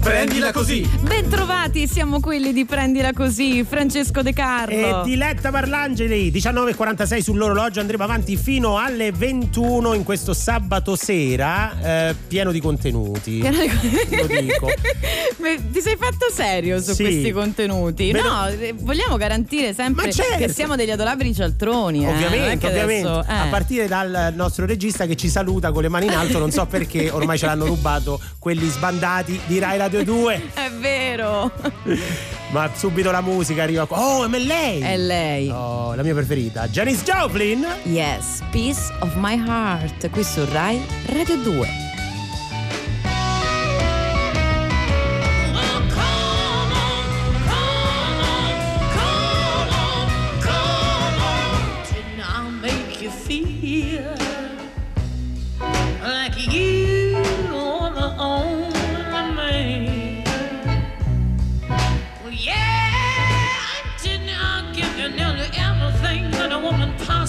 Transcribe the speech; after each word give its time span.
Prendila 0.00 0.52
così! 0.52 0.88
Bentrovati, 1.02 1.86
siamo 1.86 2.20
quelli 2.20 2.52
di 2.52 2.64
Prendila 2.64 3.12
così, 3.12 3.62
Francesco 3.64 4.22
De 4.22 4.32
Carlo. 4.32 5.02
E 5.02 5.04
Diletta 5.04 5.50
Parlangeli, 5.50 6.30
19.46 6.30 7.18
sull'orologio, 7.20 7.80
andremo 7.80 8.04
avanti 8.04 8.36
fino 8.36 8.78
alle 8.78 9.12
21 9.12 9.92
in 9.94 10.04
questo 10.04 10.32
sabato 10.32 10.96
sera, 10.96 12.08
eh, 12.08 12.14
pieno 12.26 12.52
di 12.52 12.60
contenuti. 12.60 13.38
Pieno 13.38 13.58
di... 13.60 14.16
Lo 14.16 14.26
dico. 14.26 14.68
Ti 15.72 15.80
sei 15.80 15.96
fatto 15.96 16.26
serio 16.32 16.80
su 16.80 16.92
Sì. 16.94 17.02
questi 17.02 17.30
contenuti? 17.32 18.10
Beh, 18.10 18.22
no, 18.22 18.46
eh, 18.48 18.74
vogliamo 18.76 19.16
garantire 19.16 19.72
sempre 19.74 20.10
certo. 20.12 20.36
che 20.38 20.48
siamo 20.48 20.74
degli 20.74 20.90
adorabili 20.90 21.34
cialtroni. 21.34 22.04
eh, 22.04 22.08
Ovviamente, 22.08 22.58
che 22.58 22.66
ovviamente. 22.66 23.08
adesso- 23.08 23.30
eh. 23.30 23.34
A 23.36 23.46
partire 23.50 23.86
dal 23.86 24.32
nostro 24.34 24.64
regista 24.66 25.06
che 25.06 25.16
ci 25.16 25.28
saluta 25.28 25.70
con 25.70 25.82
le 25.82 25.88
mani 25.88 26.06
in 26.06 26.12
alto, 26.14 26.38
non 26.38 26.50
so 26.50 26.64
perché 26.66 27.10
ormai 27.10 27.38
ce 27.38 27.46
l'hanno 27.46 27.66
rubato 27.66 28.20
quelli 28.38 28.68
sbandati 28.68 29.37
di 29.46 29.58
Rai 29.58 29.78
Radio 29.78 30.04
2. 30.04 30.50
È 30.54 30.70
vero, 30.70 31.50
Ma 32.50 32.70
subito 32.74 33.10
la 33.10 33.20
musica 33.20 33.62
arriva. 33.62 33.86
Oh, 33.88 34.24
è 34.24 34.38
lei! 34.38 34.80
è 34.80 34.96
lei. 34.96 35.48
Oh, 35.50 35.94
la 35.94 36.02
mia 36.02 36.14
preferita, 36.14 36.66
Janice 36.68 37.02
Joplin. 37.04 37.66
Yes, 37.84 38.40
Piece 38.50 38.80
of 39.00 39.14
My 39.16 39.36
Heart, 39.36 40.08
qui 40.10 40.24
su 40.24 40.44
Rai 40.50 40.80
Radio 41.06 41.36
2. 41.36 41.87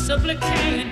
supplicating 0.09 0.91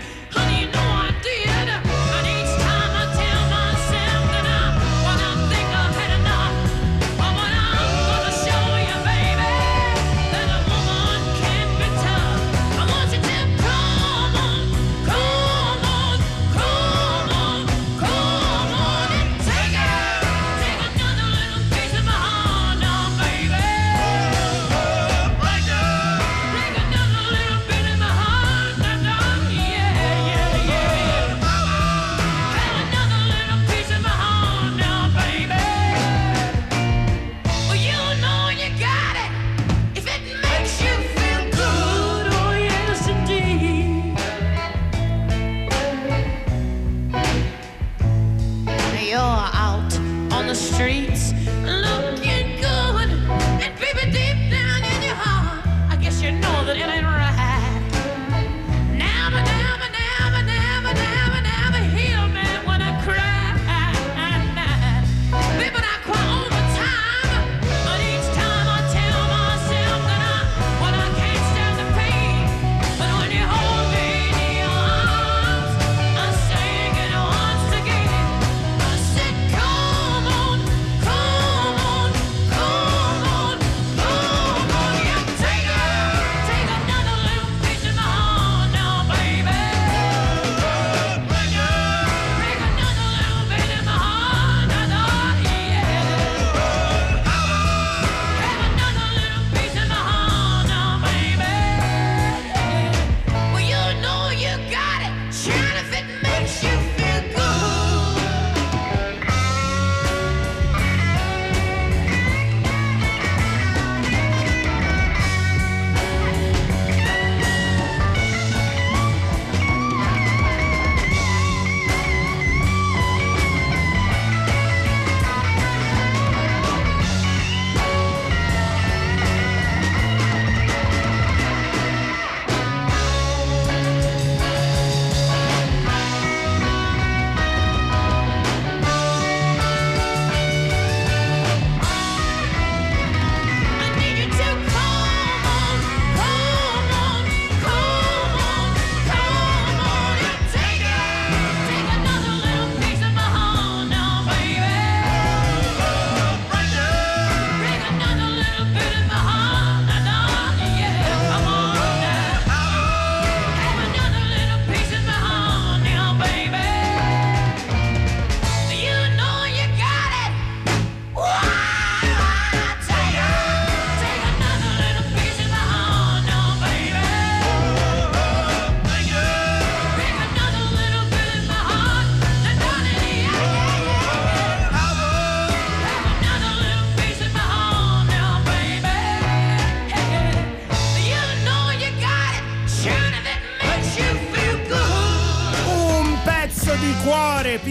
the 50.47 50.55
streets 50.55 51.33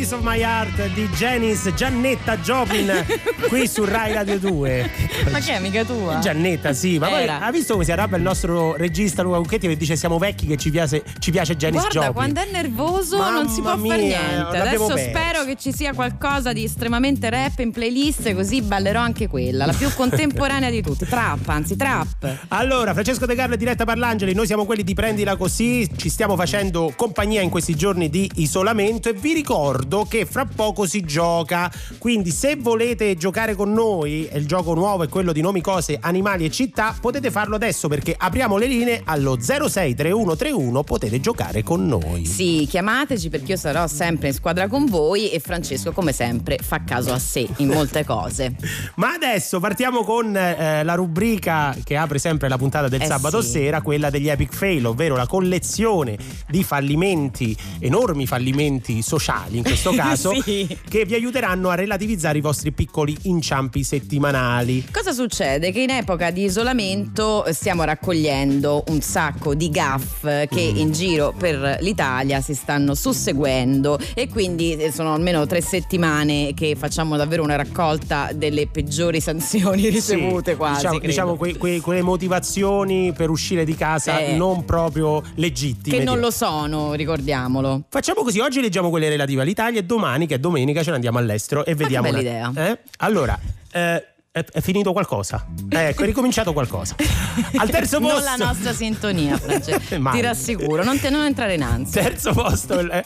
Piece 0.06 0.18
of 0.18 0.24
My 0.24 0.40
Heart 0.40 0.92
di 0.94 1.08
Janice 1.08 1.74
Giannetta 1.74 2.38
Joplin 2.38 3.04
qui 3.48 3.66
su 3.66 3.84
Rai 3.84 4.12
Radio 4.12 4.38
2. 4.38 5.05
Ma 5.30 5.38
che 5.38 5.54
è 5.54 5.60
mica 5.60 5.84
tua? 5.84 6.18
Giannetta, 6.18 6.72
sì, 6.72 6.98
ma 6.98 7.08
poi 7.08 7.26
ha 7.28 7.50
visto 7.50 7.72
come 7.72 7.84
si 7.84 7.92
arrabbia 7.92 8.16
il 8.16 8.22
nostro 8.22 8.76
regista 8.76 9.22
Luca 9.22 9.38
Cucchetti 9.38 9.68
che 9.68 9.76
dice 9.76 9.96
siamo 9.96 10.18
vecchi 10.18 10.46
che 10.46 10.56
ci 10.56 10.70
piace, 10.70 11.02
ci 11.18 11.30
piace 11.30 11.56
Janice 11.56 11.88
Guarda, 11.90 12.06
Joplin. 12.06 12.14
quando 12.14 12.40
è 12.40 12.50
nervoso 12.50 13.16
non 13.30 13.48
si 13.48 13.60
può 13.60 13.70
Mamma 13.70 13.88
fare 13.88 14.02
mia, 14.02 14.20
niente. 14.20 14.58
Adesso 14.58 14.86
perso. 14.86 15.08
spero 15.08 15.44
che 15.44 15.56
ci 15.56 15.72
sia 15.72 15.92
qualcosa 15.94 16.52
di 16.52 16.64
estremamente 16.64 17.30
rap 17.30 17.58
in 17.60 17.72
playlist, 17.72 18.34
così 18.34 18.62
ballerò 18.62 19.00
anche 19.00 19.28
quella, 19.28 19.66
la 19.66 19.72
più 19.72 19.92
contemporanea 19.94 20.70
di 20.70 20.82
tutte. 20.82 21.06
Trap, 21.06 21.48
anzi, 21.48 21.76
trap. 21.76 22.44
Allora, 22.48 22.92
Francesco 22.92 23.26
De 23.26 23.34
Carlo 23.34 23.54
e 23.54 23.58
Diretta 23.58 23.84
Parlangeli, 23.84 24.34
noi 24.34 24.46
siamo 24.46 24.64
quelli 24.64 24.84
di 24.84 24.94
Prendila 24.94 25.36
Così, 25.36 25.88
ci 25.96 26.08
stiamo 26.08 26.36
facendo 26.36 26.92
compagnia 26.96 27.40
in 27.40 27.50
questi 27.50 27.74
giorni 27.74 28.08
di 28.08 28.30
isolamento 28.36 29.08
e 29.08 29.12
vi 29.12 29.32
ricordo 29.32 30.04
che 30.08 30.26
fra 30.26 30.44
poco 30.46 30.86
si 30.86 31.02
gioca, 31.02 31.70
quindi 31.98 32.30
se 32.30 32.56
volete 32.56 33.16
giocare 33.16 33.54
con 33.54 33.72
noi, 33.72 34.28
e 34.28 34.38
il 34.38 34.46
gioco 34.46 34.74
nuovo 34.74 35.04
è 35.06 35.08
quello 35.08 35.32
di 35.32 35.40
nomi, 35.40 35.60
cose, 35.60 35.98
animali 36.00 36.44
e 36.44 36.50
città, 36.50 36.94
potete 37.00 37.30
farlo 37.30 37.56
adesso 37.56 37.88
perché 37.88 38.14
apriamo 38.16 38.56
le 38.56 38.66
linee 38.66 39.02
allo 39.04 39.36
063131, 39.40 40.82
potete 40.84 41.20
giocare 41.20 41.62
con 41.62 41.86
noi. 41.86 42.24
Sì, 42.26 42.66
chiamateci 42.68 43.28
perché 43.28 43.52
io 43.52 43.56
sarò 43.56 43.86
sempre 43.86 44.28
in 44.28 44.34
squadra 44.34 44.68
con 44.68 44.86
voi 44.86 45.30
e 45.30 45.40
Francesco, 45.40 45.92
come 45.92 46.12
sempre, 46.12 46.58
fa 46.62 46.82
caso 46.84 47.12
a 47.12 47.18
sé 47.18 47.46
in 47.58 47.68
molte 47.68 48.04
cose. 48.04 48.54
Ma 48.96 49.12
adesso 49.12 49.60
partiamo 49.60 50.02
con 50.04 50.36
eh, 50.36 50.82
la 50.84 50.94
rubrica 50.94 51.74
che 51.82 51.96
apre 51.96 52.18
sempre 52.18 52.48
la 52.48 52.58
puntata 52.58 52.88
del 52.88 53.02
Eh 53.02 53.06
sabato 53.06 53.40
sì. 53.40 53.50
sera, 53.50 53.80
quella 53.82 54.10
degli 54.10 54.28
epic 54.28 54.54
fail, 54.54 54.84
ovvero 54.86 55.16
la 55.16 55.26
collezione 55.26 56.16
di 56.48 56.62
fallimenti, 56.62 57.56
enormi 57.78 58.26
fallimenti 58.26 59.02
sociali 59.02 59.58
in 59.58 59.62
questo 59.62 59.92
caso, 59.96 60.32
Sì. 60.42 60.66
che 60.88 61.04
vi 61.04 61.14
aiuteranno 61.14 61.68
a 61.70 61.74
relativizzare 61.74 62.38
i 62.38 62.40
vostri 62.40 62.72
piccoli 62.72 63.16
inciampi 63.22 63.82
settimanali. 63.84 64.84
Cosa 64.96 65.12
succede? 65.12 65.72
Che 65.72 65.80
in 65.80 65.90
epoca 65.90 66.30
di 66.30 66.44
isolamento 66.44 67.44
stiamo 67.50 67.84
raccogliendo 67.84 68.84
un 68.88 69.02
sacco 69.02 69.54
di 69.54 69.68
gaff 69.68 70.22
che 70.22 70.70
Mm. 70.72 70.76
in 70.78 70.92
giro 70.92 71.34
per 71.36 71.76
l'Italia 71.82 72.40
si 72.40 72.54
stanno 72.54 72.94
susseguendo 72.94 73.98
e 74.14 74.26
quindi 74.30 74.74
eh, 74.74 74.90
sono 74.90 75.12
almeno 75.12 75.44
tre 75.44 75.60
settimane 75.60 76.54
che 76.54 76.76
facciamo 76.76 77.18
davvero 77.18 77.42
una 77.42 77.56
raccolta 77.56 78.30
delle 78.34 78.68
peggiori 78.68 79.20
sanzioni 79.20 79.90
ricevute 79.90 80.52
Sì, 80.52 80.56
quasi. 80.56 80.76
Diciamo, 80.86 80.98
diciamo 81.00 81.36
que- 81.36 81.58
que- 81.58 81.80
quelle 81.82 82.00
motivazioni 82.02 83.12
per 83.12 83.28
uscire 83.28 83.66
di 83.66 83.74
casa 83.74 84.18
Eh. 84.18 84.34
non 84.34 84.64
proprio 84.64 85.22
legittime. 85.34 85.98
che 85.98 86.04
non 86.04 86.20
lo 86.20 86.30
sono, 86.30 86.94
ricordiamolo. 86.94 87.82
Facciamo 87.90 88.22
così, 88.22 88.40
oggi 88.40 88.62
leggiamo 88.62 88.88
quelle 88.88 89.10
relative 89.10 89.42
all'Italia 89.42 89.78
e 89.78 89.84
domani, 89.84 90.26
che 90.26 90.36
è 90.36 90.38
domenica, 90.38 90.82
ce 90.82 90.88
ne 90.88 90.94
andiamo 90.94 91.18
all'estero 91.18 91.66
e 91.66 91.74
vediamo. 91.74 92.10
bella 92.10 92.18
una- 92.18 92.50
idea. 92.50 92.70
Eh? 92.70 92.78
Allora, 93.00 93.38
eh, 93.72 94.02
è, 94.36 94.44
è 94.52 94.60
finito 94.60 94.92
qualcosa? 94.92 95.46
Eh, 95.70 95.88
ecco, 95.88 96.02
è 96.02 96.04
ricominciato 96.04 96.52
qualcosa. 96.52 96.94
Al 97.56 97.70
terzo 97.70 98.00
posto. 98.00 98.14
Non 98.16 98.22
la 98.22 98.44
nostra 98.44 98.74
sintonia. 98.74 99.38
Ti 99.40 100.20
rassicuro, 100.20 100.84
non, 100.84 101.00
te- 101.00 101.08
non 101.08 101.24
entrare 101.24 101.54
in 101.54 101.62
ansia. 101.62 102.02
Terzo 102.02 102.34
posto, 102.34 102.78
eh, 102.78 103.04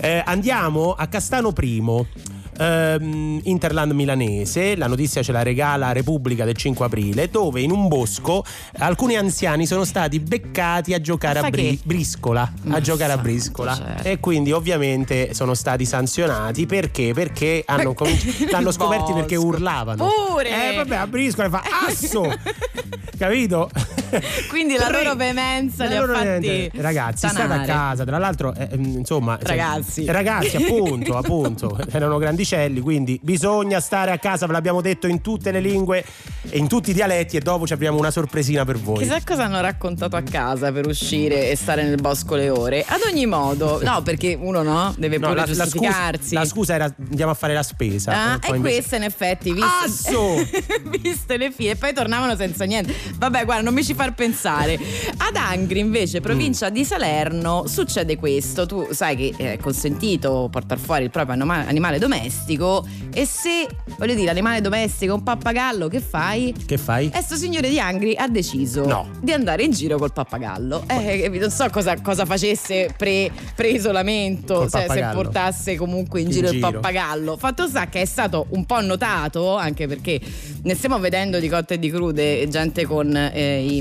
eh, 0.00 0.22
andiamo 0.26 0.92
a 0.92 1.06
Castano 1.06 1.52
Primo. 1.52 2.06
Ehm, 2.58 3.40
Interland 3.44 3.92
milanese, 3.92 4.76
la 4.76 4.86
notizia 4.86 5.22
ce 5.22 5.32
la 5.32 5.42
regala 5.42 5.92
Repubblica 5.92 6.44
del 6.44 6.56
5 6.56 6.84
aprile, 6.86 7.28
dove 7.28 7.60
in 7.60 7.70
un 7.70 7.88
bosco 7.88 8.44
alcuni 8.78 9.16
anziani 9.16 9.66
sono 9.66 9.84
stati 9.84 10.20
beccati 10.20 10.94
a 10.94 11.00
giocare 11.00 11.38
A 11.40 11.50
bri- 11.50 11.78
briscola. 11.82 12.42
A 12.42 12.50
Ma 12.62 12.80
giocare 12.80 13.12
a 13.12 13.18
briscola. 13.18 13.74
cielo. 13.74 14.02
E 14.02 14.20
quindi 14.20 14.52
ovviamente 14.52 15.34
sono 15.34 15.54
stati 15.54 15.84
sanzionati 15.84 16.66
perché? 16.66 17.12
Perché 17.14 17.62
hanno 17.66 17.94
cominci- 17.94 18.48
l'hanno 18.50 18.70
scoperti 18.72 19.12
perché 19.12 19.36
urlavano. 19.36 20.08
Pure! 20.28 20.70
Eh 20.72 20.76
vabbè, 20.76 20.96
a 20.96 21.06
briscola 21.06 21.48
fa 21.50 21.62
asso! 21.88 22.22
Capito? 23.18 23.70
Quindi 24.48 24.76
la 24.76 24.88
loro 24.90 25.14
veemenza 25.14 25.84
la 25.84 25.90
li 25.90 25.96
ha 25.96 26.00
loro 26.00 26.14
fatti 26.14 26.26
veemenza. 26.26 26.80
Ragazzi, 26.82 27.16
state 27.28 27.34
a 27.34 27.44
stanare. 27.46 27.66
casa. 27.66 28.04
Tra 28.04 28.18
l'altro, 28.18 28.54
eh, 28.54 28.68
ehm, 28.72 28.84
insomma, 28.98 29.38
Ragazzi. 29.40 30.04
ragazzi, 30.06 30.56
appunto, 30.56 31.16
appunto, 31.18 31.78
erano 31.90 32.18
grandicelli. 32.18 32.80
Quindi 32.80 33.18
bisogna 33.22 33.80
stare 33.80 34.10
a 34.12 34.18
casa. 34.18 34.46
Ve 34.46 34.52
l'abbiamo 34.52 34.80
detto 34.80 35.06
in 35.06 35.20
tutte 35.20 35.50
le 35.50 35.60
lingue 35.60 36.04
e 36.48 36.58
in 36.58 36.68
tutti 36.68 36.90
i 36.90 36.94
dialetti. 36.94 37.36
E 37.36 37.40
dopo 37.40 37.66
ci 37.66 37.72
abbiamo 37.72 37.98
una 37.98 38.10
sorpresina 38.10 38.64
per 38.64 38.78
voi. 38.78 38.98
Chissà 38.98 39.18
cosa 39.24 39.44
hanno 39.44 39.60
raccontato 39.60 40.16
a 40.16 40.22
casa 40.22 40.72
per 40.72 40.86
uscire 40.86 41.50
e 41.50 41.56
stare 41.56 41.82
nel 41.82 42.00
bosco 42.00 42.34
le 42.34 42.48
ore. 42.50 42.84
Ad 42.86 43.00
ogni 43.10 43.26
modo, 43.26 43.80
no, 43.82 44.02
perché 44.02 44.36
uno 44.40 44.62
no, 44.62 44.94
deve 44.98 45.18
No, 45.18 45.28
pure 45.28 45.40
la, 45.40 45.46
la 45.46 45.46
scusa, 45.48 45.62
giustificarsi. 45.64 46.34
la 46.34 46.44
scusa 46.44 46.74
era 46.74 46.94
andiamo 47.08 47.30
a 47.32 47.34
fare 47.34 47.54
la 47.54 47.62
spesa. 47.62 48.12
Ah, 48.12 48.38
Eh, 48.42 48.52
e 48.52 48.56
invece- 48.56 48.74
queste 48.76 48.96
in 48.96 49.02
effetti 49.02 49.52
viste, 49.52 49.68
Asso! 49.84 50.34
viste 51.02 51.36
le 51.36 51.50
file 51.50 51.70
e 51.72 51.76
poi 51.76 51.92
tornavano 51.92 52.36
senza 52.36 52.64
niente 52.64 52.94
vabbè 53.16 53.44
guarda 53.44 53.62
non 53.62 53.74
mi 53.74 53.82
ci 53.84 53.94
far 53.96 54.12
pensare 54.14 54.78
ad 55.16 55.34
Angri 55.36 55.80
invece 55.80 56.20
provincia 56.20 56.68
di 56.68 56.84
Salerno 56.84 57.66
succede 57.66 58.16
questo 58.18 58.66
tu 58.66 58.88
sai 58.90 59.16
che 59.16 59.34
è 59.36 59.56
consentito 59.58 60.48
portare 60.50 60.78
fuori 60.80 61.04
il 61.04 61.10
proprio 61.10 61.34
anima- 61.34 61.66
animale 61.66 61.98
domestico 61.98 62.86
e 63.14 63.24
se 63.24 63.66
voglio 63.98 64.14
dire 64.14 64.28
animale 64.30 64.60
domestico 64.60 65.14
un 65.14 65.22
pappagallo 65.22 65.88
che 65.88 66.00
fai? 66.00 66.54
Che 66.66 66.76
fai? 66.76 67.10
E 67.14 67.22
sto 67.22 67.36
signore 67.36 67.70
di 67.70 67.80
Angri 67.80 68.14
ha 68.16 68.28
deciso 68.28 68.84
No. 68.84 69.08
di 69.22 69.32
andare 69.32 69.62
in 69.62 69.70
giro 69.70 69.96
col 69.96 70.12
pappagallo. 70.12 70.84
Eh, 70.88 71.30
non 71.40 71.50
so 71.50 71.66
cosa, 71.70 71.98
cosa 72.02 72.26
facesse 72.26 72.92
pre, 72.96 73.30
pre-isolamento, 73.54 74.54
Col 74.54 74.70
se, 74.70 75.08
portasse 75.14 75.76
comunque 75.76 76.20
in, 76.20 76.26
In 76.26 76.32
giro, 76.32 76.48
il 76.48 76.54
giro. 76.54 76.70
pappagallo. 76.72 77.36
Fatto 77.38 77.66
sta 77.68 77.88
che 77.88 78.02
è 78.02 78.04
stato 78.04 78.46
un 78.50 78.64
po' 78.66 78.80
notato, 78.82 79.56
anche 79.56 79.86
perché 79.86 80.20
ne 80.62 80.74
stiamo 80.74 80.98
vedendo 80.98 81.38
di 81.38 81.48
cotte 81.48 81.74
e 81.74 81.78
di 81.78 81.90
crude, 81.90 82.46
gente 82.48 82.84
con 82.86 83.14
eh, 83.16 83.64
i 83.64 83.80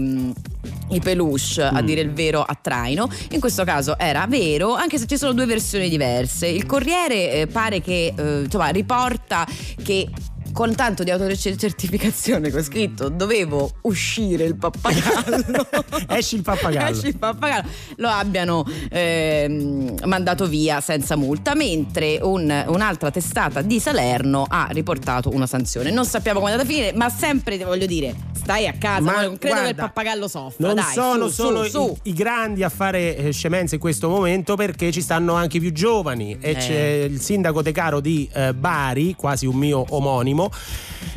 i 0.90 1.00
peluche, 1.00 1.64
a 1.64 1.82
Mm. 1.82 1.86
dire 1.86 2.02
il 2.02 2.12
vero, 2.12 2.42
a 2.42 2.58
traino. 2.60 3.10
In 3.32 3.40
questo 3.40 3.64
caso 3.64 3.98
era 3.98 4.26
vero, 4.28 4.74
anche 4.76 4.98
se 4.98 5.06
ci 5.08 5.18
sono 5.18 5.34
due 5.34 5.46
versioni 5.46 5.90
diverse. 5.90 6.48
Il 6.48 6.66
Corriere 6.66 7.32
eh, 7.32 7.48
pare 7.48 7.82
che 7.82 8.14
eh, 8.16 8.42
insomma, 8.44 8.68
riporta 8.70 9.46
che 9.84 10.08
con 10.56 10.74
tanto 10.74 11.04
di 11.04 11.12
autocertificazione 11.12 12.50
con 12.50 12.64
scritto 12.64 13.10
dovevo 13.10 13.72
uscire 13.82 14.46
il 14.46 14.56
pappagallo. 14.56 15.68
Esci 16.08 16.36
il 16.36 16.44
pappagallo. 16.44 16.96
Esci 16.96 17.08
il 17.08 17.18
pappagallo. 17.18 17.68
Lo 17.98 18.08
abbiano 18.08 18.64
ehm, 18.90 19.96
mandato 20.06 20.48
via 20.48 20.80
senza 20.80 21.18
multa, 21.18 21.56
mentre 21.56 22.20
un- 22.22 22.64
un'altra 22.68 23.12
testata 23.12 23.62
di 23.62 23.82
Salerno 23.82 24.46
ha 24.48 24.70
riportato 24.72 25.30
una 25.34 25.46
sanzione. 25.46 25.92
Non 25.92 26.06
sappiamo 26.06 26.40
come 26.40 26.52
è 26.52 26.54
andata 26.54 26.70
a 26.72 26.74
finire, 26.74 26.94
ma 26.96 27.10
sempre 27.10 27.58
voglio 27.58 27.86
dire, 27.86 28.16
stai 28.34 28.66
a 28.66 28.74
casa, 28.80 29.02
Ma 29.02 29.24
non 29.24 29.38
credo 29.38 29.38
che 29.40 29.48
il 29.48 29.54
guarda, 29.76 29.82
pappagallo 29.84 30.28
soffra. 30.30 30.68
Non 30.68 30.76
dai, 30.76 30.94
sono 30.94 31.28
su, 31.28 31.34
solo 31.44 31.64
su, 31.66 31.70
su. 31.70 31.98
I, 32.04 32.10
i 32.12 32.14
grandi 32.14 32.64
a 32.64 32.70
fare 32.70 33.18
eh, 33.18 33.32
scemenze 33.34 33.76
in 33.76 33.82
questo 33.82 34.08
momento 34.08 34.56
perché 34.56 34.90
ci 34.94 35.02
stanno 35.02 35.34
anche 35.34 35.58
i 35.58 35.60
più 35.60 35.74
giovani 35.74 36.38
e 36.40 36.52
Eh. 36.52 36.56
c'è 36.56 37.08
il 37.10 37.20
sindaco 37.20 37.62
De 37.62 37.74
Caro 37.74 38.00
di 38.00 38.30
eh, 38.32 38.54
Bari, 38.54 39.16
quasi 39.16 39.46
un 39.46 39.58
mio 39.58 39.84
omonimo, 39.90 40.45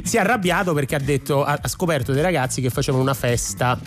si 0.02 0.16
è 0.16 0.20
arrabbiato 0.20 0.74
perché 0.74 0.94
ha, 0.94 1.00
detto, 1.00 1.44
ha, 1.44 1.58
ha 1.60 1.68
scoperto 1.68 2.12
dei 2.12 2.22
ragazzi 2.22 2.60
che 2.60 2.70
facevano 2.70 3.02
una 3.02 3.14
festa 3.14 3.78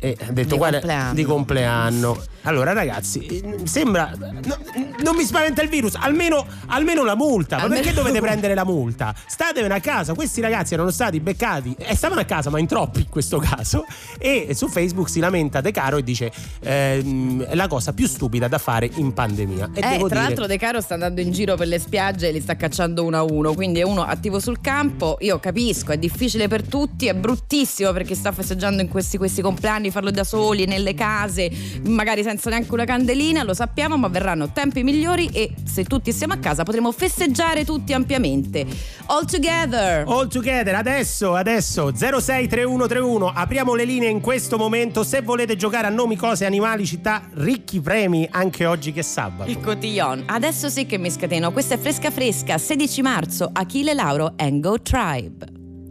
e 0.00 0.16
ha 0.20 0.32
detto 0.32 0.50
Di 0.50 0.56
"Guarda, 0.56 0.78
compleanno." 0.78 1.14
di 1.14 1.24
compleanno. 1.24 2.22
Allora 2.42 2.72
ragazzi, 2.72 3.26
eh, 3.26 3.58
sembra 3.64 4.10
no, 4.18 4.56
non 5.02 5.14
mi 5.16 5.24
spaventa 5.24 5.62
il 5.62 5.68
virus, 5.68 5.94
almeno, 5.94 6.44
almeno 6.66 7.04
la 7.04 7.14
multa. 7.14 7.56
Ma 7.56 7.62
Almeno- 7.62 7.80
perché 7.82 7.96
dovete 7.96 8.20
prendere 8.20 8.54
la 8.54 8.64
multa? 8.64 9.14
Statevene 9.26 9.74
a 9.74 9.80
casa, 9.80 10.14
questi 10.14 10.40
ragazzi 10.40 10.74
erano 10.74 10.90
stati 10.90 11.20
beccati 11.20 11.74
e 11.78 11.94
stavano 11.94 12.20
a 12.20 12.24
casa, 12.24 12.50
ma 12.50 12.58
in 12.58 12.66
troppi 12.66 13.00
in 13.00 13.08
questo 13.08 13.38
caso. 13.38 13.84
E 14.22 14.54
su 14.54 14.68
Facebook 14.68 15.08
si 15.10 15.18
lamenta 15.20 15.60
De 15.60 15.72
Caro 15.72 15.96
e 15.96 16.02
dice 16.04 16.30
ehm, 16.60 17.54
la 17.54 17.66
cosa 17.66 17.92
più 17.92 18.06
stupida 18.06 18.46
da 18.48 18.58
fare 18.58 18.88
in 18.94 19.12
pandemia. 19.12 19.70
E 19.74 19.78
Eh, 19.80 19.88
devo 19.90 20.06
tra 20.08 20.16
dire, 20.18 20.28
l'altro 20.28 20.46
De 20.46 20.58
Caro 20.58 20.80
sta 20.80 20.94
andando 20.94 21.20
in 21.20 21.30
giro 21.32 21.56
per 21.56 21.66
le 21.66 21.78
spiagge 21.78 22.28
e 22.28 22.32
li 22.32 22.40
sta 22.40 22.56
cacciando 22.56 23.04
uno 23.04 23.16
a 23.16 23.22
uno, 23.22 23.54
quindi 23.54 23.80
è 23.80 23.82
uno 23.82 24.02
attivo 24.02 24.38
sul 24.40 24.60
campo. 24.60 25.16
Io 25.20 25.38
capisco, 25.40 25.92
è 25.92 25.98
difficile 25.98 26.48
per 26.48 26.62
tutti, 26.62 27.06
è 27.06 27.14
bruttissimo 27.14 27.92
perché 27.92 28.14
sta 28.14 28.30
festeggiando 28.32 28.80
in 28.82 28.88
questi, 28.88 29.16
questi 29.18 29.42
compleanni, 29.42 29.90
farlo 29.90 30.10
da 30.10 30.24
soli, 30.24 30.66
nelle 30.66 30.94
case, 30.94 31.50
magari 31.84 32.22
senza 32.22 32.30
neanche 32.48 32.72
una 32.72 32.84
candelina, 32.84 33.42
lo 33.42 33.54
sappiamo, 33.54 33.96
ma 33.96 34.08
verranno 34.08 34.50
tempi 34.52 34.82
migliori 34.82 35.28
e 35.32 35.54
se 35.64 35.84
tutti 35.84 36.12
siamo 36.12 36.34
a 36.34 36.36
casa 36.36 36.62
potremo 36.62 36.92
festeggiare 36.92 37.64
tutti 37.64 37.92
ampiamente. 37.92 38.66
All 39.06 39.24
together! 39.24 40.04
All 40.06 40.28
together, 40.28 40.74
adesso, 40.74 41.34
adesso 41.34 41.92
063131, 41.94 43.32
apriamo 43.34 43.74
le 43.74 43.84
linee 43.84 44.08
in 44.08 44.20
questo 44.20 44.56
momento. 44.56 45.04
Se 45.04 45.20
volete 45.22 45.56
giocare 45.56 45.86
a 45.86 45.90
nomi, 45.90 46.16
cose, 46.16 46.46
animali, 46.46 46.86
città, 46.86 47.22
ricchi 47.34 47.80
premi 47.80 48.28
anche 48.30 48.66
oggi 48.66 48.92
che 48.92 49.00
è 49.00 49.02
sabato. 49.02 49.50
Il 49.50 49.60
cotillon. 49.60 50.24
Adesso 50.26 50.68
sì 50.68 50.86
che 50.86 50.98
mi 50.98 51.10
scateno. 51.10 51.52
Questa 51.52 51.74
è 51.74 51.78
fresca 51.78 52.10
fresca, 52.10 52.58
16 52.58 53.02
marzo, 53.02 53.50
Achille 53.52 53.94
Lauro 53.94 54.34
Go 54.36 54.80
Tribe. 54.80 55.46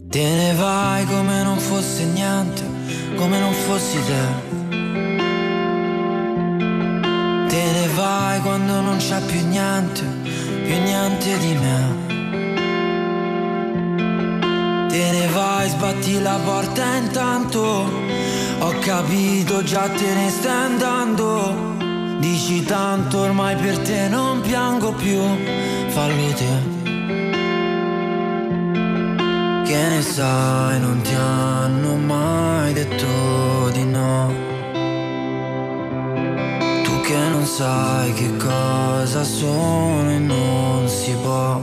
Te 0.09 0.23
ne 0.23 0.53
vai 0.55 1.05
come 1.05 1.41
non 1.43 1.57
fosse 1.57 2.03
niente, 2.03 2.63
come 3.15 3.39
non 3.39 3.53
fossi 3.53 3.97
te. 4.05 4.60
Vai 7.95 8.39
quando 8.41 8.81
non 8.81 8.97
c'è 8.97 9.19
più 9.21 9.45
niente, 9.47 10.03
più 10.23 10.81
niente 10.81 11.37
di 11.37 11.53
me. 11.55 12.09
Te 14.89 15.11
ne 15.11 15.27
vai, 15.27 15.69
sbatti 15.69 16.21
la 16.21 16.37
porta 16.43 16.95
intanto. 16.95 17.89
Ho 18.59 18.73
capito, 18.79 19.63
già 19.63 19.87
te 19.87 20.13
ne 20.13 20.29
stai 20.29 20.65
andando. 20.65 21.77
Dici 22.19 22.63
tanto, 22.63 23.19
ormai 23.19 23.55
per 23.55 23.77
te 23.79 24.07
non 24.09 24.41
piango 24.41 24.91
più. 24.91 25.19
Fallo 25.87 26.33
te. 26.33 26.79
Che 29.65 29.87
ne 29.87 30.01
sai, 30.01 30.79
non 30.79 31.01
ti 31.01 31.13
hanno 31.13 31.95
mai 31.95 32.73
detto 32.73 33.69
di 33.71 33.85
no. 33.85 34.50
Che 37.11 37.17
non 37.17 37.45
sai 37.45 38.13
che 38.13 38.37
cosa 38.37 39.25
sono 39.25 40.09
e 40.09 40.17
non 40.17 40.87
si 40.87 41.11
può. 41.21 41.61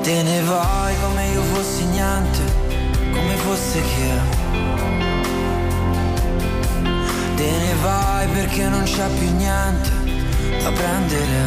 Te 0.00 0.22
ne 0.22 0.42
vai 0.42 0.94
come 1.02 1.26
io 1.32 1.42
fossi 1.42 1.84
niente, 1.86 2.40
come 3.10 3.34
fosse 3.38 3.80
che. 3.80 4.12
Te 7.34 7.50
ne 7.50 7.74
vai 7.82 8.28
perché 8.28 8.68
non 8.68 8.84
c'è 8.84 9.08
più 9.18 9.34
niente 9.34 9.90
da 10.62 10.70
prendere. 10.70 11.40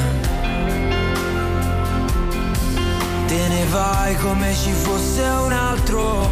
Te 3.26 3.48
ne 3.48 3.66
vai 3.72 4.18
come 4.18 4.54
ci 4.54 4.72
fosse 4.72 5.22
un 5.22 5.54
altro, 5.54 6.30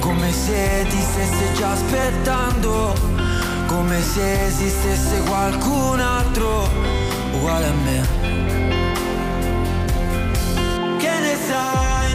come 0.00 0.32
se 0.32 0.86
ti 0.88 1.00
stesse 1.00 1.52
già 1.52 1.70
aspettando, 1.70 3.27
come 3.68 4.00
se 4.00 4.46
esistesse 4.46 5.20
qualcun 5.26 6.00
altro 6.00 6.70
uguale 7.34 7.66
a 7.66 7.72
me. 7.84 8.08
Che 10.96 11.18
ne 11.20 11.36
sai, 11.46 12.14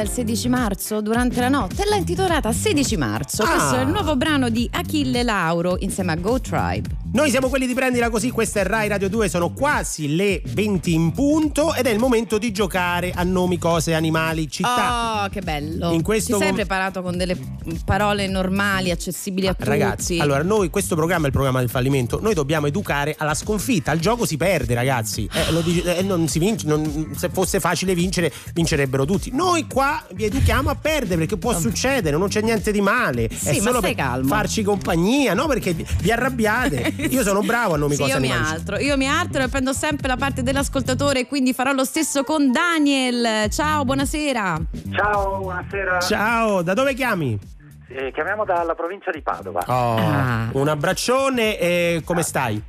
Il 0.00 0.08
16 0.08 0.48
marzo 0.48 1.02
durante 1.02 1.40
la 1.40 1.50
notte 1.50 1.82
e 1.82 1.86
l'ha 1.86 1.96
intitolata 1.96 2.50
16 2.52 2.96
marzo. 2.96 3.42
Ah. 3.42 3.48
Questo 3.48 3.76
è 3.76 3.82
il 3.82 3.88
nuovo 3.88 4.16
brano 4.16 4.48
di 4.48 4.66
Achille 4.72 5.22
Lauro 5.22 5.76
insieme 5.78 6.12
a 6.12 6.16
Go 6.16 6.40
Tribe. 6.40 6.99
Noi 7.12 7.28
siamo 7.30 7.48
quelli 7.48 7.66
di 7.66 7.74
prendila 7.74 8.08
così, 8.08 8.30
questa 8.30 8.60
è 8.60 8.64
Rai 8.64 8.86
Radio 8.86 9.08
2, 9.08 9.28
sono 9.28 9.50
quasi 9.50 10.14
le 10.14 10.40
20 10.44 10.92
in 10.94 11.10
punto 11.10 11.74
ed 11.74 11.86
è 11.86 11.90
il 11.90 11.98
momento 11.98 12.38
di 12.38 12.52
giocare 12.52 13.10
a 13.12 13.24
nomi, 13.24 13.58
cose, 13.58 13.94
animali, 13.94 14.48
città. 14.48 15.24
Oh, 15.24 15.28
che 15.28 15.40
bello. 15.40 15.90
In 15.90 16.02
questo 16.02 16.34
Ti 16.34 16.38
sei 16.38 16.46
mom- 16.52 16.56
preparato 16.56 17.02
con 17.02 17.16
delle 17.16 17.36
parole 17.84 18.28
normali, 18.28 18.92
accessibili 18.92 19.48
a 19.48 19.54
tutti. 19.54 19.68
Ragazzi, 19.68 20.18
allora 20.20 20.44
noi 20.44 20.70
questo 20.70 20.94
programma 20.94 21.24
è 21.24 21.26
il 21.26 21.32
programma 21.32 21.58
del 21.58 21.68
fallimento, 21.68 22.20
noi 22.22 22.32
dobbiamo 22.34 22.68
educare 22.68 23.16
alla 23.18 23.34
sconfitta, 23.34 23.90
al 23.90 23.98
gioco 23.98 24.24
si 24.24 24.36
perde 24.36 24.74
ragazzi, 24.74 25.28
Eh, 25.32 25.62
dice- 25.64 25.96
eh, 25.98 26.02
non 26.02 26.28
si 26.28 26.38
vince, 26.38 26.68
non- 26.68 27.12
se 27.16 27.28
fosse 27.28 27.58
facile 27.58 27.92
vincere 27.92 28.32
vincerebbero 28.54 29.04
tutti, 29.04 29.30
noi 29.32 29.66
qua 29.66 30.00
vi 30.12 30.26
educhiamo 30.26 30.70
a 30.70 30.76
perdere 30.76 31.16
perché 31.16 31.36
può 31.36 31.58
succedere, 31.58 32.16
non 32.16 32.28
c'è 32.28 32.40
niente 32.40 32.70
di 32.70 32.80
male, 32.80 33.28
Sì, 33.34 33.48
è 33.48 33.56
ma 33.56 33.62
solo 33.62 33.80
per 33.80 33.94
calmo. 33.96 34.28
farci 34.28 34.62
compagnia, 34.62 35.34
no 35.34 35.48
perché 35.48 35.72
vi 35.74 36.12
arrabbiate, 36.12 36.98
io 37.08 37.22
sono 37.22 37.40
bravo 37.40 37.74
a 37.74 37.76
nomi 37.76 37.94
Sì, 37.94 38.00
cose 38.02 38.12
io 38.14 38.20
mi 38.20 38.30
animali. 38.30 38.54
altro, 38.54 38.78
io 38.78 38.96
mi 38.96 39.08
altro 39.08 39.42
e 39.42 39.48
prendo 39.48 39.72
sempre 39.72 40.08
la 40.08 40.16
parte 40.16 40.42
dell'ascoltatore, 40.42 41.26
quindi 41.26 41.52
farò 41.52 41.72
lo 41.72 41.84
stesso 41.84 42.22
con 42.24 42.50
Daniel. 42.52 43.48
Ciao, 43.50 43.84
buonasera. 43.84 44.60
Ciao, 44.94 45.38
buonasera. 45.38 46.00
Ciao, 46.00 46.62
da 46.62 46.74
dove 46.74 46.94
chiami? 46.94 47.38
Eh, 47.88 48.12
chiamiamo 48.12 48.44
dalla 48.44 48.74
provincia 48.74 49.10
di 49.10 49.20
Padova. 49.20 49.62
Oh, 49.66 49.96
Ah. 49.96 50.48
Un 50.52 50.68
abbraccione 50.68 51.58
e 51.58 52.02
come 52.04 52.22
stai? 52.22 52.62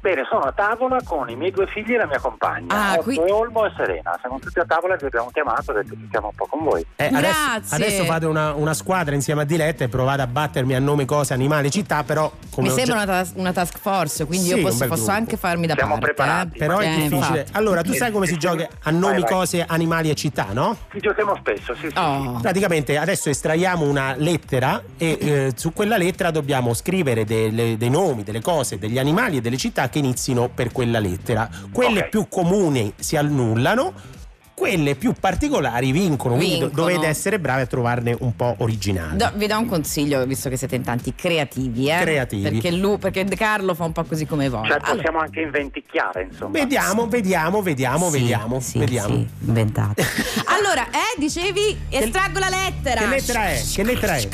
Bene, 0.00 0.24
sono 0.28 0.42
a 0.42 0.52
tavola 0.52 0.98
con 1.04 1.28
i 1.30 1.36
miei 1.36 1.50
due 1.50 1.66
figli 1.66 1.94
e 1.94 1.96
la 1.96 2.06
mia 2.06 2.18
compagna. 2.18 2.66
Ah, 2.74 2.92
Otto 2.94 3.02
qui- 3.02 3.16
e 3.16 3.30
Olmo 3.30 3.64
e 3.66 3.72
Serena. 3.76 4.16
Siamo 4.20 4.38
tutti 4.38 4.58
a 4.58 4.64
tavola 4.64 4.94
e 4.94 4.96
vi 4.98 5.06
abbiamo 5.06 5.30
chiamato 5.32 5.70
e 5.70 5.74
detto 5.82 5.94
che 5.94 6.04
stiamo 6.08 6.28
un 6.28 6.34
po' 6.34 6.46
con 6.46 6.64
voi. 6.64 6.84
Eh, 6.96 7.06
adesso, 7.06 7.20
Grazie. 7.20 7.76
adesso 7.76 8.04
fate 8.04 8.26
una, 8.26 8.52
una 8.54 8.74
squadra 8.74 9.14
insieme 9.14 9.42
a 9.42 9.44
Diletta 9.44 9.84
e 9.84 9.88
provate 9.88 10.22
a 10.22 10.26
battermi 10.26 10.74
a 10.74 10.78
nome, 10.80 11.04
cose, 11.04 11.32
animali, 11.34 11.70
città, 11.70 12.02
però 12.04 12.30
come 12.50 12.68
Mi 12.68 12.74
sembra 12.74 12.96
già- 12.96 13.02
una, 13.02 13.12
tas- 13.12 13.32
una 13.36 13.52
task 13.52 13.78
force, 13.78 14.24
quindi 14.26 14.48
Sì, 14.48 14.54
io 14.56 14.62
posso, 14.62 14.86
posso 14.86 15.10
anche 15.10 15.36
farmi 15.36 15.66
da 15.66 15.74
Siamo 15.74 15.92
parte. 15.98 16.06
preparati. 16.06 16.56
eh. 16.56 16.58
Però 16.58 16.78
è 16.78 16.84
Eh, 16.86 16.94
difficile. 16.96 17.16
infatti. 17.16 17.50
Allora, 17.52 17.82
tu 17.82 17.92
sai 17.92 18.10
come 18.12 18.26
si 18.26 18.36
gioca 18.36 18.68
a 18.82 18.90
nomi, 18.90 19.12
Vai, 19.12 19.20
vai. 19.20 19.30
cose, 19.30 19.64
animali 19.66 20.10
e 20.10 20.14
città, 20.14 20.48
no? 20.52 20.76
Ci 20.90 20.98
giochiamo 21.00 21.36
spesso, 21.36 21.74
sì, 21.74 21.88
sì. 21.88 21.96
Oh. 21.98 22.38
Praticamente 22.40 22.96
adesso 22.98 23.30
estraiamo 23.30 23.84
una 23.88 24.14
lettera 24.16 24.82
e 24.96 25.18
eh, 25.20 25.52
su 25.54 25.72
quella 25.72 25.96
lettera 25.96 26.30
dobbiamo 26.30 26.74
scrivere 26.74 27.24
delle- 27.24 27.76
dei 27.76 27.90
nomi, 27.90 28.22
delle 28.24 28.40
cose, 28.40 28.78
degli 28.78 28.98
animali 28.98 29.36
e 29.36 29.40
delle 29.40 29.56
città 29.56 29.71
che 29.88 29.98
inizino 29.98 30.48
per 30.48 30.70
quella 30.72 30.98
lettera. 30.98 31.48
Quelle 31.72 32.00
Ok. 32.00 32.08
più 32.08 32.28
comuni 32.28 32.92
si 32.98 33.16
annullano. 33.16 34.20
quelle 34.54 34.94
più 34.94 35.12
particolari 35.18 35.90
vincono, 35.90 36.36
quindi 36.36 36.58
Vincono. 36.60 36.72
dovete 36.86 37.08
essere 37.08 37.40
bravi 37.40 37.62
a 37.62 37.66
trovarne 37.66 38.14
un 38.20 38.36
po' 38.36 38.54
originali. 38.58 39.16
Do- 39.16 39.32
vi 39.34 39.48
do 39.48 39.58
un 39.58 39.66
consiglio, 39.66 40.24
visto 40.24 40.48
che 40.48 40.56
siete 40.56 40.76
in 40.76 40.82
tanti 40.82 41.16
creativi, 41.16 41.88
eh? 41.90 41.98
Creativi. 41.98 42.42
Perché, 42.48 42.70
lui, 42.70 42.96
perché 42.98 43.24
Carlo 43.24 43.74
fa 43.74 43.84
un 43.86 43.92
po' 43.92 44.04
così 44.04 44.24
come 44.24 44.48
vuole. 44.48 44.68
Cioè 44.68 44.76
Allora- 44.76 44.94
possiamo 44.94 45.18
anche 45.18 45.40
inventicchiare, 45.40 46.28
insomma. 46.30 46.52
Vediamo, 46.52 47.08
vediamo, 47.08 47.60
vediamo, 47.60 48.10
Sì, 48.10 48.18
vediamo, 48.20 48.60
sì, 48.60 48.78
vediamo. 48.78 49.14
sì, 49.14 49.28
inventate. 49.46 50.04
allora, 50.46 50.86
eh, 50.90 51.18
dicevi, 51.18 51.76
estraggo 51.88 52.38
la 52.38 52.48
lettera. 52.50 53.00
Che 53.00 53.06
lettera 53.08 53.48
è? 53.48 53.60
Che 53.74 53.82
lettera 53.82 54.14
è? 54.16 54.28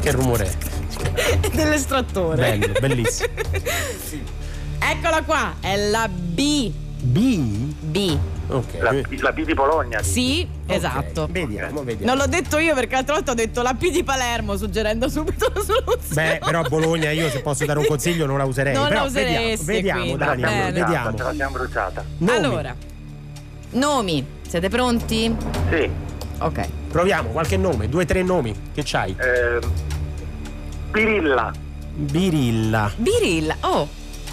Che 0.00 0.10
rumore 0.10 0.44
è? 0.44 0.79
Dell'estrattore. 1.52 2.58
Bello, 2.58 2.72
bellissimo. 2.80 3.28
Eccola 4.78 5.22
qua, 5.22 5.54
è 5.60 5.76
la 5.76 6.08
B. 6.08 6.72
B? 7.02 7.38
B. 7.80 8.18
Ok. 8.48 8.78
La, 8.80 8.92
la 8.92 9.32
B 9.32 9.44
di 9.44 9.54
Bologna. 9.54 10.02
Sì, 10.02 10.46
Ok, 10.66 10.74
esatto. 10.74 11.28
Vediamo, 11.30 11.82
vediamo. 11.82 12.12
Non 12.12 12.22
l'ho 12.22 12.28
detto 12.28 12.58
io 12.58 12.74
perché 12.74 12.94
l'altra 12.94 13.14
volta 13.14 13.32
ho 13.32 13.34
detto 13.34 13.62
la 13.62 13.74
P 13.74 13.90
di 13.90 14.02
Palermo, 14.02 14.56
suggerendo 14.56 15.08
subito 15.08 15.50
la 15.54 15.60
soluzione. 15.60 16.38
Beh, 16.38 16.38
però 16.44 16.62
Bologna 16.62 17.10
io 17.10 17.28
se 17.30 17.40
posso 17.40 17.64
dare 17.64 17.78
un 17.78 17.86
consiglio 17.86 18.26
non 18.26 18.38
la 18.38 18.44
userei. 18.44 18.74
Non 18.74 18.84
la 18.84 18.88
però 18.88 19.04
useresti, 19.04 19.64
vediamo, 19.64 20.00
quindi, 20.02 20.18
vediamo 20.18 20.40
la 20.40 20.48
Daniel, 20.48 20.72
vediamo. 20.72 21.16
Ce 21.16 21.22
la 21.22 21.34
siamo 21.34 21.56
bruciata. 21.56 22.04
Nomi. 22.18 22.36
Allora, 22.36 22.74
nomi, 23.70 24.26
siete 24.46 24.68
pronti? 24.68 25.36
Sì. 25.70 25.90
Ok. 26.38 26.68
Proviamo, 26.90 27.30
qualche 27.30 27.56
nome, 27.56 27.88
due 27.88 28.04
tre 28.04 28.22
nomi. 28.22 28.54
Che 28.74 28.82
c'hai? 28.84 29.14
Eh, 29.18 29.58
Pirilla. 30.90 31.52
Birilla. 31.94 32.90
Birilla, 32.96 33.56
oh. 33.60 33.88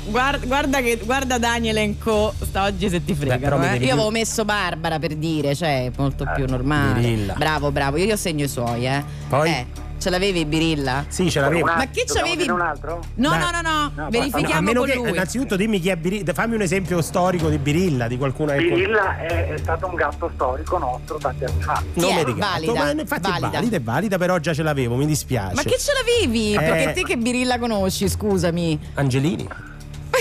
Guarda, 0.10 0.46
guarda 0.46 0.80
che 0.82 1.00
guarda 1.04 1.38
Daniel 1.38 1.78
and 1.78 1.98
Co. 2.00 2.34
Sta 2.40 2.64
oggi 2.64 2.88
se 2.90 3.04
ti 3.04 3.14
Beh, 3.14 3.26
fregano. 3.26 3.58
mi 3.58 3.66
eh. 3.66 3.70
devi 3.72 3.86
Io 3.86 3.94
avevo 3.94 4.10
messo 4.10 4.46
Barbara 4.46 5.00
per 5.00 5.16
dire, 5.16 5.54
cioè 5.54 5.92
molto 5.98 6.26
più 6.34 6.46
normale. 6.48 7.02
Birilla. 7.02 7.34
Bravo, 7.34 7.72
bravo. 7.72 7.98
Io, 7.98 8.06
io 8.06 8.16
segno 8.16 8.46
i 8.46 8.48
suoi, 8.48 8.88
eh. 8.88 9.04
Poi? 9.28 9.50
Eh, 9.50 9.66
ce 10.00 10.10
l'avevi 10.10 10.46
Birilla? 10.46 11.06
Sì, 11.08 11.30
ce 11.30 11.40
l'avevo. 11.40 11.66
Ma 11.66 11.88
che 11.90 12.04
c'avevi? 12.06 12.38
dire 12.38 12.52
un 12.52 12.62
altro? 12.62 13.04
No, 13.16 13.30
no, 13.36 13.50
no, 13.52 13.62
no. 13.62 13.92
No, 13.96 14.04
No, 14.04 14.10
Verifichiamo 14.10 14.54
a 14.56 14.62
meno 14.62 14.80
con 14.82 14.90
che 14.90 14.96
lui. 14.96 15.10
innanzitutto 15.10 15.56
dimmi 15.56 15.80
chi 15.80 15.90
è 15.90 15.96
Birilla, 15.96 16.34
fammi 16.34 16.56
un 16.56 16.62
esempio 16.62 17.02
storico 17.02 17.50
di 17.50 17.58
Birilla, 17.58 18.08
di 18.08 18.18
qualcuno 18.18 18.52
che 18.52 18.58
Pirilla 18.60 19.18
è, 19.20 19.54
è 19.54 19.58
stato 19.58 19.88
un 19.88 19.96
gatto 19.96 20.32
storico 20.36 20.78
nostro 20.78 21.18
tanti 21.18 21.44
anni 21.46 21.62
fa. 21.62 21.84
Nome 21.94 22.22
è? 22.22 22.24
di 22.26 22.34
gatto, 22.36 22.74
Valida, 22.74 22.74
ma 22.94 23.02
infatti 23.02 23.30
valida. 23.30 23.48
è 23.48 23.52
valida, 23.52 23.76
è 23.78 23.82
valida, 23.82 24.18
però 24.18 24.38
già 24.40 24.54
ce 24.54 24.64
l'avevo, 24.64 24.96
mi 24.96 25.06
dispiace. 25.06 25.56
Ma 25.56 25.64
che 25.64 25.78
ce 25.78 25.92
l'avevi? 25.94 26.54
Eh. 26.54 26.58
Perché 26.58 26.94
te 26.94 27.04
che 27.04 27.18
Birilla 27.18 27.58
conosci, 27.60 28.08
scusami. 28.08 28.80
Angelini. 28.96 29.48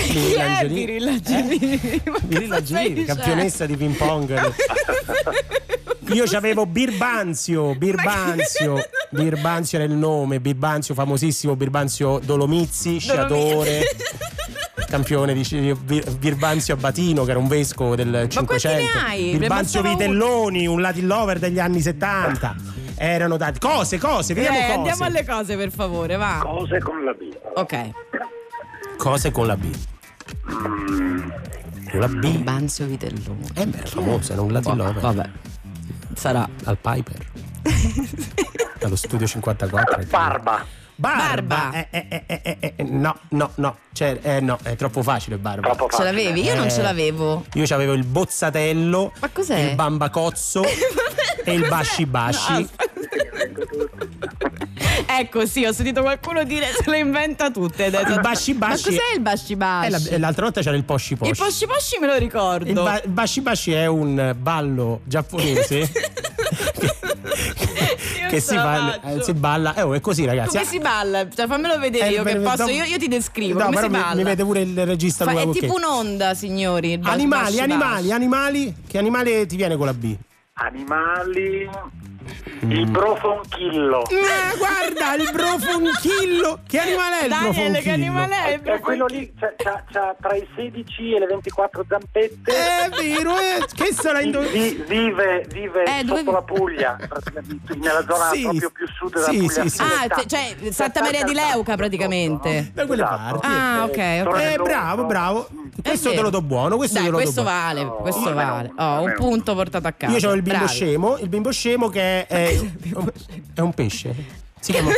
Chi 0.08 0.32
è. 0.34 0.66
Birilla 0.66 1.10
Angelini? 1.12 2.02
Ma 2.10 2.18
Birilla 2.22 2.56
Angelini, 2.56 2.94
dicendo? 2.94 3.14
campionessa 3.14 3.66
di 3.66 3.76
ping 3.76 3.94
pong. 3.96 4.52
Io 6.12 6.24
c'avevo 6.26 6.66
Birbanzio, 6.66 7.74
Birbanzio, 7.74 8.76
Birbanzio 9.10 9.78
era 9.78 9.86
il 9.90 9.96
nome, 9.96 10.40
Birbanzio 10.40 10.94
famosissimo, 10.94 11.56
Birbanzio 11.56 12.20
Dolomizzi, 12.24 12.98
sciatore, 12.98 13.82
campione 14.88 15.34
di 15.34 15.76
Birbanzio 16.18 16.74
Abatino 16.74 17.24
che 17.24 17.30
era 17.30 17.40
un 17.40 17.48
vescovo 17.48 17.96
del 17.96 18.28
quanti 18.32 18.58
500. 18.58 18.68
ne 18.98 19.04
hai? 19.04 19.36
Birbanzio. 19.36 19.82
Vitelloni, 19.82 20.66
un 20.66 20.80
Latin 20.80 21.06
lover 21.06 21.38
degli 21.38 21.58
anni 21.58 21.80
70. 21.80 22.54
Erano 22.98 23.36
tanti. 23.36 23.58
Cose, 23.58 23.98
cose, 23.98 24.32
vediamo 24.32 24.56
Eh, 24.58 24.60
cose. 24.62 24.72
andiamo 24.74 25.04
alle 25.04 25.24
cose, 25.24 25.56
per 25.56 25.70
favore, 25.70 26.16
va. 26.16 26.38
Cose 26.40 26.78
con 26.78 27.04
la 27.04 27.12
B. 27.12 27.36
Ok. 27.56 27.90
Cose 28.96 29.30
con 29.32 29.46
la 29.46 29.56
B. 29.56 29.64
Con 30.44 32.00
la 32.00 32.08
B. 32.08 32.38
Banzio 32.38 32.86
Vitellone. 32.86 33.40
Eh 33.54 33.66
beh, 33.66 33.76
era 33.78 33.86
famoso, 33.86 34.32
era 34.32 34.40
un 34.42 34.52
Latin 34.52 34.76
lover. 34.76 35.00
Vabbè. 35.00 35.30
Sarà. 36.16 36.48
Al 36.64 36.78
Piper. 36.80 37.26
Allo 38.82 38.96
studio 38.96 39.26
54. 39.26 40.04
Barba. 40.08 40.64
Barba. 40.94 41.54
Barba. 41.54 41.72
Eh, 41.72 41.88
eh, 41.90 42.06
eh, 42.08 42.24
eh, 42.26 42.56
eh, 42.58 42.72
eh, 42.76 42.82
no, 42.84 43.14
no, 43.30 43.50
no. 43.56 43.76
Cioè, 43.92 44.18
eh, 44.22 44.40
no, 44.40 44.58
è 44.62 44.76
troppo 44.76 45.02
facile 45.02 45.36
Barba. 45.36 45.68
Troppo 45.74 45.90
Ce 45.90 46.02
facile. 46.02 46.22
l'avevi? 46.24 46.42
Io 46.42 46.54
non 46.54 46.70
ce 46.70 46.80
l'avevo. 46.82 47.44
Io 47.52 47.66
c'avevo 47.66 47.92
il 47.92 48.04
bozzatello, 48.04 49.12
Ma 49.20 49.28
cos'è? 49.30 49.58
il 49.58 49.74
bambacozzo 49.74 50.64
e 51.44 51.52
il 51.52 51.66
basci 51.68 52.06
basci. 52.06 52.68
Ecco, 55.08 55.46
sì, 55.46 55.64
ho 55.64 55.72
sentito 55.72 56.02
qualcuno 56.02 56.42
dire 56.44 56.66
se 56.72 56.88
le 56.90 56.98
inventa 56.98 57.50
tutte. 57.50 57.86
adesso. 57.86 58.12
Il 58.12 58.20
basci 58.20 58.54
basci. 58.54 58.90
Ma 58.90 58.96
cos'è 58.96 59.14
il 59.14 59.20
basci 59.20 59.52
E 59.52 59.56
basci? 59.56 59.90
la- 59.90 59.98
e 60.16 60.18
l'altra 60.18 60.42
volta 60.44 60.60
c'era 60.62 60.76
il 60.76 60.84
posci 60.84 61.16
posci. 61.16 61.30
Il 61.32 61.36
posci 61.38 61.66
posci 61.66 61.98
me 62.00 62.06
lo 62.06 62.16
ricordo. 62.16 62.68
Il 62.68 62.74
ba- 62.74 63.00
il 63.02 63.10
basci 63.10 63.40
basci 63.40 63.72
è 63.72 63.86
un 63.86 64.34
ballo 64.38 65.00
giapponese 65.04 65.90
che 68.28 68.30
non 68.30 68.40
si, 68.40 68.46
ce 68.48 68.54
la 68.54 68.62
fa- 68.62 68.98
faccio. 69.00 69.20
eh, 69.20 69.22
si 69.22 69.32
balla. 69.34 69.74
Eh, 69.74 69.82
oh, 69.82 69.94
è 69.94 70.00
così, 70.00 70.24
ragazzi. 70.24 70.56
Come 70.56 70.64
si 70.64 70.78
balla? 70.80 71.28
Cioè, 71.28 71.46
fammelo 71.46 71.78
vedere 71.78 72.06
Eh, 72.08 72.10
io 72.12 72.22
che 72.22 72.36
posso. 72.36 72.68
Io, 72.68 72.84
io 72.84 72.98
ti 72.98 73.08
descrivo. 73.08 73.58
No, 73.58 73.64
come 73.66 73.76
però 73.76 73.88
si 73.88 73.92
mi, 73.94 74.00
balla? 74.00 74.14
mi 74.16 74.22
vede 74.24 74.42
pure 74.44 74.60
il 74.60 74.84
regista 74.86 75.24
Fa- 75.24 75.40
è 75.40 75.48
tipo 75.50 75.74
un'onda, 75.74 76.34
signori. 76.34 76.98
Animali, 77.02 77.60
animali, 77.60 78.12
animali. 78.12 78.74
Che 78.86 78.98
animale 78.98 79.46
ti 79.46 79.56
viene 79.56 79.76
con 79.76 79.86
la 79.86 79.94
B? 79.94 80.14
Animali. 80.54 81.68
Mm. 82.64 82.70
Il 82.72 82.90
brofonchillo. 82.90 83.98
Ah, 84.02 84.56
guarda, 84.56 85.14
il 85.22 85.30
brofonchillo. 85.32 86.60
Che 86.66 86.78
animale 86.80 87.20
è 87.20 87.22
il 87.24 87.28
Daniel, 87.28 87.52
brofonchillo? 87.52 87.80
che 87.82 87.90
animale 87.90 88.44
è? 88.44 88.52
il 88.54 88.60
È 88.62 88.80
quello 88.80 89.06
lì, 89.06 89.32
c'ha, 89.38 89.52
c'ha- 89.56 89.84
c'ha 89.90 90.16
tra 90.20 90.34
i 90.34 90.46
16 90.56 91.14
e 91.14 91.18
le 91.18 91.26
24 91.26 91.84
zampette. 91.88 92.52
È 92.52 92.88
vero, 92.90 93.36
eh. 93.38 93.64
Che 93.72 93.92
sarà 93.92 94.20
in 94.20 94.30
Vi- 94.30 94.48
vi- 94.48 94.84
vive 94.88 95.46
vive 95.50 95.82
Eh, 95.84 96.04
dove 96.04 96.18
sotto 96.20 96.30
vi- 96.30 96.36
la 96.36 96.42
Puglia, 96.42 96.96
praticamente, 97.08 97.74
nella 97.76 98.04
zona 98.08 98.30
Sì, 98.32 98.42
proprio 98.42 98.70
più 98.70 98.86
sud 98.88 99.12
della 99.12 99.26
sì, 99.26 99.36
Puglia. 99.38 99.62
sì, 99.62 99.68
sì. 99.68 99.82
Ah, 99.82 100.24
cioè, 100.26 100.72
Santa 100.72 101.00
Maria 101.02 101.24
di 101.24 101.34
Leuca, 101.34 101.76
praticamente. 101.76 102.70
Da 102.74 102.86
quelle 102.86 103.02
Esatto. 103.02 103.38
parti. 103.40 103.46
Ah, 103.46 103.84
ok, 103.84 104.26
ok. 104.28 104.40
Eh, 104.40 104.56
bravo, 104.62 105.04
bravo. 105.04 105.48
Questo 105.82 106.10
te 106.10 106.20
lo 106.20 106.30
do 106.30 106.42
buono, 106.42 106.76
questo 106.76 106.94
Dai, 106.96 107.04
te 107.04 107.10
lo 107.10 107.16
questo 107.18 107.42
do 107.42 107.48
buono. 107.48 107.60
vale, 107.62 107.86
questo 108.00 108.32
vale. 108.34 108.72
Oh, 108.76 109.02
un 109.02 109.14
punto 109.16 109.54
portato 109.54 109.86
a 109.86 109.92
casa. 109.92 110.16
Io 110.16 110.30
ho 110.30 110.32
il 110.34 110.42
bimbo 110.42 110.58
Bravi. 110.64 110.72
scemo, 110.72 111.16
il 111.18 111.28
bimbo 111.28 111.50
scemo 111.52 111.88
che 111.88 112.00
è, 112.00 112.15
è 113.54 113.60
un 113.60 113.72
pesce. 113.74 114.44
Ma, 114.82 114.90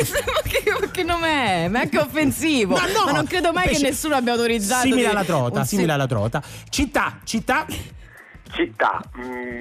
che, 0.44 0.90
che 0.92 1.02
nome 1.02 1.64
è? 1.64 1.68
Ma 1.68 1.80
è 1.80 1.82
anche 1.82 1.98
offensivo. 1.98 2.74
Ma 2.74 2.86
no, 2.86 3.04
Ma 3.06 3.12
non 3.12 3.26
credo 3.26 3.52
mai 3.52 3.66
pesce- 3.66 3.82
che 3.82 3.88
nessuno 3.90 4.14
abbia 4.14 4.32
autorizzato. 4.32 4.82
Simile 4.82 5.00
di- 5.02 5.06
alla 5.06 5.24
trota, 5.24 5.58
un 5.60 5.66
simile 5.66 5.88
si- 5.88 5.92
alla 5.94 6.06
trota. 6.06 6.42
Città, 6.70 7.18
città. 7.24 7.66
Città. 8.50 9.02
Mm. 9.18 9.58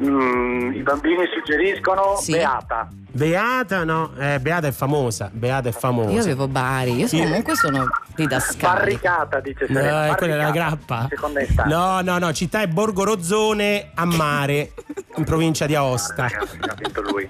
Mm, 0.00 0.72
I 0.74 0.82
bambini 0.82 1.24
suggeriscono 1.32 2.16
Sì. 2.16 2.32
Beata. 2.32 2.88
Beata, 3.16 3.84
no, 3.84 4.10
eh, 4.18 4.40
Beata 4.40 4.66
è 4.66 4.72
famosa. 4.72 5.30
Beata 5.32 5.68
è 5.68 5.72
famosa. 5.72 6.10
Io 6.10 6.20
avevo 6.20 6.48
Bari, 6.48 6.96
io 6.96 7.06
sono- 7.06 7.22
comunque 7.22 7.54
sono 7.54 7.86
didascalica. 8.16 8.72
Barricata, 8.74 9.40
dice 9.40 9.66
No, 9.68 9.74
Serena. 9.78 10.06
eh, 10.12 10.14
quella 10.16 10.34
è 10.34 10.36
la 10.36 10.50
Barricata, 10.50 11.08
grappa. 11.08 11.64
No, 11.66 12.00
no, 12.00 12.18
no, 12.18 12.32
città 12.32 12.62
è 12.62 12.66
Borgo 12.66 13.04
Rozzone 13.04 13.90
a 13.94 14.04
mare, 14.04 14.72
in 15.16 15.22
provincia 15.24 15.64
di 15.66 15.76
Aosta. 15.76 16.26
Ragazzi, 16.28 16.58
ha 16.68 16.74
vinto 16.74 17.00
lui. 17.02 17.28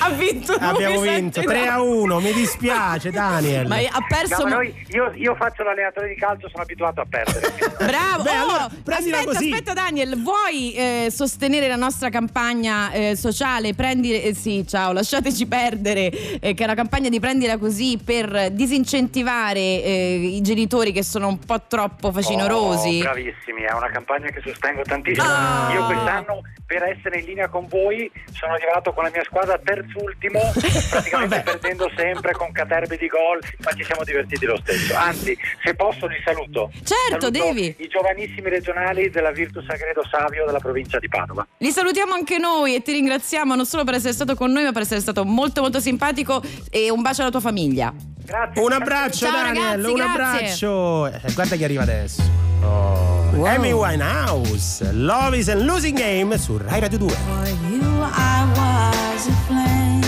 Ha 0.00 0.10
vinto 0.10 0.52
lui, 0.58 0.60
Abbiamo 0.68 1.00
vinto 1.00 1.40
no. 1.40 1.46
3 1.46 1.66
a 1.68 1.80
1, 1.80 2.20
mi 2.20 2.32
dispiace 2.32 3.10
Daniel. 3.12 3.66
Ma 3.68 3.76
ha 3.76 4.04
perso. 4.06 4.42
No, 4.42 4.48
ma 4.48 4.54
noi- 4.56 4.84
io, 4.88 5.10
io 5.14 5.34
faccio 5.36 5.62
l'allenatore 5.62 6.08
di 6.08 6.16
calcio, 6.16 6.48
sono 6.50 6.62
abituato 6.64 7.00
a 7.00 7.06
perdere. 7.08 7.52
Bravo! 7.78 8.22
Beh, 8.24 8.30
Oh, 8.32 8.42
allora, 8.42 8.64
aspetta, 8.96 9.24
così. 9.24 9.50
aspetta, 9.50 9.72
Daniel, 9.72 10.20
vuoi 10.22 10.72
eh, 10.74 11.08
sostenere 11.10 11.68
la 11.68 11.76
nostra 11.76 12.08
campagna 12.10 12.90
eh, 12.92 13.16
sociale? 13.16 13.74
Prendi, 13.74 14.20
eh, 14.20 14.34
sì, 14.34 14.64
ciao, 14.72 14.92
lasciateci 14.92 15.46
perdere, 15.46 16.10
eh, 16.40 16.54
che 16.54 16.62
è 16.62 16.64
una 16.64 16.74
campagna 16.74 17.10
di 17.10 17.20
prendila 17.20 17.58
così 17.58 18.00
per 18.02 18.52
disincentivare 18.52 19.60
eh, 19.60 20.14
i 20.32 20.40
genitori 20.40 20.92
che 20.92 21.04
sono 21.04 21.28
un 21.28 21.38
po' 21.38 21.60
troppo 21.68 22.10
facinorosi. 22.10 23.00
Oh, 23.00 23.02
bravissimi, 23.02 23.64
è 23.64 23.72
una 23.72 23.90
campagna 23.90 24.30
che 24.30 24.40
sostengo 24.42 24.80
tantissimo. 24.80 25.26
Ah. 25.28 25.70
Io 25.74 25.84
quest'anno, 25.84 26.40
per 26.64 26.84
essere 26.84 27.18
in 27.18 27.26
linea 27.26 27.48
con 27.48 27.66
voi, 27.68 28.10
sono 28.32 28.54
arrivato 28.54 28.94
con 28.94 29.04
la 29.04 29.10
mia 29.12 29.22
squadra 29.24 29.58
terzultimo, 29.62 30.40
praticamente 30.88 31.40
perdendo 31.40 31.90
sempre 31.94 32.32
con 32.32 32.50
caterbi 32.50 32.96
di 32.96 33.08
gol, 33.08 33.40
ma 33.64 33.72
ci 33.72 33.84
siamo 33.84 34.04
divertiti 34.04 34.46
lo 34.46 34.56
stesso. 34.56 34.96
Anzi, 34.96 35.36
se 35.62 35.74
posso 35.74 36.06
li 36.06 36.16
saluto. 36.24 36.70
Certo, 36.72 37.20
Saluto 37.20 37.28
devi. 37.28 37.74
I 37.76 37.88
giovanissimi 37.88 38.48
regionali 38.48 39.10
della 39.10 39.32
Virtus 39.32 39.66
Sagredo 39.66 40.02
Savio 40.10 40.46
della 40.46 40.60
provincia 40.60 40.98
di 40.98 41.08
Padova. 41.08 41.46
Li 41.58 41.70
salutiamo 41.70 42.14
anche 42.14 42.38
noi 42.38 42.74
e 42.74 42.80
ti 42.80 42.92
ringraziamo 42.92 43.54
non 43.54 43.66
solo 43.66 43.84
per 43.84 43.94
essere 43.94 44.14
stato 44.14 44.34
con 44.34 44.50
noi, 44.50 44.60
ma 44.64 44.72
per 44.72 44.82
essere 44.82 45.00
stato 45.00 45.24
molto 45.24 45.60
molto 45.60 45.80
simpatico 45.80 46.42
e 46.70 46.90
un 46.90 47.02
bacio 47.02 47.22
alla 47.22 47.30
tua 47.30 47.40
famiglia. 47.40 47.92
Grazie. 48.24 48.62
Un 48.62 48.72
abbraccio 48.72 49.26
Ciao, 49.26 49.32
Daniel, 49.32 49.64
ragazzi, 49.64 49.88
un 49.88 49.94
grazie. 49.94 50.12
abbraccio. 50.12 51.06
Eh, 51.06 51.32
guarda 51.34 51.56
chi 51.56 51.64
arriva 51.64 51.82
adesso. 51.82 52.22
Oh. 52.62 53.20
Wow. 53.34 53.46
Amy 53.46 53.72
Winehouse, 53.72 54.92
Love 54.92 55.36
is 55.38 55.48
a 55.48 55.54
Losing 55.54 55.96
Game 55.98 56.36
su 56.38 56.58
Rai 56.58 56.80
Radio 56.80 56.98
2. 56.98 57.08
For 57.08 57.48
you, 57.70 57.80
I 57.80 58.44
was 58.54 59.26
a 59.26 59.32
flame. 59.46 60.01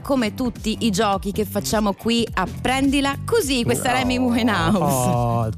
Come 0.00 0.34
tutti 0.34 0.78
i 0.80 0.90
giochi 0.90 1.32
che 1.32 1.44
facciamo 1.44 1.92
qui 1.94 2.26
a 2.34 2.46
Prendila 2.60 3.16
Così. 3.24 3.64
Questa 3.64 3.90
era 3.90 4.00
Amy 4.00 4.18
Winehouse. 4.18 4.78
Oh, 4.78 5.48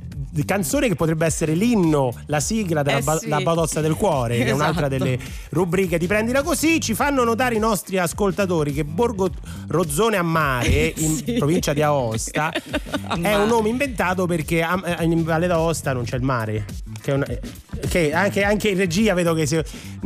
canzone 0.47 0.88
che 0.88 0.95
potrebbe 0.95 1.27
essere 1.27 1.53
l'inno, 1.55 2.11
la 2.27 2.40
sigla 2.40 2.83
della 2.83 2.99
Eh 2.99 3.03
ba- 3.03 3.18
sì. 3.18 3.29
la 3.29 3.40
Badozza 3.40 3.83
del 3.83 3.95
Cuore, 3.95 4.38
che 4.38 4.47
è 4.47 4.51
un'altra 4.53 4.87
Esatto. 4.87 5.05
delle 5.05 5.18
rubriche 5.51 5.99
di 5.99 6.07
Prendila 6.07 6.42
Così. 6.42 6.81
Ci 6.81 6.95
fanno 6.95 7.23
notare 7.23 7.55
i 7.55 7.59
nostri 7.59 7.99
ascoltatori 7.99 8.73
che 8.73 8.83
Borgo 8.85 9.29
Rozzone 9.68 10.16
a 10.16 10.23
Mare, 10.23 10.95
in 10.97 11.16
Sì. 11.16 11.35
provincia 11.35 11.75
di 11.75 11.83
Aosta, 11.83 12.51
è 13.21 13.35
un 13.35 13.47
nome 13.49 13.68
inventato 13.68 14.25
perché 14.25 14.62
a- 14.62 14.81
eh, 14.99 15.05
in 15.05 15.23
Valle 15.23 15.47
d'Aosta 15.49 15.92
non 15.92 16.05
c'è 16.05 16.16
il 16.16 16.23
mare. 16.23 16.64
Che, 17.03 17.11
è 17.11 17.14
una- 17.14 17.27
eh, 17.27 17.40
che 17.88 18.12
anche, 18.12 18.42
anche 18.42 18.68
in 18.71 18.77
regia 18.77 19.14
vedo 19.14 19.35
che 19.35 19.47
si. 19.47 19.57
Ma 19.57 19.62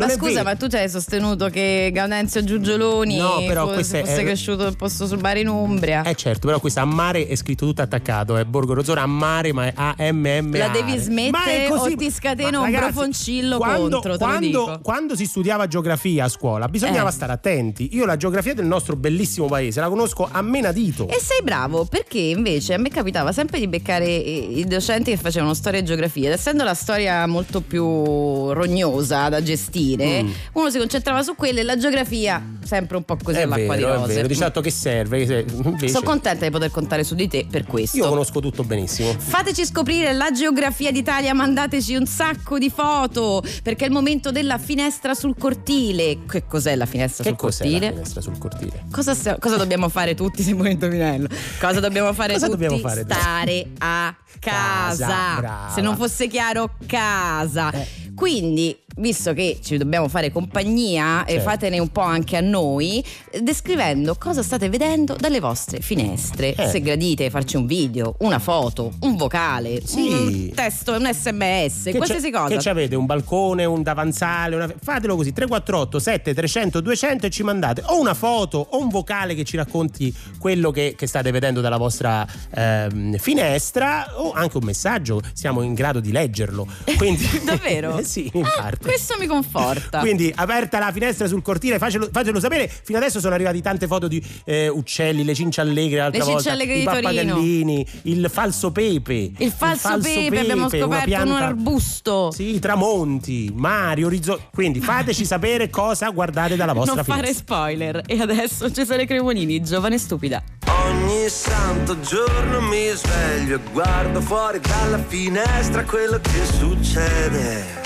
non 0.07 0.11
è 0.11 0.15
scusa, 0.19 0.33
vero. 0.33 0.45
ma 0.45 0.55
tu 0.57 0.67
ci 0.69 0.77
hai 0.77 0.89
sostenuto 0.89 1.49
che 1.49 1.91
Gaudenzio 1.93 2.43
Giugioloni 2.45 3.17
No, 3.17 3.43
però 3.47 3.67
fo- 3.67 3.73
questo 3.75 3.97
è- 3.97 4.01
fosse 4.05 4.21
è- 4.21 4.25
cresciuto 4.25 4.65
nel 4.65 4.77
posto 4.77 5.07
sul 5.07 5.19
bar 5.19 5.37
in 5.39 5.49
Umbria? 5.49 6.03
Eh 6.03 6.15
certo, 6.15 6.47
però 6.47 6.61
questa 6.61 6.83
a 6.83 6.85
mare 6.85 7.27
è 7.27 7.35
scritto 7.35 7.67
tutto 7.67 7.83
attaccato, 7.83 8.37
è 8.37 8.45
Borgo 8.45 8.75
Rozzone 8.75 9.01
a 9.01 9.07
mare, 9.07 9.53
ma 9.53 9.67
è 9.67 9.73
A-M-M. 9.75 10.57
La 10.57 10.69
devi 10.69 10.97
smettere 10.99 11.69
o 11.71 11.95
ti 11.95 12.11
scateno 12.11 12.63
un 12.63 12.71
profoncillo 12.73 13.57
quando, 13.59 14.01
contro, 14.01 14.17
quando, 14.19 14.81
quando 14.83 15.17
si 15.17 15.25
studiava 15.27 15.67
geografia 15.67 16.25
a 16.25 16.29
scuola 16.29 16.69
bisognava 16.69 17.09
Eh. 17.09 17.13
stare 17.13 17.33
attenti. 17.33 17.91
Io 17.93 18.05
la 18.05 18.17
geografia 18.17 18.55
del 18.55 18.67
nostro 18.67 18.97
bellissimo 18.97 19.47
paese 19.47 19.81
la 19.81 19.89
conosco 19.89 20.29
a 20.31 20.43
menadito. 20.43 21.09
E 21.09 21.19
sei 21.21 21.41
bravo 21.43 21.85
perché 21.87 22.19
invece 22.19 22.75
a 22.75 22.79
me 22.79 22.89
capitava 22.91 23.33
sempre 23.33 23.59
di 23.59 23.67
beccare 23.69 24.07
i 24.07 24.45
i 24.59 24.65
docenti 24.65 25.11
che 25.11 25.17
facevano 25.17 25.55
storia 25.55 25.81
e 25.81 25.83
geografia 25.83 26.27
ed 26.29 26.33
essendo 26.35 26.65
la 26.65 26.75
storia 26.75 27.27
molto 27.27 27.61
più 27.67 28.53
rognosa 28.53 29.29
da 29.29 29.43
gestire 29.43 30.23
Mm. 30.23 30.31
uno 30.53 30.71
si 30.71 30.79
concentrava 30.79 31.23
su 31.23 31.35
quella 31.35 31.61
e 31.61 31.63
la 31.63 31.77
geografia 31.77 32.43
sempre 32.65 32.97
un 32.97 33.05
po' 33.05 33.17
così 33.23 33.39
È 33.39 33.43
all'acqua 33.43 33.75
vero, 33.75 33.87
di 33.89 33.93
è 33.93 33.97
rose. 34.01 34.15
vero. 34.15 34.27
Di 34.29 34.35
certo 34.37 34.61
che 34.61 34.71
serve. 34.71 35.21
invece 35.21 35.89
Sono 35.89 36.05
contenta 36.05 36.45
di 36.45 36.51
poter 36.51 36.71
contare 36.71 37.05
su 37.05 37.15
di 37.15 37.29
te 37.29 37.47
per 37.51 37.65
questo. 37.65 37.97
io 37.99 38.09
conosco 38.09 38.41
tutto 38.41 38.65
benissimo. 38.65 39.13
Fateci 39.17 39.65
scoprire 39.67 40.13
la 40.13 40.31
geografia 40.31 40.91
d'Italia, 40.91 41.33
mandateci 41.35 41.95
un 41.95 42.07
sacco 42.07 42.59
di 42.59 42.71
foto 42.71 43.43
perché 43.63 43.85
è 43.85 43.89
il 43.89 43.93
momento 43.93 44.31
della 44.33 44.59
finestra 44.59 45.15
sul 45.15 45.35
cortile. 45.39 46.19
Che 46.29 46.45
cos'è 46.47 46.75
la 46.77 46.87
finestra 46.87 47.23
Che 47.25 47.31
sul 47.31 47.39
cortile? 47.39 47.87
la 47.87 47.93
finestra 47.93 48.21
sul 48.21 48.39
cortile? 48.39 48.85
Cosa, 48.91 49.15
cosa 49.39 49.57
dobbiamo 49.57 49.89
fare 49.89 50.15
tutti 50.15 50.43
se 50.43 50.53
vuoi 50.53 50.73
indovinello? 50.73 51.29
Cosa 51.61 51.81
dobbiamo 51.81 52.13
fare 52.13 52.33
Cosa 52.35 52.47
tutti? 52.47 52.59
dobbiamo 52.61 52.79
fare? 52.83 53.05
Stare 53.09 53.67
a 53.79 54.15
casa. 54.39 55.07
Casa, 55.41 55.69
se 55.71 55.81
non 55.81 55.97
fosse 55.97 56.27
chiaro, 56.29 56.71
casa. 56.87 57.71
Eh. 57.73 58.13
Quindi, 58.15 58.77
visto 58.97 59.33
che 59.33 59.59
ci 59.63 59.77
dobbiamo 59.77 60.09
fare 60.09 60.31
compagnia, 60.33 61.25
Certo. 61.27 61.43
fatene 61.43 61.79
un 61.79 61.89
po' 61.89 62.01
anche 62.01 62.37
a 62.37 62.41
noi, 62.41 63.05
descrivendo 63.41 64.17
cosa 64.19 64.43
state 64.43 64.69
vedendo 64.69 65.15
dalle 65.19 65.41
vostre 65.41 65.81
finestre. 65.81 66.55
Eh. 66.55 66.69
Se 66.69 66.81
gradite 66.81 67.31
farci 67.31 67.57
un 67.57 67.67
video, 67.67 68.17
una 68.21 68.39
foto, 68.39 68.93
un 69.01 69.17
vocale, 69.17 69.83
Sì. 69.85 70.09
un 70.09 70.51
testo, 70.55 70.93
un 70.93 71.09
sms, 71.13 71.91
qualsiasi 71.95 72.31
c'è- 72.31 72.37
cosa. 72.39 72.55
Che 72.55 72.61
ci 72.61 72.69
avete? 72.69 72.95
Un 72.97 73.07
balcone, 73.07 73.65
un 73.65 73.83
davanzale, 73.83 74.57
una- 74.57 74.73
fatelo 74.83 75.17
così 75.17 75.33
348 75.33 75.99
7 75.99 76.35
300 76.35 76.81
200 76.81 77.27
e 77.27 77.31
ci 77.31 77.43
mandate 77.43 77.83
o 77.87 78.01
una 78.01 78.15
foto 78.15 78.67
o 78.71 78.79
un 78.81 78.89
vocale 78.89 79.35
che 79.35 79.45
ci 79.45 79.57
racconti 79.57 80.15
quello 80.39 80.71
che, 80.71 80.95
che 80.97 81.07
state 81.07 81.31
vedendo 81.31 81.61
dalla 81.61 81.77
vostra 81.77 82.27
ehm, 82.55 83.17
finestra 83.19 84.19
o 84.21 84.33
anche 84.33 84.57
un 84.57 84.65
messaggio, 84.65 85.21
siamo 85.33 85.63
in 85.63 85.75
grado 85.75 86.01
di 86.01 86.13
leggerlo. 86.13 86.67
Quindi, 86.97 87.25
Davvero? 87.45 88.01
Sì, 88.07 88.31
in 88.35 88.45
Ah, 88.45 88.53
parte. 88.61 88.86
Questo 88.87 89.17
mi 89.19 89.27
conforta. 89.27 89.99
Quindi 90.01 90.33
aperta 90.35 90.79
la 90.79 90.93
finestra 90.93 91.27
sul 91.27 91.43
cortile, 91.43 91.79
facelo, 91.79 92.09
facelo 92.11 92.41
sapere. 92.41 92.71
Fino 92.85 92.99
adesso 92.99 93.21
sono 93.21 93.35
arrivate 93.35 93.61
tante 93.61 93.87
foto 93.87 94.09
di 94.09 94.23
eh, 94.45 94.69
uccelli, 94.69 95.25
le 95.25 95.35
cinciallegre 95.35 95.99
l'altra 95.99 96.25
Le 96.25 96.33
volta, 96.33 96.53
i 96.55 96.67
di 96.67 96.85
Torino. 96.85 97.01
pappagallini, 97.03 97.87
il 98.03 98.29
falso 98.31 98.73
pepe. 98.73 99.33
il 99.39 99.53
falso, 99.53 99.99
pepe, 99.99 100.39
abbiamo 100.39 100.67
una 100.67 100.69
scoperto 100.69 100.97
un 100.97 101.05
pianta- 101.05 101.37
arbusto. 101.45 102.31
Sì, 102.33 102.59
tramonti, 102.59 103.53
mari, 103.55 104.05
orizzonti. 104.05 104.45
Quindi 104.53 104.81
fateci 104.81 105.25
sapere 105.27 105.71
cosa 105.71 106.09
guardate 106.11 106.57
dalla 106.57 106.73
vostra 106.73 106.95
non 106.97 107.05
fare 107.05 107.21
finestra. 107.23 107.45
spoiler. 107.57 108.03
E 108.07 108.21
adesso 108.21 108.71
Cesare 108.71 109.07
Cremonini, 109.07 109.61
giovane 109.63 109.99
stupida. 109.99 110.43
Ogni 110.87 111.29
santo 111.29 111.99
giorno 112.01 112.61
mi 112.61 112.89
sveglio 112.95 113.57
e 113.57 113.61
guardo 113.73 114.21
fuori 114.21 114.61
dalla 114.61 115.03
finestra 115.07 115.85
quello 115.85 116.19
che 116.21 116.45
succede 116.59 117.86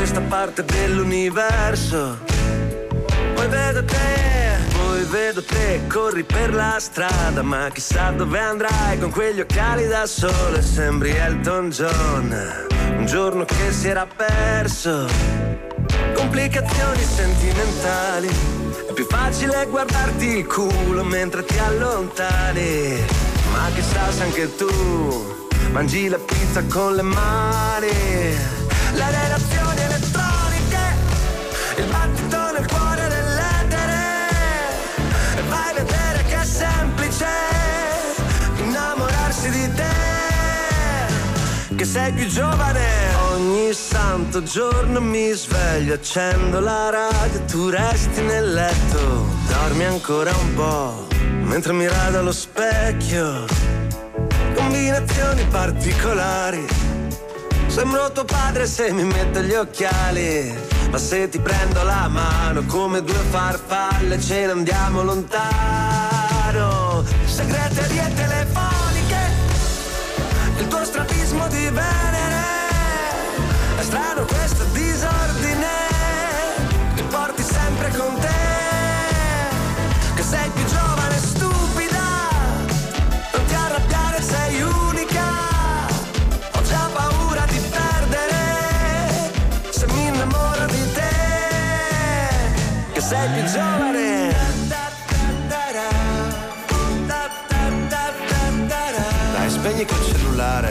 questa 0.00 0.22
parte 0.22 0.64
dell'universo. 0.64 2.20
Poi 3.34 3.48
vedo 3.48 3.84
te, 3.84 4.56
poi 4.72 5.04
vedo 5.04 5.44
te, 5.44 5.82
corri 5.88 6.24
per 6.24 6.54
la 6.54 6.78
strada, 6.78 7.42
ma 7.42 7.68
chissà 7.70 8.10
dove 8.10 8.38
andrai 8.38 8.98
con 8.98 9.10
quegli 9.10 9.40
occhiali 9.40 9.86
da 9.86 10.06
sole, 10.06 10.62
sembri 10.62 11.10
Elton 11.10 11.68
John, 11.68 12.34
un 12.96 13.04
giorno 13.04 13.44
che 13.44 13.72
si 13.72 13.88
era 13.88 14.06
perso 14.06 15.06
complicazioni 16.14 17.02
sentimentali. 17.02 18.28
È 18.88 18.92
più 18.94 19.04
facile 19.04 19.66
guardarti 19.68 20.38
il 20.38 20.46
culo 20.46 21.04
mentre 21.04 21.44
ti 21.44 21.58
allontani. 21.58 23.04
Ma 23.52 23.68
chissà 23.74 24.10
se 24.10 24.22
anche 24.22 24.56
tu 24.56 25.46
mangi 25.72 26.08
la 26.08 26.18
pizza 26.18 26.64
con 26.64 26.94
le 26.94 27.02
mani. 27.02 27.88
Le 28.92 29.10
relazioni 29.10 29.59
sei 41.90 42.12
più 42.12 42.26
giovane. 42.28 42.86
Ogni 43.32 43.72
santo 43.72 44.44
giorno 44.44 45.00
mi 45.00 45.32
sveglio, 45.32 45.94
accendo 45.94 46.60
la 46.60 46.88
radio, 46.88 47.40
tu 47.46 47.68
resti 47.68 48.22
nel 48.22 48.52
letto, 48.52 49.26
dormi 49.48 49.84
ancora 49.84 50.30
un 50.36 50.54
po', 50.54 51.08
mentre 51.42 51.72
mi 51.72 51.88
rado 51.88 52.20
allo 52.20 52.30
specchio. 52.30 53.44
Combinazioni 54.54 55.44
particolari. 55.50 56.64
Sembro 57.66 58.12
tuo 58.12 58.24
padre 58.24 58.66
se 58.66 58.92
mi 58.92 59.02
metto 59.02 59.40
gli 59.40 59.54
occhiali. 59.54 60.56
Ma 60.90 60.98
se 60.98 61.28
ti 61.28 61.40
prendo 61.40 61.82
la 61.82 62.06
mano 62.08 62.62
come 62.66 63.02
due 63.02 63.22
farfalle 63.30 64.20
ce 64.20 64.46
ne 64.46 64.52
andiamo 64.52 65.02
lontano. 65.02 67.04
Segreterie 67.26 68.12
telefoniche 68.14 68.79
il 70.60 70.68
tuo 70.68 70.84
strabismo 70.84 71.48
di 71.48 71.64
Venere. 71.70 72.42
È 73.78 73.82
strano 73.82 74.24
questo 74.24 74.64
disordine, 74.72 75.66
ti 76.94 77.02
porti 77.04 77.42
sempre 77.42 77.88
con 77.96 78.18
te. 78.20 78.28
Che 80.14 80.22
sei 80.22 80.50
più 80.50 80.64
giovane 80.66 81.16
e 81.16 81.18
stupida, 81.18 82.06
non 83.32 83.44
ti 83.46 83.54
arrabbiare, 83.54 84.22
sei 84.22 84.60
unica. 84.60 85.24
Ho 86.52 86.62
già 86.62 86.88
paura 86.92 87.44
di 87.46 87.60
perdere, 87.70 89.32
se 89.70 89.86
mi 89.86 90.06
innamoro 90.08 90.66
di 90.66 90.92
te. 90.92 91.08
Che 92.92 93.00
sei 93.00 93.28
più 93.30 93.44
giovane. 93.50 94.28
Dai, 99.32 99.50
spegni 99.50 99.86
quel 99.86 100.09
cellulare. 100.40 100.70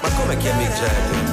Ma 0.00 0.08
come 0.16 0.36
chiami 0.38 0.64
Jackie? 0.64 1.24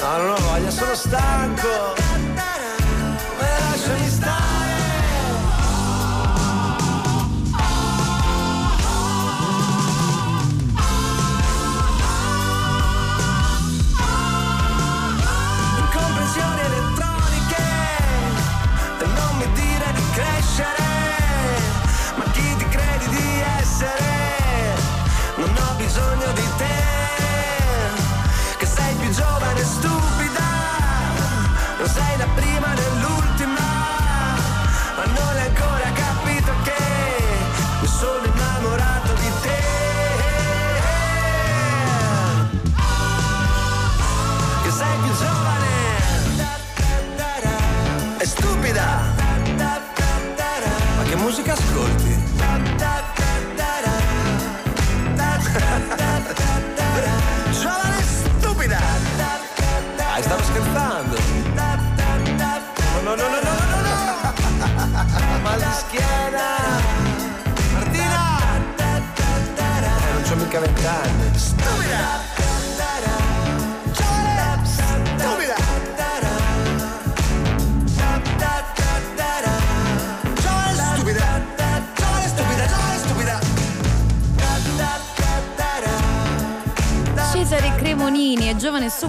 No, 0.00 0.16
non 0.16 0.30
ho 0.32 0.36
voglia, 0.40 0.70
sono 0.70 0.94
stanco. 0.94 1.97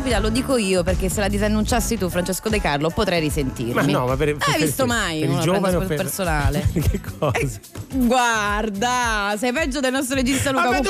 Stupida, 0.10 0.20
lo 0.20 0.30
dico 0.30 0.58
io 0.58 0.84
perché 0.84 1.10
se 1.10 1.20
la 1.20 1.28
disannunciassi 1.28 1.98
tu, 1.98 2.10
Francesco 2.10 2.50
De 2.50 2.60
Carlo, 2.60 2.90
potrei 2.90 3.20
risentirmi. 3.20 3.74
Ma 3.74 3.82
no, 3.84 4.06
ma 4.08 4.16
per, 4.16 4.36
per- 4.36 4.50
Hai 4.50 4.62
visto 4.62 4.86
per- 4.86 4.96
mai 4.96 5.20
per 5.22 5.30
il 5.30 5.40
giovane 5.40 5.76
o 5.76 5.80
per- 5.82 5.98
personale? 5.98 6.68
che 6.74 7.00
cosa? 7.20 7.60
Guarda, 7.94 9.36
sei 9.38 9.52
peggio 9.52 9.80
del 9.80 9.92
nostro 9.92 10.16
regista 10.16 10.52
Luca 10.52 10.68
Ah. 10.70 10.72
Lui 10.72 10.82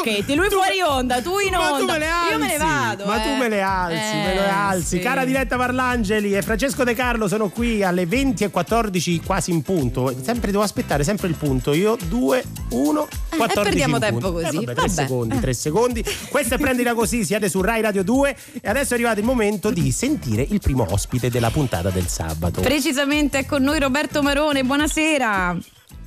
tu- 0.50 0.56
fuori 0.56 0.82
onda, 0.86 1.22
tu 1.22 1.38
in 1.40 1.52
ma 1.52 1.68
tu 1.68 1.74
onda. 1.82 1.94
me 1.94 2.00
le 2.00 2.06
Io 2.32 2.38
me 2.38 2.48
ne 2.48 2.54
alzi, 2.56 2.66
vado. 2.66 3.06
Ma 3.06 3.22
eh. 3.22 3.24
tu 3.24 3.36
me 3.38 3.50
le 3.50 3.62
alzi, 3.62 3.96
Eh, 3.96 4.24
me 4.26 4.34
le 4.34 4.50
alzi. 4.50 4.86
sì. 4.98 5.00
Cara 5.00 5.26
Diletta 5.26 5.58
Parlangeli 5.58 6.36
e 6.36 6.42
Francesco 6.42 6.84
De 6.84 6.94
Carlo 6.94 7.28
sono 7.28 7.50
qui 7.50 7.84
alle 7.84 8.06
20 8.06 8.44
e 8.46 8.50
14 8.50 9.22
quasi 9.22 9.52
in 9.52 9.62
punto. 9.62 10.14
Sempre 10.24 10.52
devo 10.52 10.64
aspettare 10.64 11.04
sempre 11.04 11.28
il 11.28 11.36
punto. 11.36 11.74
Io 11.74 11.98
2 12.08 12.44
1 12.70 13.08
14 13.40 13.60
Eh, 13.60 13.64
perdiamo 13.64 14.00
tempo 14.00 14.32
così. 14.32 14.46
Eh, 14.58 14.66
vabbè, 14.66 14.66
3 14.66 14.74
Vabbè. 14.76 14.90
secondi, 14.90 15.40
3 15.40 15.54
secondi. 15.54 16.06
Questa 16.30 16.56
è 16.56 16.58
prendila 16.58 16.94
così, 16.94 17.24
siete 17.24 17.50
su 17.50 17.62
Rai 17.62 17.82
Radio 17.82 18.04
2 18.04 18.36
e 18.62 18.70
adesso 18.70 18.92
è 18.92 18.94
arrivato 18.96 19.20
il 19.20 19.26
momento 19.26 19.70
di 19.72 19.92
sentire 19.92 20.46
il 20.48 20.60
primo 20.60 20.86
ospite 20.90 21.30
della 21.30 21.50
puntata 21.50 21.90
del 21.90 22.08
sabato. 22.08 22.62
Precisamente 22.62 23.40
è 23.40 23.46
con 23.46 23.64
noi 23.64 23.80
Roberto 23.80 24.22
Marone, 24.22 24.64
buonasera. 24.64 25.58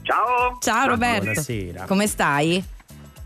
Ciao. 0.03 0.59
Ciao 0.61 0.87
Roberto. 0.89 1.25
Buonasera. 1.25 1.85
Come 1.87 2.07
stai? 2.07 2.65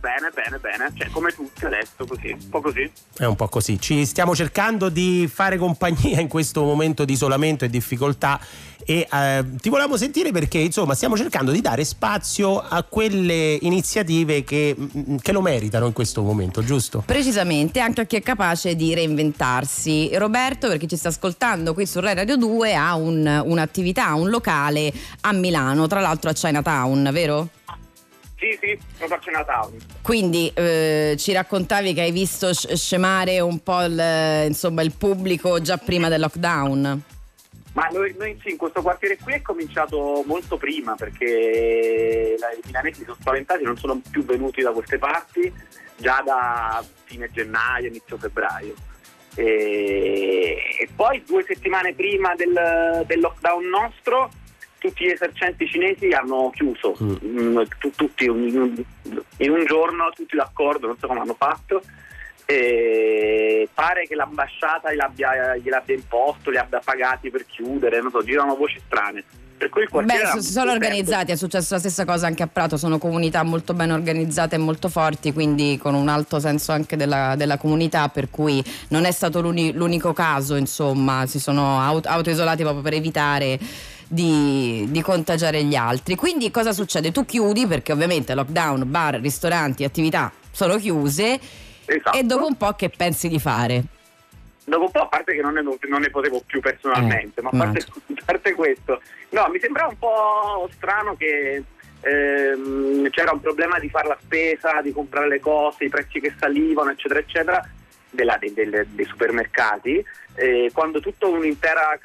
Bene, 0.06 0.30
bene, 0.32 0.58
bene. 0.58 0.92
Cioè, 0.96 1.10
come 1.10 1.32
tutti 1.32 1.64
adesso, 1.64 2.06
così, 2.06 2.30
un 2.30 2.48
po' 2.48 2.60
così. 2.60 2.88
È 3.16 3.24
un 3.24 3.34
po' 3.34 3.48
così. 3.48 3.80
Ci 3.80 4.06
stiamo 4.06 4.36
cercando 4.36 4.88
di 4.88 5.28
fare 5.32 5.56
compagnia 5.58 6.20
in 6.20 6.28
questo 6.28 6.62
momento 6.62 7.04
di 7.04 7.14
isolamento 7.14 7.64
e 7.64 7.68
difficoltà 7.68 8.38
e 8.88 9.08
eh, 9.10 9.44
ti 9.60 9.68
volevamo 9.68 9.96
sentire 9.96 10.30
perché 10.30 10.58
insomma 10.58 10.94
stiamo 10.94 11.16
cercando 11.16 11.50
di 11.50 11.60
dare 11.60 11.84
spazio 11.84 12.60
a 12.60 12.84
quelle 12.84 13.58
iniziative 13.60 14.44
che, 14.44 14.76
mm, 14.78 15.16
che 15.16 15.32
lo 15.32 15.40
meritano 15.40 15.86
in 15.86 15.92
questo 15.92 16.22
momento, 16.22 16.62
giusto? 16.62 17.02
Precisamente 17.04 17.80
anche 17.80 18.02
a 18.02 18.04
chi 18.04 18.14
è 18.14 18.22
capace 18.22 18.76
di 18.76 18.94
reinventarsi. 18.94 20.10
Roberto, 20.16 20.68
perché 20.68 20.86
ci 20.86 20.96
sta 20.96 21.08
ascoltando 21.08 21.74
qui 21.74 21.84
su 21.84 21.98
Rai 21.98 22.14
Radio 22.14 22.36
2, 22.36 22.76
ha 22.76 22.94
un- 22.94 23.42
un'attività, 23.44 24.14
un 24.14 24.30
locale 24.30 24.92
a 25.22 25.32
Milano, 25.32 25.88
tra 25.88 25.98
l'altro 25.98 26.30
a 26.30 26.32
Chinatown, 26.32 27.10
vero? 27.12 27.48
Sì, 28.46 28.58
sì, 28.60 28.78
in 29.00 29.44
Town. 29.44 29.76
Quindi 30.02 30.52
eh, 30.54 31.16
ci 31.18 31.32
raccontavi 31.32 31.92
che 31.92 32.02
hai 32.02 32.12
visto 32.12 32.54
sc- 32.54 32.74
scemare 32.74 33.40
un 33.40 33.60
po' 33.60 33.82
il, 33.82 34.44
insomma, 34.46 34.82
il 34.82 34.92
pubblico 34.92 35.60
già 35.60 35.76
prima 35.78 36.08
del 36.08 36.20
lockdown. 36.20 37.02
Ma 37.72 37.88
noi, 37.92 38.14
noi 38.16 38.38
sì, 38.42 38.50
in 38.50 38.56
questo 38.56 38.82
quartiere 38.82 39.18
qui 39.18 39.34
è 39.34 39.42
cominciato 39.42 40.22
molto 40.26 40.56
prima 40.56 40.94
perché 40.94 42.36
i 42.38 42.66
milanesi 42.66 43.02
sono 43.02 43.16
spaventati, 43.20 43.64
non 43.64 43.76
sono 43.76 44.00
più 44.10 44.24
venuti 44.24 44.62
da 44.62 44.70
queste 44.70 44.96
parti 44.96 45.52
già 45.96 46.22
da 46.24 46.82
fine 47.04 47.28
gennaio, 47.32 47.88
inizio 47.88 48.16
febbraio. 48.16 48.74
E, 49.34 50.56
e 50.80 50.88
poi 50.94 51.22
due 51.26 51.44
settimane 51.46 51.92
prima 51.94 52.34
del, 52.34 53.04
del 53.06 53.20
lockdown 53.20 53.66
nostro 53.66 54.30
tutti 54.86 55.04
gli 55.04 55.10
esercenti 55.10 55.66
cinesi 55.66 56.10
hanno 56.10 56.50
chiuso, 56.54 56.96
Mm. 57.02 57.16
Mm, 57.24 57.62
tu- 57.78 57.90
tutti 57.90 58.24
in 58.24 58.84
un, 59.50 59.64
giorno, 59.66 60.10
tutti 60.14 60.36
d'accordo, 60.36 60.86
non 60.86 60.96
so 60.98 61.06
come 61.06 61.20
hanno 61.20 61.36
fatto. 61.36 61.82
E 62.48 63.68
pare 63.74 64.06
che 64.06 64.14
l'ambasciata 64.14 64.90
gliel'abbia, 64.92 65.56
gliel'abbia 65.56 65.94
imposto, 65.96 66.50
li 66.50 66.58
abbia 66.58 66.80
pagati 66.84 67.28
per 67.28 67.44
chiudere, 67.44 68.00
non 68.00 68.10
so, 68.12 68.22
girano 68.22 68.54
voci 68.54 68.80
strane. 68.86 69.24
Per 69.56 69.70
cui 69.70 69.82
il 69.82 69.88
quartiere 69.88 70.32
Beh, 70.34 70.40
si 70.42 70.52
sono 70.52 70.70
organizzati, 70.70 71.32
è 71.32 71.34
successo 71.34 71.74
la 71.74 71.80
stessa 71.80 72.04
cosa 72.04 72.26
anche 72.26 72.42
a 72.42 72.46
Prato, 72.46 72.76
sono 72.76 72.98
comunità 72.98 73.42
molto 73.42 73.72
ben 73.72 73.90
organizzate 73.90 74.56
e 74.56 74.58
molto 74.58 74.88
forti, 74.90 75.32
quindi 75.32 75.78
con 75.80 75.94
un 75.94 76.08
alto 76.08 76.38
senso 76.38 76.72
anche 76.72 76.94
della, 76.96 77.34
della 77.36 77.56
comunità, 77.56 78.08
per 78.08 78.28
cui 78.28 78.62
non 78.90 79.06
è 79.06 79.10
stato 79.12 79.40
l'uni- 79.40 79.72
l'unico 79.72 80.12
caso, 80.12 80.56
insomma, 80.56 81.24
si 81.26 81.40
sono 81.40 81.80
aut- 81.80 82.06
autoisolati 82.06 82.62
proprio 82.62 82.82
per 82.82 82.92
evitare 82.92 83.58
di, 84.06 84.86
di 84.88 85.02
contagiare 85.02 85.62
gli 85.64 85.74
altri. 85.74 86.14
Quindi 86.14 86.50
cosa 86.50 86.72
succede? 86.72 87.12
Tu 87.12 87.24
chiudi 87.24 87.66
perché 87.66 87.92
ovviamente 87.92 88.34
lockdown, 88.34 88.90
bar, 88.90 89.14
ristoranti, 89.16 89.84
attività 89.84 90.32
sono 90.50 90.76
chiuse 90.76 91.38
Esatto. 91.84 92.16
e 92.16 92.22
dopo 92.22 92.46
un 92.46 92.56
po' 92.56 92.72
che 92.72 92.90
pensi 92.90 93.28
di 93.28 93.38
fare? 93.38 93.84
Dopo 94.64 94.84
un 94.84 94.90
po', 94.90 95.02
a 95.02 95.06
parte 95.06 95.34
che 95.34 95.42
non 95.42 95.52
ne, 95.52 95.62
non 95.62 96.00
ne 96.00 96.10
potevo 96.10 96.42
più 96.44 96.60
personalmente, 96.60 97.40
Eh, 97.40 97.42
ma 97.42 97.50
a 97.50 97.56
parte, 97.56 97.78
a 97.86 98.22
parte 98.24 98.52
questo, 98.54 99.00
no, 99.30 99.48
mi 99.52 99.60
sembrava 99.60 99.90
un 99.90 99.98
po' 99.98 100.68
strano 100.72 101.14
che 101.16 101.62
ehm, 102.00 103.08
c'era 103.10 103.32
un 103.32 103.40
problema 103.40 103.78
di 103.78 103.88
fare 103.88 104.08
la 104.08 104.18
spesa, 104.20 104.80
di 104.82 104.92
comprare 104.92 105.28
le 105.28 105.40
cose, 105.40 105.84
i 105.84 105.88
prezzi 105.88 106.18
che 106.18 106.34
salivano, 106.38 106.90
eccetera, 106.90 107.20
eccetera, 107.20 107.68
della- 108.16 108.36
dei, 108.40 108.52
delle- 108.52 108.86
dei 108.88 109.04
supermercati, 109.04 110.04
eh, 110.34 110.70
quando 110.74 110.98
tutta 110.98 111.28
un'intera 111.28 111.96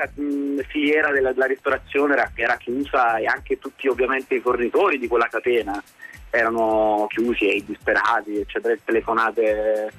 filiera 0.67 1.09
della, 1.11 1.31
della 1.31 1.47
ristorazione 1.47 2.13
era, 2.13 2.29
era 2.35 2.57
chiusa 2.57 3.17
e 3.17 3.25
anche 3.25 3.57
tutti 3.57 3.87
ovviamente 3.87 4.35
i 4.35 4.39
fornitori 4.41 4.99
di 4.99 5.07
quella 5.07 5.27
catena 5.27 5.81
erano 6.29 7.07
chiusi 7.09 7.49
e 7.49 7.63
disperati, 7.65 8.37
eccetera, 8.37 8.75
telefonate 8.85 9.41
eh, 9.41 9.91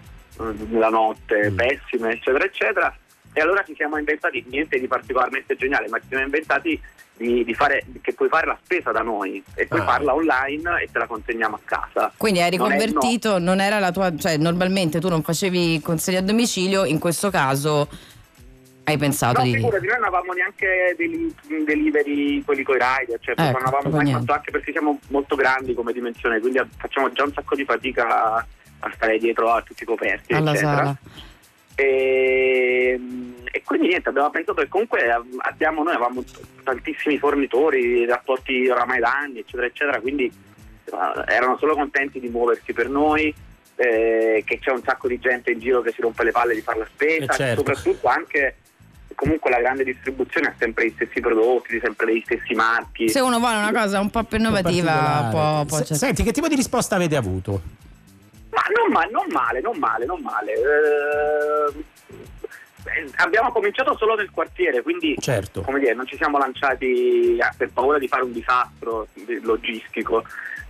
nella 0.68 0.88
notte, 0.88 1.50
Mm. 1.50 1.56
pessime, 1.56 2.12
eccetera, 2.12 2.44
eccetera. 2.44 2.96
E 3.34 3.40
allora 3.40 3.62
ci 3.64 3.74
siamo 3.74 3.96
inventati 3.96 4.44
niente 4.48 4.78
di 4.78 4.86
particolarmente 4.86 5.56
geniale, 5.56 5.88
ma 5.88 5.98
ci 5.98 6.06
siamo 6.08 6.24
inventati 6.24 6.78
di, 7.16 7.44
di 7.44 7.54
fare 7.54 7.84
che 8.00 8.12
puoi 8.14 8.28
fare 8.28 8.46
la 8.46 8.58
spesa 8.62 8.90
da 8.92 9.00
noi 9.00 9.42
e 9.54 9.66
puoi 9.66 9.80
Ah. 9.80 9.84
farla 9.84 10.14
online 10.14 10.82
e 10.82 10.88
te 10.92 10.98
la 10.98 11.06
consegniamo 11.06 11.56
a 11.56 11.60
casa. 11.64 12.12
Quindi 12.16 12.40
hai 12.40 12.54
Non 12.56 12.72
è- 12.72 12.78
riconvertito, 12.78 13.38
non 13.38 13.60
era 13.60 13.78
la 13.78 13.90
tua, 13.92 14.14
cioè 14.16 14.36
normalmente 14.36 15.00
tu 15.00 15.08
non 15.08 15.22
facevi 15.22 15.80
consegna 15.80 16.18
a 16.18 16.22
domicilio, 16.22 16.84
in 16.84 16.98
questo 16.98 17.30
caso 17.30 17.88
hai 18.84 18.98
pensato 18.98 19.38
No, 19.38 19.44
di... 19.44 19.54
figurati, 19.54 19.86
noi 19.86 19.94
non 19.96 20.04
avevamo 20.08 20.32
neanche 20.32 20.94
dei 20.98 21.34
delivery, 21.64 22.42
quelli 22.42 22.62
con 22.64 22.74
i 22.76 22.78
rider, 22.80 23.18
cioè 23.20 23.34
Ecco, 23.38 23.58
non 23.58 23.66
avevamo 23.68 23.96
mai 23.96 24.04
niente. 24.04 24.20
fatto 24.20 24.32
anche 24.32 24.50
perché 24.50 24.72
siamo 24.72 24.98
molto 25.08 25.36
grandi 25.36 25.72
come 25.74 25.92
dimensione, 25.92 26.40
quindi 26.40 26.60
facciamo 26.76 27.10
già 27.12 27.22
un 27.22 27.32
sacco 27.32 27.54
di 27.54 27.64
fatica 27.64 28.34
a, 28.34 28.46
a 28.80 28.90
stare 28.94 29.18
dietro 29.18 29.50
a 29.52 29.62
tutti 29.62 29.84
i 29.84 29.86
coperti, 29.86 30.32
alla 30.34 30.50
eccetera. 30.50 30.76
sala. 30.76 30.96
E, 31.74 33.00
e 33.50 33.62
quindi 33.64 33.88
niente, 33.88 34.08
abbiamo 34.08 34.30
pensato 34.30 34.60
che 34.62 34.68
comunque 34.68 35.00
abbiamo, 35.38 35.82
noi 35.82 35.94
avevamo 35.94 36.24
tantissimi 36.62 37.18
fornitori, 37.18 38.06
rapporti 38.06 38.68
oramai 38.68 39.00
da 39.00 39.12
anni, 39.12 39.40
eccetera, 39.40 39.66
eccetera, 39.66 40.00
quindi 40.00 40.24
eh, 40.24 41.32
erano 41.34 41.56
solo 41.58 41.74
contenti 41.74 42.20
di 42.20 42.28
muoversi 42.28 42.72
per 42.72 42.88
noi, 42.88 43.34
eh, 43.76 44.42
che 44.46 44.58
c'è 44.58 44.70
un 44.70 44.82
sacco 44.82 45.08
di 45.08 45.18
gente 45.18 45.50
in 45.50 45.58
giro 45.58 45.80
che 45.80 45.92
si 45.92 46.00
rompe 46.02 46.24
le 46.24 46.30
palle 46.30 46.54
di 46.54 46.60
fare 46.60 46.80
la 46.80 46.88
spesa, 46.92 47.32
Eh, 47.32 47.36
certo. 47.36 47.56
soprattutto 47.58 48.06
anche 48.08 48.56
comunque 49.14 49.50
la 49.50 49.60
grande 49.60 49.84
distribuzione 49.84 50.48
ha 50.48 50.54
sempre 50.58 50.86
gli 50.86 50.92
stessi 50.94 51.20
prodotti, 51.20 51.78
sempre 51.82 52.14
gli 52.16 52.22
stessi 52.24 52.54
marchi. 52.54 53.08
Se 53.08 53.20
uno 53.20 53.38
vuole 53.38 53.56
una 53.56 53.72
cosa 53.72 54.00
un 54.00 54.10
po' 54.10 54.24
più 54.24 54.38
Un 54.38 54.42
po' 54.44 54.48
innovativa, 54.48 55.28
può, 55.30 55.64
può 55.64 55.76
Se- 55.78 55.84
cercare. 55.84 55.96
Senti, 55.98 56.22
che 56.22 56.32
tipo 56.32 56.48
di 56.48 56.54
risposta 56.54 56.96
avete 56.96 57.16
avuto? 57.16 57.60
Ma 58.52 58.62
non, 58.76 58.92
ma- 58.92 59.08
non 59.10 59.24
male, 59.30 59.60
non 59.60 59.78
male, 59.78 60.04
non 60.04 60.20
male. 60.20 60.52
Eh, 60.52 61.84
eh, 62.84 63.10
abbiamo 63.16 63.50
cominciato 63.50 63.96
solo 63.96 64.14
nel 64.14 64.30
quartiere, 64.30 64.82
quindi 64.82 65.14
Certo. 65.18 65.62
come 65.62 65.78
dire, 65.78 65.94
non 65.94 66.06
ci 66.06 66.16
siamo 66.16 66.36
lanciati 66.38 67.36
eh, 67.36 67.50
per 67.56 67.70
paura 67.72 67.98
di 67.98 68.08
fare 68.08 68.24
un 68.24 68.32
disastro 68.32 69.06
di- 69.14 69.40
logistico 69.40 70.24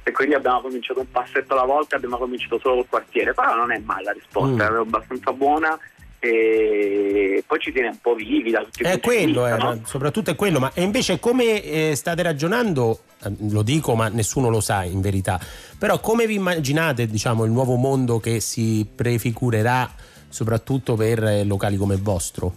e 0.04 0.12
quindi 0.12 0.34
abbiamo 0.34 0.60
cominciato 0.60 1.00
un 1.00 1.10
passetto 1.10 1.54
alla 1.54 1.64
volta, 1.64 1.96
abbiamo 1.96 2.18
cominciato 2.18 2.58
solo 2.60 2.74
col 2.76 2.86
quartiere, 2.88 3.34
però 3.34 3.54
non 3.56 3.72
è 3.72 3.78
male 3.78 4.04
la 4.04 4.12
risposta, 4.12 4.70
Mm. 4.70 4.74
è 4.74 4.78
abbastanza 4.78 5.32
buona 5.32 5.78
e 6.24 7.42
poi 7.44 7.58
ci 7.58 7.72
tiene 7.72 7.88
un 7.88 7.98
po' 8.00 8.14
vivi 8.14 8.52
da 8.52 8.60
tutti 8.60 8.82
i 8.82 8.84
punti 8.84 8.96
di 8.96 9.02
quello, 9.02 9.44
vista, 9.44 9.56
eh, 9.56 9.74
no? 9.74 9.80
soprattutto 9.84 10.30
è 10.30 10.36
quello. 10.36 10.60
Ma 10.60 10.70
e 10.72 10.82
invece 10.82 11.18
come 11.18 11.62
eh, 11.64 11.96
state 11.96 12.22
ragionando? 12.22 13.00
eh, 13.24 13.32
Lo 13.50 13.62
dico, 13.62 13.96
ma 13.96 14.06
nessuno 14.06 14.48
lo 14.48 14.60
sa 14.60 14.84
in 14.84 15.00
verità. 15.00 15.40
Però 15.76 15.98
come 15.98 16.28
vi 16.28 16.34
immaginate, 16.34 17.08
diciamo, 17.08 17.44
il 17.44 17.50
nuovo 17.50 17.74
mondo 17.74 18.20
che 18.20 18.38
si 18.38 18.86
prefigurerà 18.94 19.90
soprattutto 20.28 20.94
per 20.94 21.24
eh, 21.24 21.42
locali 21.42 21.76
come 21.76 21.94
il 21.94 22.02
vostro? 22.02 22.54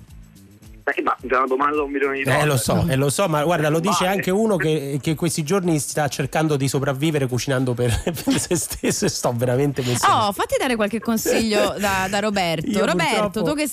Beh, 0.85 1.01
ma 1.01 1.15
è 1.19 1.35
una 1.35 1.47
domanda 1.47 1.77
da 1.77 1.81
un 1.81 1.89
milione 1.89 2.13
di 2.17 2.21
Eh, 2.21 2.25
dollari. 2.25 2.45
lo 2.45 2.57
so, 2.57 2.85
eh, 2.87 2.95
lo 2.95 3.09
so, 3.09 3.27
ma 3.27 3.43
guarda, 3.43 3.69
lo 3.69 3.79
dice 3.79 4.03
Vale. 4.03 4.17
anche 4.17 4.29
uno 4.29 4.55
che, 4.55 4.99
che 5.01 5.15
questi 5.15 5.41
giorni 5.41 5.79
sta 5.79 6.07
cercando 6.09 6.57
di 6.57 6.67
sopravvivere 6.67 7.25
cucinando 7.25 7.73
per, 7.73 7.89
per 8.23 8.37
se 8.39 8.55
stesso 8.55 9.05
e 9.05 9.09
sto 9.09 9.33
veramente 9.35 9.81
pensando. 9.81 10.27
Oh, 10.27 10.31
fatti 10.31 10.55
dare 10.59 10.75
qualche 10.75 10.99
consiglio 10.99 11.73
da, 11.79 12.05
da 12.07 12.19
Roberto. 12.19 12.69
Io 12.69 12.85
Roberto, 12.85 13.29
purtroppo- 13.41 13.49
tu 13.49 13.55
che 13.55 13.67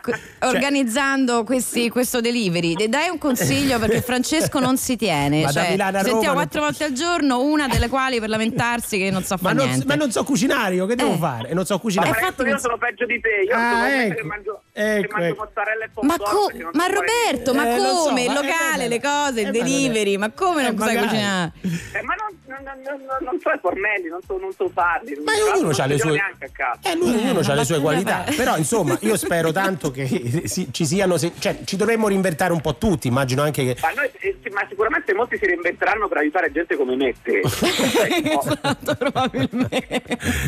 que- 0.00 0.18
organizzando 0.46 1.42
questi- 1.42 1.88
questo 1.88 2.20
delivery. 2.20 2.74
De- 2.74 2.88
Dai 2.88 3.08
un 3.08 3.18
consiglio 3.18 3.80
perché 3.80 4.00
Francesco 4.00 4.60
non 4.60 4.76
si 4.76 4.94
tiene. 4.96 5.40
Ma 5.42 5.50
da 5.50 5.60
Cioè, 5.62 5.70
Milano 5.70 5.96
a 5.98 6.02
sentiamo 6.02 6.18
Roma 6.20 6.26
non- 6.26 6.34
quattro 6.36 6.60
volte 6.60 6.84
al 6.84 6.92
giorno, 6.92 7.40
una 7.42 7.66
delle 7.66 7.88
quali 7.88 8.20
per 8.20 8.28
lamentarsi 8.28 8.96
che 8.96 9.10
non 9.10 9.24
sa 9.24 9.36
Ma 9.40 9.50
fare 9.50 9.64
niente. 9.64 9.86
ma 9.86 9.94
non 9.96 10.12
so 10.12 10.22
cucinare, 10.22 10.76
io 10.76 10.86
che 10.86 10.94
devo 10.94 11.14
Eh. 11.14 11.18
fare? 11.18 11.48
E 11.50 11.54
non 11.54 11.64
so 11.66 11.74
Ma 11.74 11.80
cucinare. 11.80 12.08
Eh, 12.10 12.12
Lorenzo, 12.12 12.28
infatti 12.42 12.48
io 12.50 12.58
sono 12.58 12.78
peggio 12.78 13.06
di 13.06 13.20
te, 13.20 13.28
io 13.48 13.54
Ah, 13.56 13.70
sono 13.72 13.86
ecco, 14.02 14.14
che 14.14 14.22
mangio, 14.22 14.62
ecco, 14.78 15.00
che 15.08 15.12
mangio 15.14 15.26
ecco. 15.32 15.44
mozzarella 15.44 15.84
e 15.84 15.90
Ma, 16.00 16.16
co- 16.18 16.50
ma 16.72 16.86
Roberto, 16.86 17.54
ma 17.54 17.66
Eh, 17.74 17.76
lo 17.78 17.82
so, 17.88 18.08
come? 18.08 18.22
il 18.22 18.28
ma- 18.28 18.34
locale, 18.40 18.84
eh, 18.84 18.88
le 18.88 19.00
cose, 19.00 19.40
il 19.40 19.46
eh, 19.46 19.48
è- 19.48 19.52
delivery, 19.52 20.16
ma 20.16 20.30
come 20.30 20.62
non 20.62 20.74
Eh, 20.74 20.78
sai 20.78 20.96
cucinare? 20.96 21.52
Eh, 21.62 22.02
ma 22.02 22.14
non, 22.14 22.38
non, 22.46 22.62
non, 22.64 23.00
non, 23.00 23.16
non 23.20 23.40
so 23.40 23.50
i 23.50 23.58
formelli, 23.60 24.08
non 24.08 24.20
so, 24.26 24.38
non 24.38 24.52
so 24.56 24.70
farli. 24.72 25.16
Ma 25.24 25.32
ognuno 25.54 25.74
ha 25.76 25.86
le 25.86 25.98
sue 25.98 26.10
neanche 26.12 26.44
a 26.44 26.50
casa. 26.52 26.90
Eh, 26.90 26.94
lui- 26.96 27.14
ognuno 27.14 27.40
ha 27.40 27.54
le 27.54 27.64
sue 27.64 27.80
qualità. 27.80 28.24
Però, 28.36 28.56
insomma, 28.56 28.96
io 29.00 29.16
spero 29.16 29.52
tanto 29.52 29.90
che 29.90 30.42
si- 30.44 30.68
ci 30.72 30.86
siano. 30.86 31.16
se- 31.16 31.32
cioè, 31.38 31.58
ci 31.64 31.76
dovremmo 31.76 32.08
reinventare 32.08 32.52
un 32.52 32.60
po' 32.60 32.76
tutti. 32.76 33.08
Immagino 33.08 33.42
anche 33.42 33.64
che. 33.64 33.76
Ma, 33.80 33.90
noi, 33.94 34.10
eh, 34.20 34.36
sì, 34.42 34.48
ma 34.50 34.64
sicuramente 34.68 35.12
molti 35.14 35.36
si 35.38 35.46
reinventeranno 35.46 36.06
per 36.08 36.18
aiutare 36.18 36.50
gente 36.52 36.76
come 36.76 36.94
me. 36.96 37.14
te. 37.22 37.40
esatto, 37.42 38.94
probabilmente. 38.94 40.02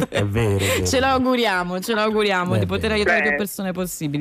È 0.09 0.23
vero. 0.25 0.57
è 0.57 0.59
vero. 0.59 0.87
Ce 0.87 1.01
lo 1.01 1.07
auguriamo, 1.07 1.81
ce 1.81 1.95
lo 1.95 2.01
auguriamo 2.01 2.55
È 2.55 2.59
di 2.59 2.67
poter 2.67 2.93
aiutare 2.93 3.23
Beh. 3.23 3.29
più 3.29 3.37
persone 3.37 3.73
possibili. 3.73 4.20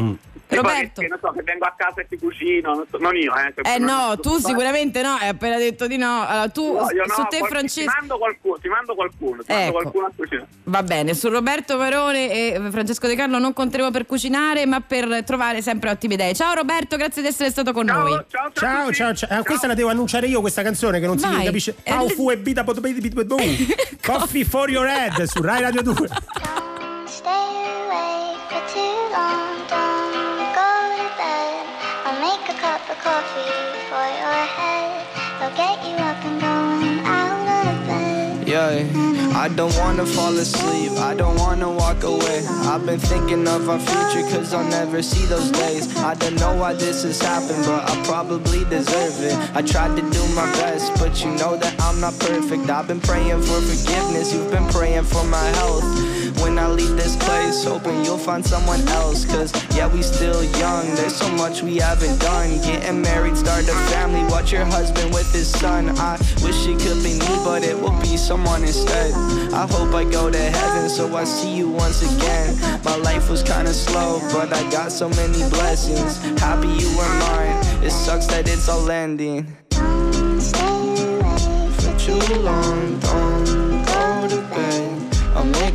Mm. 0.00 0.12
Tipo 0.48 0.62
Roberto. 0.62 1.00
Che, 1.00 1.06
che 1.06 1.08
non 1.08 1.18
so, 1.22 1.32
che 1.32 1.42
vengo 1.42 1.64
a 1.66 1.74
casa 1.76 2.00
e 2.00 2.06
ti 2.08 2.18
cucino, 2.18 2.74
non, 2.74 2.84
so- 2.90 2.96
non 2.98 3.14
io, 3.14 3.32
eh. 3.36 3.52
Eh 3.74 3.78
no, 3.78 4.18
tu 4.20 4.38
sicuramente 4.38 5.00
no, 5.02 5.10
hai 5.14 5.28
appena 5.28 5.56
detto 5.58 5.86
di 5.86 5.96
no. 5.98 6.26
Allora 6.26 6.48
tu 6.48 6.72
No, 6.74 6.86
su 6.88 7.20
no, 7.20 7.26
te 7.28 7.38
qual- 7.38 7.50
Francesco 7.50 7.90
Ti 7.90 7.96
mando 7.98 8.18
qualcuno, 8.18 8.56
ti 8.58 8.68
mando 8.68 8.94
qualcuno, 8.94 9.42
ti 9.42 9.52
mando 9.52 9.64
Ecco. 9.68 9.72
qualcuno 9.80 10.06
a 10.06 10.10
cucinare. 10.16 10.46
Va 10.64 10.82
bene, 10.82 11.14
su 11.14 11.28
Roberto 11.28 11.76
Marone 11.76 12.30
e 12.32 12.60
Francesco 12.70 13.06
De 13.06 13.14
Carlo 13.16 13.38
non 13.38 13.52
conteremo 13.52 13.90
per 13.90 14.06
cucinare, 14.06 14.64
ma 14.66 14.80
per 14.80 15.24
trovare 15.24 15.60
sempre 15.62 15.90
ottime 15.90 16.14
idee. 16.14 16.34
Ciao 16.34 16.54
Roberto, 16.54 16.96
grazie 16.96 17.20
di 17.22 17.28
essere 17.28 17.50
stato 17.50 17.72
con 17.72 17.84
noi. 17.86 18.10
Ciao, 18.12 18.24
ciao, 18.28 18.50
Ciao, 18.52 18.92
ciao, 18.92 19.14
ciao. 19.14 19.38
Ah, 19.38 19.42
questa 19.42 19.66
la 19.66 19.74
devo 19.74 19.90
annunciare 19.90 20.26
io, 20.26 20.40
questa 20.40 20.62
canzone 20.62 21.00
che 21.00 21.06
non 21.06 21.18
si 21.18 21.26
Vai. 21.26 21.44
capisce. 21.44 21.76
Eh, 21.82 21.90
Pau 21.92 22.06
le- 22.08 22.14
fu 22.14 22.30
e 22.30 22.38
bida 22.38 22.64
bot- 22.64 22.80
bit- 22.80 22.98
bit- 23.00 23.14
bit- 23.14 23.26
boom. 23.26 23.56
Coffee 24.04 24.44
for 24.44 24.68
your 24.70 24.86
head 24.86 25.22
su 25.24 25.40
Rai 25.42 25.60
Radio 25.62 25.82
2. 25.82 26.08
Stay 27.12 27.28
awake 27.28 28.40
for 28.48 28.62
too 28.72 28.96
long. 29.12 29.52
Don't 29.68 30.48
go 30.56 30.72
to 30.96 31.08
bed. 31.20 31.66
I'll 32.06 32.18
make 32.24 32.48
a 32.48 32.56
cup 32.58 32.80
of 32.88 32.96
coffee 33.04 33.52
for 33.90 34.06
your 34.20 34.42
head. 34.56 35.06
I'll 35.38 35.54
get 35.54 35.76
you 35.84 35.94
up 36.08 36.24
and 36.24 36.40
going 36.40 37.00
out 37.04 37.68
of 37.68 37.86
bed. 37.86 38.48
Yeah, 38.48 39.38
I 39.38 39.48
don't 39.48 39.76
wanna 39.76 40.06
fall 40.06 40.34
asleep, 40.38 40.92
I 40.92 41.12
don't 41.14 41.36
wanna 41.36 41.70
walk 41.70 42.02
away. 42.02 42.46
I've 42.70 42.86
been 42.86 42.98
thinking 42.98 43.46
of 43.46 43.68
our 43.68 43.78
future, 43.78 44.26
cause 44.30 44.54
I'll 44.54 44.68
never 44.70 45.02
see 45.02 45.26
those 45.26 45.50
days. 45.50 45.94
I 45.98 46.14
don't 46.14 46.36
know 46.36 46.54
why 46.56 46.72
this 46.72 47.02
has 47.02 47.20
happened, 47.20 47.62
but 47.66 47.90
I 47.90 47.94
probably 48.04 48.64
deserve 48.64 49.20
it. 49.20 49.36
I 49.54 49.60
tried 49.60 49.96
to 49.96 50.02
do 50.10 50.22
my 50.34 50.50
best, 50.52 50.94
but 50.98 51.22
you 51.22 51.30
know 51.32 51.58
that 51.58 51.74
I'm 51.78 52.00
not 52.00 52.18
perfect. 52.18 52.70
I've 52.70 52.88
been 52.88 53.00
praying 53.00 53.42
for 53.42 53.60
forgiveness, 53.60 54.32
you've 54.32 54.50
been 54.50 54.68
praying 54.68 55.04
for 55.04 55.24
my 55.24 55.46
health. 55.60 56.21
When 56.40 56.58
I 56.58 56.68
leave 56.68 56.96
this 56.96 57.16
place, 57.16 57.64
hoping 57.64 58.04
you'll 58.04 58.18
find 58.18 58.44
someone 58.44 58.80
else. 58.88 59.24
Cause 59.24 59.52
yeah, 59.76 59.86
we 59.92 60.02
still 60.02 60.42
young, 60.58 60.86
there's 60.94 61.16
so 61.16 61.28
much 61.32 61.62
we 61.62 61.76
haven't 61.76 62.18
done. 62.20 62.60
Getting 62.62 63.02
married, 63.02 63.36
start 63.36 63.64
a 63.64 63.74
family, 63.90 64.22
watch 64.30 64.52
your 64.52 64.64
husband 64.64 65.12
with 65.12 65.32
his 65.32 65.48
son. 65.48 65.88
I 65.98 66.16
wish 66.42 66.66
it 66.66 66.78
could 66.80 67.02
be 67.02 67.18
me, 67.18 67.44
but 67.44 67.64
it 67.64 67.78
will 67.78 67.98
be 68.00 68.16
someone 68.16 68.62
instead. 68.62 69.12
I 69.52 69.66
hope 69.66 69.94
I 69.94 70.04
go 70.04 70.30
to 70.30 70.38
heaven, 70.38 70.88
so 70.88 71.14
I 71.16 71.24
see 71.24 71.54
you 71.56 71.68
once 71.68 72.02
again. 72.02 72.58
My 72.84 72.96
life 72.96 73.28
was 73.30 73.42
kinda 73.42 73.72
slow, 73.72 74.20
but 74.32 74.52
I 74.52 74.62
got 74.70 74.92
so 74.92 75.08
many 75.10 75.42
blessings. 75.50 76.18
Happy 76.40 76.68
you 76.68 76.88
were 76.96 77.12
mine, 77.26 77.56
it 77.82 77.90
sucks 77.90 78.26
that 78.26 78.48
it's 78.48 78.68
all 78.68 78.90
ending. 78.90 79.46
Stay 80.38 81.04
awake 81.20 81.72
For 81.80 81.92
too 81.98 82.20
long, 82.42 83.00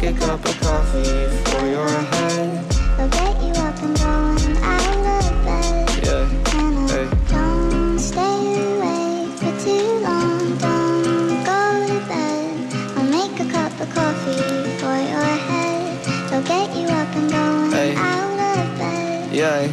make 0.01 0.15
a 0.15 0.19
cup 0.19 0.45
of 0.45 0.59
coffee 0.61 1.27
for 1.49 1.65
your 1.67 1.87
head. 1.89 2.73
I'll 2.99 3.09
get 3.09 3.41
you 3.41 3.53
up 3.63 3.81
and 3.81 3.97
going 3.97 4.57
out 4.63 5.23
of 5.23 5.45
bed. 5.45 6.05
Yeah, 6.05 6.59
And 6.59 6.89
hey. 6.89 7.09
don't 7.29 7.99
stay 7.99 8.77
awake 8.77 9.31
for 9.39 9.63
too 9.63 9.99
long. 10.01 10.57
Don't 10.57 11.43
go 11.43 11.87
to 11.87 12.07
bed. 12.07 12.73
I'll 12.97 13.03
make 13.05 13.39
a 13.39 13.45
cup 13.51 13.79
of 13.79 13.89
coffee 13.93 14.77
for 14.77 14.95
your 14.95 15.31
head. 15.49 16.07
I'll 16.33 16.43
get 16.43 16.75
you 16.75 16.87
up 16.87 17.15
and 17.15 17.31
going 17.31 17.71
Hey. 17.71 17.95
out 17.95 18.57
of 18.57 18.77
bed. 18.77 19.33
Yeah. 19.33 19.67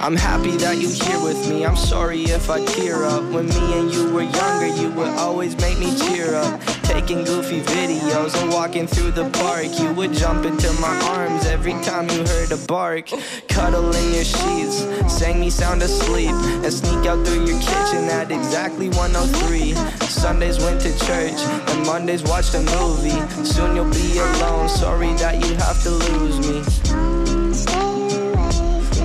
I'm 0.00 0.16
happy 0.16 0.56
that 0.56 0.78
you 0.78 0.88
here 0.88 1.20
with 1.22 1.48
me. 1.48 1.64
I'm 1.64 1.76
sorry 1.76 2.22
if 2.22 2.50
I 2.50 2.64
tear 2.64 3.04
up. 3.04 3.22
When 3.30 3.46
me 3.48 3.78
and 3.78 3.92
you 3.92 4.12
were 4.12 4.22
younger, 4.22 4.66
you 4.66 4.90
would 4.92 5.10
always 5.10 5.56
make 5.58 5.78
me 5.78 5.96
cheer 5.96 6.34
up. 6.34 6.60
Taking 7.02 7.24
goofy 7.24 7.60
videos 7.62 8.40
and 8.40 8.52
walking 8.52 8.86
through 8.86 9.10
the 9.10 9.28
park. 9.30 9.66
You 9.76 9.92
would 9.94 10.12
jump 10.12 10.44
into 10.44 10.72
my 10.74 10.96
arms 11.10 11.46
every 11.46 11.72
time 11.82 12.08
you 12.08 12.24
heard 12.24 12.52
a 12.52 12.56
bark. 12.68 13.10
Cuddle 13.48 13.92
in 13.92 14.14
your 14.14 14.22
sheets, 14.22 14.86
sang 15.12 15.40
me 15.40 15.50
sound 15.50 15.82
asleep, 15.82 16.30
and 16.30 16.72
sneak 16.72 17.04
out 17.06 17.26
through 17.26 17.44
your 17.44 17.58
kitchen 17.58 18.04
at 18.08 18.30
exactly 18.30 18.88
103. 18.90 19.74
Sundays 20.06 20.60
went 20.60 20.80
to 20.82 20.96
church, 21.00 21.40
and 21.70 21.86
Mondays 21.86 22.22
watched 22.22 22.54
a 22.54 22.60
movie. 22.78 23.18
Soon 23.44 23.74
you'll 23.74 23.90
be 23.90 24.18
alone. 24.18 24.68
Sorry 24.68 25.12
that 25.14 25.44
you 25.44 25.56
have 25.56 25.82
to 25.82 25.90
lose 25.90 26.38
me. 26.38 26.62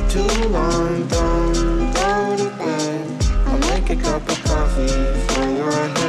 too 0.08 0.50
long, 0.50 1.08
don't 1.08 1.94
go 1.94 2.38
to 2.38 2.50
bed. 2.58 3.26
I'll 3.48 3.60
make 3.72 3.90
a 3.90 3.96
cup 3.96 4.30
of 4.30 4.44
coffee 4.44 4.88
for 5.34 5.50
your 5.50 5.72
head. 5.72 6.07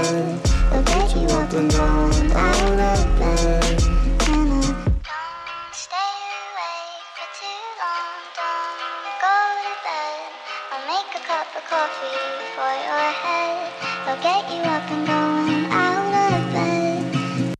Up 1.48 1.54
and 1.54 1.70
down 1.70 2.12
out 2.32 2.78
of 2.78 3.18
bed. 3.18 3.82
And 4.28 4.52
I 4.52 4.76
don't 5.08 5.72
stay 5.72 6.12
awake 6.44 7.08
for 7.16 7.28
too 7.40 7.60
long. 7.80 8.20
Don't 8.36 9.16
go 9.24 9.36
to 9.64 9.72
bed. 9.80 10.28
I'll 10.72 10.84
make 10.92 11.08
a 11.16 11.22
cup 11.24 11.48
of 11.56 11.64
coffee 11.64 12.20
for 12.52 12.72
your 12.84 13.08
head. 13.24 13.72
I'll 14.04 14.20
get 14.20 14.44
you 14.52 14.60
up 14.60 14.90
and 14.92 15.06
going 15.06 15.64
out 15.72 16.12
of 16.34 16.52
bed. 16.52 17.54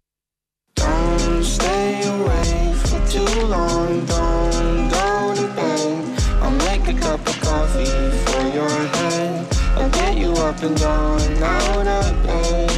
Don't 0.74 1.42
stay 1.42 2.02
awake 2.04 2.76
for 2.88 3.00
too 3.08 3.40
long, 3.46 4.04
don't 4.04 4.90
go 4.90 5.34
to 5.34 5.48
bed. 5.56 6.20
I'll 6.42 6.50
make 6.50 6.86
a 6.88 7.00
cup 7.00 7.26
of 7.26 7.40
coffee 7.40 7.86
for 8.26 8.48
your 8.54 8.68
head. 8.68 9.46
I'll 9.78 9.88
get 9.88 10.18
you 10.18 10.32
up 10.32 10.62
and 10.62 10.76
down 10.76 11.42
out 11.42 11.86
of 11.86 12.26
bed. 12.26 12.77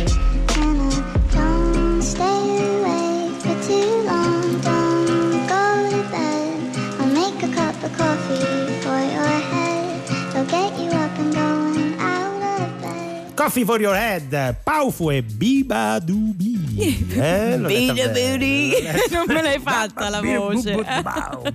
Coffee 13.41 13.65
for 13.65 13.81
your 13.81 13.97
head. 13.97 14.57
Paufu 14.63 15.09
e 15.09 15.23
Biba 15.23 15.99
Dubi. 15.99 16.59
Eh. 17.21 17.57
Non 19.11 19.25
me 19.27 19.43
l'hai 19.43 19.59
fatta 19.59 20.11
la 20.11 20.21
voce. 20.21 20.75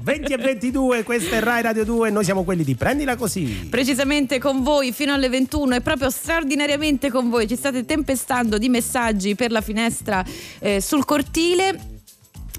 20 0.01 0.33
e 0.33 0.37
22, 0.37 1.03
questa 1.03 1.35
è 1.35 1.39
Rai 1.39 1.61
Radio 1.61 1.85
2 1.85 2.07
e 2.07 2.11
noi 2.11 2.23
siamo 2.23 2.43
quelli 2.43 2.63
di 2.63 2.73
Prendila 2.75 3.15
Così. 3.15 3.67
Precisamente 3.69 4.39
con 4.39 4.63
voi 4.63 4.91
fino 4.91 5.13
alle 5.13 5.29
21 5.29 5.75
e 5.75 5.81
proprio 5.81 6.09
straordinariamente 6.09 7.11
con 7.11 7.29
voi 7.29 7.47
ci 7.47 7.55
state 7.55 7.85
tempestando 7.85 8.57
di 8.57 8.69
messaggi 8.69 9.35
per 9.35 9.51
la 9.51 9.61
finestra 9.61 10.25
eh, 10.59 10.81
sul 10.81 11.05
cortile. 11.05 11.94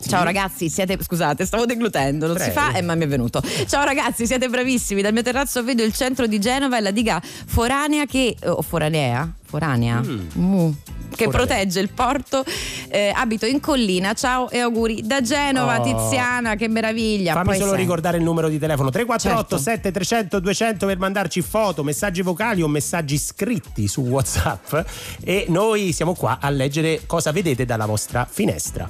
Ciao 0.06 0.22
ragazzi, 0.22 0.68
siete 0.68 0.96
scusate, 1.00 1.44
stavo 1.44 1.64
deglutendo, 1.66 2.26
non 2.26 2.36
si 2.38 2.50
Prego. 2.50 2.60
fa, 2.60 2.72
eh, 2.76 2.82
ma 2.82 2.94
mi 2.94 3.04
è 3.04 3.08
venuto. 3.08 3.42
Ciao 3.66 3.84
ragazzi, 3.84 4.26
siete 4.26 4.48
bravissimi. 4.48 5.02
Dal 5.02 5.12
mio 5.12 5.22
terrazzo 5.22 5.62
vedo 5.64 5.82
il 5.82 5.92
centro 5.92 6.26
di 6.26 6.38
Genova 6.38 6.78
e 6.78 6.80
la 6.80 6.90
diga 6.90 7.20
foranea 7.22 8.04
che 8.06 8.36
o 8.44 8.62
foranea? 8.62 9.30
Foranea? 9.44 10.00
Mm. 10.02 10.70
Che 11.16 11.24
Foranea. 11.24 11.46
protegge 11.46 11.80
il 11.80 11.88
porto. 11.88 12.44
Eh, 12.88 13.12
abito 13.14 13.46
in 13.46 13.60
collina. 13.60 14.12
Ciao 14.12 14.50
e 14.50 14.58
auguri 14.58 15.02
da 15.04 15.20
Genova, 15.22 15.80
Oh. 15.80 15.82
Tiziana, 15.82 16.56
che 16.56 16.68
meraviglia. 16.68 17.32
Fammi 17.32 17.46
Poi 17.46 17.56
solo 17.58 17.70
sai- 17.70 17.80
ricordare 17.80 18.18
il 18.18 18.22
numero 18.24 18.48
di 18.48 18.58
telefono 18.58 18.90
348 18.90 19.56
Certo. 19.56 19.62
7300 19.62 20.40
200 20.40 20.86
per 20.86 20.98
mandarci 20.98 21.40
foto, 21.42 21.82
messaggi 21.84 22.22
vocali 22.22 22.60
o 22.60 22.68
messaggi 22.68 23.16
scritti 23.18 23.88
su 23.88 24.02
WhatsApp 24.02 24.74
e 25.24 25.46
noi 25.48 25.92
siamo 25.92 26.14
qua 26.14 26.38
a 26.40 26.50
leggere 26.50 27.02
cosa 27.06 27.32
vedete 27.32 27.64
dalla 27.64 27.86
vostra 27.86 28.26
finestra. 28.30 28.88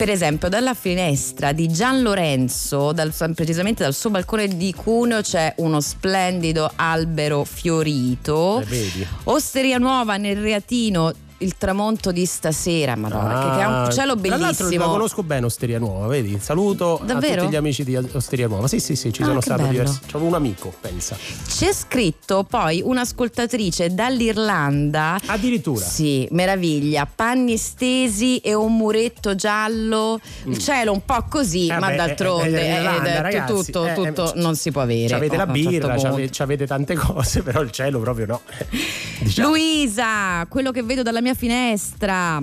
Per 0.00 0.08
esempio, 0.08 0.48
dalla 0.48 0.72
finestra 0.72 1.52
di 1.52 1.68
Gian 1.68 2.00
Lorenzo, 2.00 2.92
dal- 2.92 3.12
precisamente 3.34 3.82
dal 3.82 3.92
suo 3.92 4.08
balcone 4.08 4.48
di 4.48 4.72
Cuneo, 4.72 5.20
c'è 5.20 5.52
uno 5.58 5.82
splendido 5.82 6.72
albero 6.74 7.44
fiorito. 7.44 8.60
Eh? 8.66 9.06
Osteria 9.24 9.76
Nuova 9.76 10.16
nel 10.16 10.38
Reatino 10.38 11.12
il 11.42 11.56
tramonto 11.56 12.12
di 12.12 12.26
stasera, 12.26 12.96
madonna, 12.96 13.42
che, 13.50 13.56
che 13.56 13.62
è 13.62 13.66
un 13.66 13.90
cielo 13.92 14.12
Ah, 14.12 14.16
Tra 14.16 14.36
la 14.36 14.46
bellissimo. 14.52 14.86
conosco 14.88 15.22
bene 15.22 15.46
Osteria 15.46 15.78
Nuova, 15.78 16.06
vedi? 16.06 16.38
Saluto 16.40 17.00
Davvero? 17.04 17.32
a 17.32 17.36
tutti 17.44 17.52
gli 17.52 17.56
amici 17.56 17.84
di 17.84 17.96
Osteria 17.96 18.46
Nuova. 18.48 18.68
Sì, 18.68 18.78
sì, 18.80 18.94
sì, 18.96 19.12
ci 19.12 19.22
Ah, 19.22 19.26
sono 19.26 19.40
stato 19.40 19.62
bello. 19.62 19.72
diversi. 19.72 20.00
C'ho 20.10 20.18
un 20.18 20.34
amico, 20.34 20.72
pensa. 20.80 21.16
C'è 21.48 21.72
scritto 21.72 22.44
poi 22.44 22.82
un'ascoltatrice 22.84 23.94
dall'Irlanda. 23.94 25.18
Addirittura. 25.26 25.84
Sì, 25.84 26.26
meraviglia. 26.30 27.06
Panni 27.12 27.56
stesi 27.56 28.38
e 28.38 28.54
un 28.54 28.76
muretto 28.76 29.34
giallo. 29.34 30.20
Il 30.44 30.58
cielo 30.58 30.92
un 30.92 31.04
po' 31.04 31.24
così, 31.28 31.68
Eh 31.68 31.78
ma 31.78 31.88
beh, 31.88 31.96
d'altronde 31.96 32.60
eh, 32.60 32.70
l'Irlanda, 32.72 33.08
eh, 33.14 33.22
ragazzi. 33.22 33.52
tutto, 33.72 33.86
Eh, 33.86 33.94
tutto 33.94 34.34
eh, 34.34 34.40
non 34.40 34.56
si 34.56 34.70
può 34.70 34.82
avere. 34.82 35.08
C'avete 35.08 35.36
la 35.36 35.42
a 35.44 35.46
un 35.48 35.54
certo 35.54 35.70
birra, 35.70 35.94
c'ave- 35.96 36.28
c'avete 36.30 36.66
tante 36.66 36.94
cose, 37.00 37.42
però 37.42 37.60
il 37.62 37.70
cielo 37.70 37.98
proprio 38.00 38.26
no. 38.26 38.40
Diciamo. 39.20 39.48
Luisa, 39.48 40.46
quello 40.48 40.70
che 40.70 40.82
vedo 40.82 41.02
dalla 41.02 41.20
mia 41.20 41.29
finestra. 41.34 42.42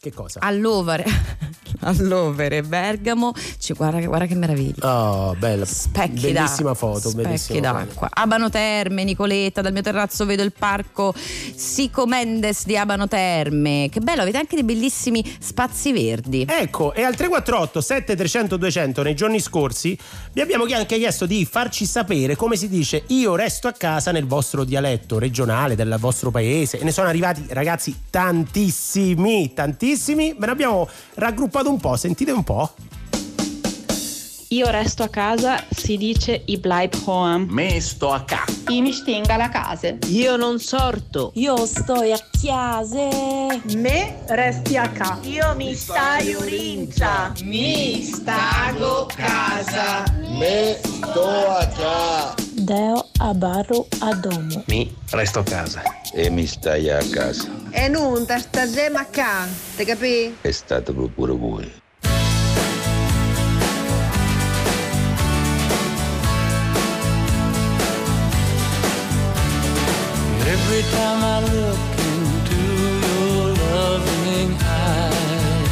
Che 0.00 0.12
cosa? 0.12 0.40
All'Overe, 1.80 2.62
Bergamo, 2.62 3.32
ci, 3.58 3.72
guarda, 3.72 4.00
guarda 4.00 4.26
che 4.26 4.34
meraviglia. 4.34 4.74
Oh, 4.80 5.34
bella. 5.34 5.64
Specchi 5.64 6.32
bellissima 6.32 6.74
foto, 6.74 7.10
specchi 7.10 7.22
bellissima 7.22 7.60
d'acqua. 7.60 8.08
Abano 8.12 8.50
Terme, 8.50 9.04
Nicoletta, 9.04 9.60
dal 9.60 9.72
mio 9.72 9.82
terrazzo 9.82 10.24
vedo 10.24 10.42
il 10.42 10.52
parco 10.52 11.14
Sico 11.14 12.06
Mendes 12.06 12.64
di 12.64 12.76
Abano 12.76 13.08
Terme. 13.08 13.88
Che 13.90 14.00
bello, 14.00 14.22
avete 14.22 14.38
anche 14.38 14.54
dei 14.54 14.64
bellissimi 14.64 15.24
spazi 15.38 15.92
verdi. 15.92 16.46
Ecco, 16.48 16.92
e 16.92 17.02
al 17.02 17.14
348 17.14 17.80
7300 17.80 18.56
200 18.56 19.02
nei 19.02 19.14
giorni 19.14 19.40
scorsi 19.40 19.96
vi 20.32 20.40
abbiamo 20.40 20.64
anche 20.64 20.96
chiesto 20.96 21.26
di 21.26 21.44
farci 21.44 21.86
sapere 21.86 22.36
come 22.36 22.56
si 22.56 22.68
dice 22.68 23.04
io 23.08 23.34
resto 23.34 23.68
a 23.68 23.72
casa 23.72 24.12
nel 24.12 24.26
vostro 24.26 24.64
dialetto 24.64 25.18
regionale, 25.18 25.74
del 25.74 25.96
vostro 25.98 26.30
paese. 26.30 26.78
E 26.78 26.84
ne 26.84 26.92
sono 26.92 27.08
arrivati 27.08 27.46
ragazzi 27.48 27.94
tantissimi, 28.10 29.52
tantissimi. 29.54 30.34
Ve 30.38 30.46
ne 30.46 30.52
abbiamo 30.52 30.88
raggruppato 31.14 31.67
un 31.68 31.78
po', 31.78 31.96
sentite 31.96 32.32
un 32.32 32.42
po'. 32.42 32.70
Io 34.50 34.70
resto 34.70 35.02
a 35.02 35.08
casa, 35.08 35.62
si 35.68 35.98
dice 35.98 36.40
i 36.46 36.56
bleib 36.56 36.94
home. 37.04 37.44
Me 37.50 37.80
sto 37.82 38.12
a 38.12 38.22
casa. 38.22 38.50
I 38.68 38.80
mi 38.80 38.92
stinga 38.94 39.36
la 39.36 39.50
casa. 39.50 39.94
Io 40.06 40.36
non 40.36 40.58
sorto. 40.58 41.32
Io 41.34 41.66
sto 41.66 41.96
a 41.96 42.18
chiase. 42.30 43.60
Me 43.76 44.16
resti 44.26 44.78
a 44.78 44.88
casa. 44.88 45.18
Io 45.24 45.54
mi 45.54 45.74
stai 45.74 46.32
urincia. 46.32 47.30
Mi 47.42 48.02
stago 48.02 49.06
casa. 49.14 50.04
Me 50.38 50.78
sto 50.82 51.28
a 51.28 51.66
casa. 51.66 52.34
Deo 52.52 53.06
a 53.18 53.34
barro 53.34 53.86
a 53.98 54.14
domo. 54.14 54.64
Mi 54.68 54.90
resto 55.10 55.40
a 55.40 55.44
casa. 55.44 55.82
E 56.14 56.30
mi 56.30 56.46
stai 56.46 56.88
a 56.88 57.04
casa. 57.10 57.50
E 57.70 57.86
non 57.88 58.24
sta 58.26 58.66
gemma 58.66 59.04
ca. 59.10 59.46
Te 59.76 59.84
capì? 59.84 60.36
È 60.40 60.50
stato 60.50 60.94
pure 60.94 61.32
voi. 61.32 61.86
Every 70.70 70.82
time 70.90 71.20
I 71.24 71.40
look 71.40 71.80
into 72.12 72.62
your 73.06 73.54
loving 73.72 74.50
eyes, 74.60 75.70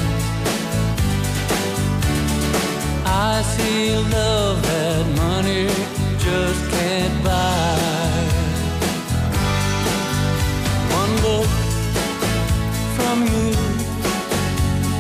I 3.05 3.43
see 3.43 3.95
love 3.95 4.63
that 4.63 5.05
money 5.17 5.69
just 6.19 6.71
can't 6.71 7.17
buy. 7.23 7.77
One 11.01 11.13
look 11.27 11.53
from 12.97 13.19
you, 13.35 13.53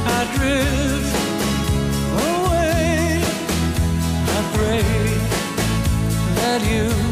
I 0.04 0.20
drift 0.36 1.14
away. 2.28 3.24
I 4.28 4.40
pray 4.56 4.84
that 6.36 6.60
you 6.70 7.05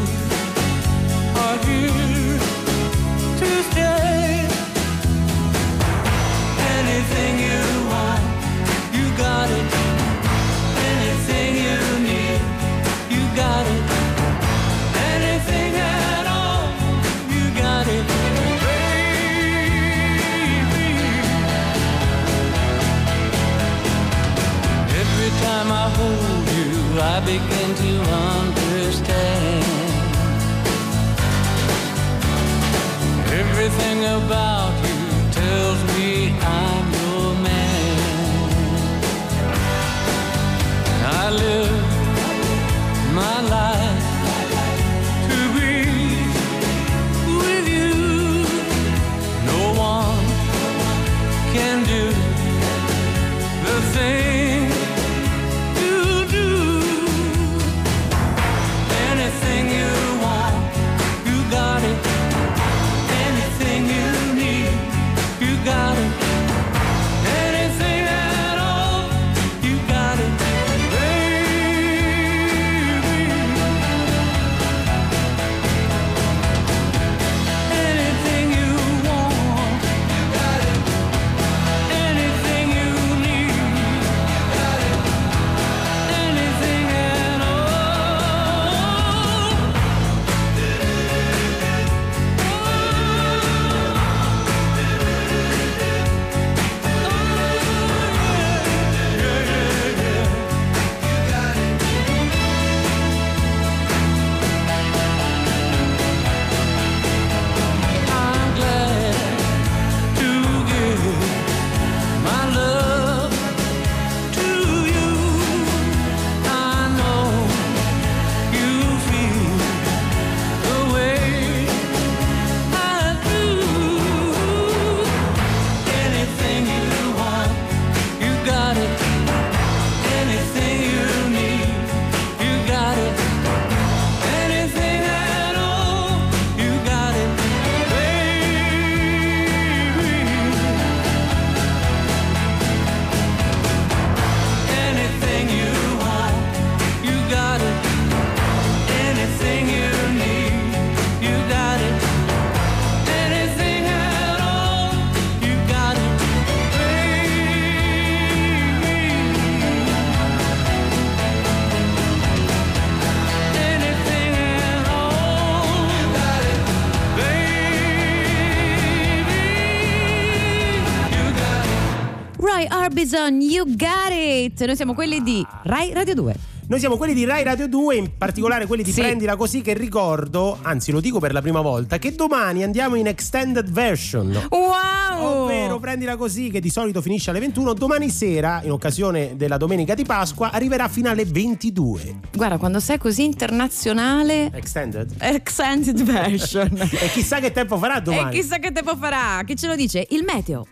Got 174.55 174.67
It. 174.67 174.67
Noi 174.67 174.75
siamo 174.75 174.93
quelli 174.93 175.21
di 175.21 175.45
Rai 175.63 175.93
Radio 175.93 176.13
2. 176.15 176.35
Noi 176.67 176.79
siamo 176.79 176.97
quelli 176.97 177.13
di 177.13 177.25
Rai 177.25 177.43
Radio 177.43 177.67
2, 177.67 177.95
in 177.95 178.17
particolare 178.17 178.65
quelli 178.65 178.81
di 178.81 178.91
Sì. 178.91 179.01
Prendila 179.01 179.35
Così, 179.35 179.61
che 179.61 179.75
ricordo, 179.75 180.57
anzi 180.63 180.91
lo 180.91 180.99
dico 180.99 181.19
per 181.19 181.31
la 181.31 181.41
prima 181.41 181.61
volta, 181.61 181.99
che 181.99 182.15
domani 182.15 182.63
andiamo 182.63 182.95
in 182.95 183.05
extended 183.05 183.69
version. 183.69 184.47
Wow! 184.49 185.43
Ovvero 185.43 185.77
Prendila 185.77 186.15
Così, 186.15 186.49
che 186.49 186.59
di 186.59 186.71
solito 186.71 187.01
finisce 187.01 187.29
alle 187.29 187.39
21, 187.39 187.73
domani 187.73 188.09
sera, 188.09 188.61
in 188.63 188.71
occasione 188.71 189.35
della 189.35 189.57
domenica 189.57 189.93
di 189.93 190.05
Pasqua, 190.05 190.49
arriverà 190.51 190.87
fino 190.87 191.09
alle 191.09 191.25
22. 191.25 192.19
Guarda, 192.33 192.57
quando 192.57 192.79
sei 192.79 192.97
così 192.97 193.25
internazionale. 193.25 194.49
Extended? 194.51 195.15
Extended 195.19 196.01
version. 196.01 196.69
e 196.81 197.09
chissà 197.09 197.39
che 197.39 197.51
tempo 197.51 197.77
farà 197.77 197.97
e 197.97 198.01
domani. 198.01 198.35
chissà 198.35 198.57
che 198.57 198.71
tempo 198.71 198.95
farà. 198.95 199.43
Chi 199.45 199.55
ce 199.55 199.67
lo 199.67 199.75
dice? 199.75 200.07
Il 200.09 200.23
meteo. 200.23 200.65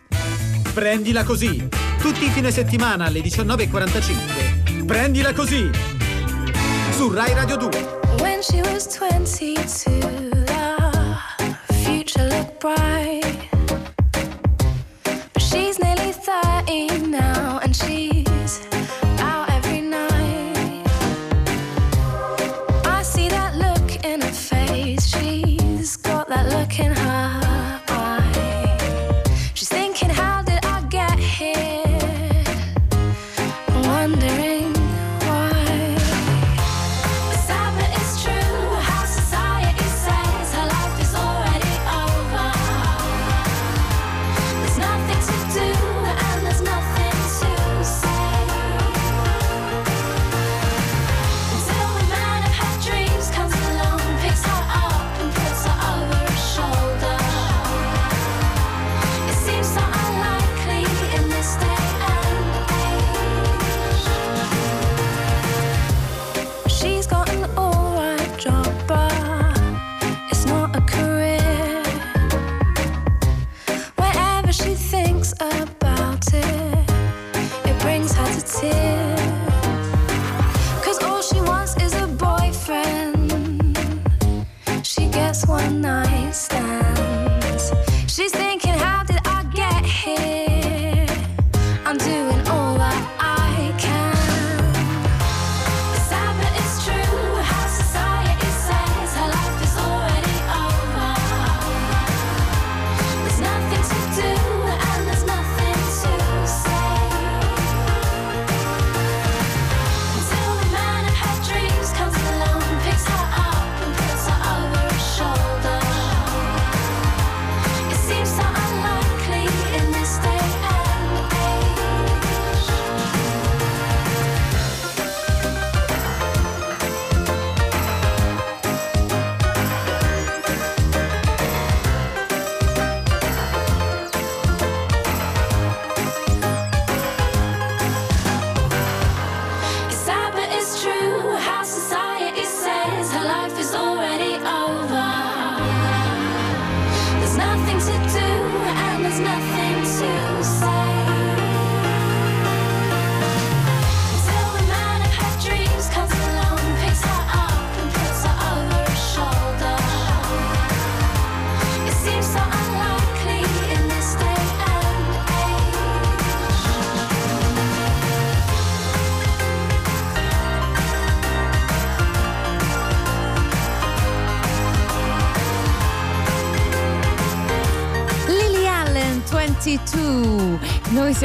Prendila 0.74 1.22
così. 1.22 1.68
Tutti 2.00 2.24
i 2.24 2.30
fine 2.30 2.50
settimana 2.50 3.04
alle 3.04 3.20
19.45. 3.20 4.84
Prendila 4.84 5.32
così. 5.32 5.70
Su 6.90 7.12
Rai 7.12 7.32
Radio 7.32 7.56
2. 7.56 7.68
When 8.18 8.42
she 8.42 8.60
was 8.60 8.88
22, 8.88 10.00
the 11.68 11.74
future 11.84 12.26
looked 12.26 12.58
bright. 12.58 13.48
But 15.32 15.42
she's 15.42 15.78
nearly 15.78 16.12
30 16.12 17.06
now, 17.06 17.60
and 17.62 17.72
she's 17.72 18.13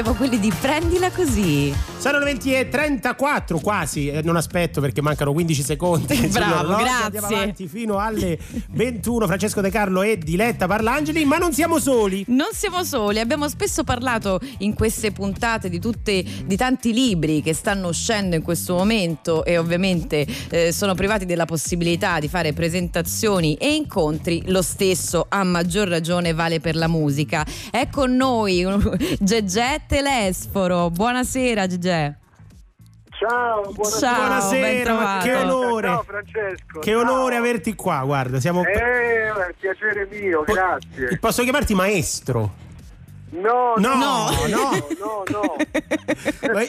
siamo 0.01 0.15
quelli 0.15 0.39
di 0.39 0.49
Prendila 0.57 1.11
così. 1.11 1.75
Sono 1.97 2.19
le 2.19 2.23
20 2.23 2.53
e 2.53 2.69
34 2.69 3.59
quasi, 3.59 4.07
eh, 4.07 4.21
non 4.21 4.37
aspetto 4.37 4.79
perché 4.79 5.01
mancano 5.01 5.33
15 5.33 5.61
secondi. 5.61 6.15
Bravo, 6.31 6.77
grazie. 6.77 7.03
Andiamo 7.03 7.27
avanti 7.27 7.67
fino 7.67 7.97
alle 7.97 8.39
21. 8.79 9.25
Francesco 9.27 9.59
De 9.59 9.69
Carlo 9.69 10.03
e 10.03 10.17
Diletta 10.17 10.65
Parlangeli, 10.65 11.25
ma 11.25 11.35
non 11.35 11.51
siamo 11.51 11.79
soli. 11.79 12.23
Non 12.27 12.47
siamo 12.53 12.85
soli, 12.85 13.19
abbiamo 13.19 13.49
spesso 13.49 13.83
parlato 13.83 14.39
in 14.59 14.73
queste 14.73 15.11
puntate 15.11 15.67
di, 15.67 15.81
tutti, 15.81 16.45
di 16.45 16.55
tanti 16.55 16.93
libri 16.93 17.41
che 17.41 17.53
stanno 17.53 17.89
uscendo 17.89 18.37
in 18.37 18.41
questo 18.41 18.75
momento 18.75 19.43
e 19.43 19.57
ovviamente 19.57 20.25
eh, 20.49 20.71
sono 20.71 20.95
privati 20.95 21.25
della 21.25 21.43
possibilità 21.43 22.19
di 22.19 22.29
fare 22.29 22.53
presentazioni 22.53 23.55
e 23.55 23.75
incontri. 23.75 24.43
Lo 24.45 24.61
stesso, 24.61 25.25
a 25.27 25.43
maggior 25.43 25.89
ragione, 25.89 26.31
vale 26.31 26.61
per 26.61 26.77
la 26.77 26.87
musica. 26.87 27.45
È 27.69 27.89
con 27.89 28.15
noi 28.15 28.65
Gegè 29.19 29.81
Telesforo. 29.87 30.89
Buonasera 30.89 31.67
Gegè. 31.67 32.18
Ciao, 33.19 33.71
buonasera. 33.73 34.13
Ciao, 34.13 34.19
Buonasera, 34.19 35.19
che 35.21 35.35
onore. 35.35 35.87
Ciao 35.87 36.03
Francesco. 36.03 36.79
Che 36.79 36.95
onore 36.95 37.35
averti 37.35 37.75
qua, 37.75 38.01
guarda, 38.05 38.39
siamo 38.39 38.63
Eh, 38.63 39.27
è 39.27 39.53
piacere 39.59 40.07
mio, 40.09 40.43
grazie. 40.45 41.17
Posso 41.19 41.43
chiamarti 41.43 41.73
maestro? 41.73 42.67
No, 43.31 43.73
No, 43.77 43.95
no, 43.95 44.29
no. 44.47 44.71
no, 44.99 45.23
no. 45.29 45.55
ma, 46.51 46.61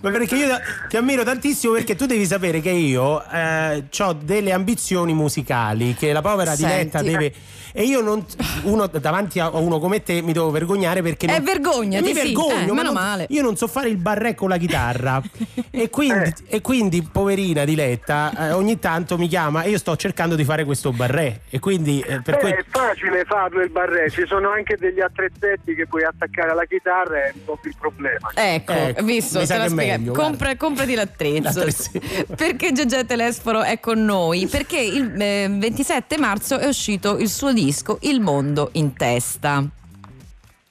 ma 0.00 0.10
perché 0.10 0.36
io 0.36 0.46
ti 0.88 0.96
ammiro 0.96 1.24
tantissimo 1.24 1.72
perché 1.72 1.96
tu 1.96 2.06
devi 2.06 2.24
sapere 2.24 2.60
che 2.60 2.70
io 2.70 3.02
ho 3.02 4.12
delle 4.12 4.52
ambizioni 4.52 5.12
musicali 5.12 5.94
che 5.94 6.12
la 6.12 6.20
povera 6.20 6.54
Senti. 6.54 6.72
Diletta 6.72 7.02
deve 7.02 7.32
e 7.76 7.82
io 7.82 8.00
non 8.00 8.24
uno 8.62 8.86
davanti 8.86 9.40
a 9.40 9.48
uno 9.50 9.80
come 9.80 10.00
te 10.04 10.22
mi 10.22 10.32
devo 10.32 10.50
vergognare 10.52 11.02
perché 11.02 11.26
Eh, 11.26 11.32
non, 11.32 11.42
vergognati, 11.42 12.04
mi 12.04 12.14
sì. 12.14 12.22
vergogno 12.22 12.54
Eh, 12.54 12.66
ma 12.68 12.72
meno 12.74 12.82
non- 12.84 12.94
male. 12.94 13.26
io 13.30 13.42
non 13.42 13.56
so 13.56 13.66
fare 13.66 13.88
il 13.88 13.96
barré 13.96 14.36
con 14.36 14.48
la 14.48 14.56
chitarra 14.58 15.20
e 15.72 15.90
quindi, 15.90 16.32
Eh. 16.46 16.56
e 16.56 16.60
quindi 16.60 17.02
poverina 17.02 17.64
Diletta 17.64 18.32
eh, 18.48 18.52
ogni 18.52 18.78
tanto 18.78 19.18
mi 19.18 19.26
chiama 19.26 19.62
e 19.62 19.70
io 19.70 19.78
sto 19.78 19.96
cercando 19.96 20.36
di 20.36 20.44
fare 20.44 20.64
questo 20.64 20.92
barré 20.92 21.40
e 21.50 21.58
quindi 21.58 21.98
eh, 22.00 22.22
per 22.22 22.36
Beh, 22.36 22.40
que- 22.40 22.50
è 22.58 22.64
facile 22.70 23.24
farlo 23.24 23.60
il 23.60 23.70
barré, 23.70 24.08
ci 24.08 24.22
sono 24.26 24.50
anche 24.50 24.76
degli 24.78 25.00
attrezzetti 25.00 25.74
che 25.74 25.88
puoi 25.88 26.04
attaccare 26.04 26.50
alla 26.52 26.66
chitarra, 26.66 27.16
è 27.26 27.32
un 27.34 27.44
po' 27.44 27.58
più 27.60 27.70
il 27.70 27.76
problema. 27.80 28.30
Ecco, 28.34 28.72
Ecco, 28.72 29.02
visto, 29.02 29.40
mi 29.40 29.46
te 29.46 29.56
la 29.56 29.68
meglio, 29.68 30.12
Compra- 30.12 30.54
comprati 30.56 30.94
l'attrezzo. 30.94 31.58
L'attrezzo. 31.64 31.90
Perché 32.36 32.70
Gegè 32.72 33.04
Telesforo 33.04 33.62
è 33.64 33.80
con 33.80 34.04
noi? 34.04 34.46
Perché 34.46 34.78
il 34.78 35.12
eh, 35.20 35.48
27 35.50 36.18
marzo 36.18 36.56
è 36.58 36.66
uscito 36.66 37.18
il 37.18 37.28
suo 37.28 37.48
disco 37.52 37.62
Il 38.00 38.20
mondo 38.20 38.70
in 38.72 38.94
testa. 38.94 39.64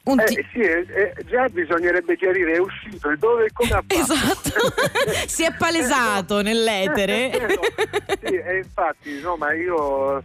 Eh, 0.05 0.23
ti- 0.25 0.45
sì, 0.51 0.59
eh, 0.59 0.85
eh, 0.89 1.13
già 1.25 1.47
bisognerebbe 1.47 2.17
chiarire 2.17 2.53
è 2.53 2.59
uscito 2.59 3.09
e 3.09 3.15
dove 3.15 3.45
e 3.45 3.51
come 3.53 3.69
ha 3.69 3.83
fatto. 3.87 3.95
Esatto. 3.95 4.49
si 5.27 5.43
è 5.43 5.53
palesato 5.57 6.41
nell'etere. 6.41 7.31
sì, 8.21 8.35
e 8.35 8.57
infatti, 8.57 9.21
no, 9.21 9.37
ma 9.37 9.53
io 9.53 10.21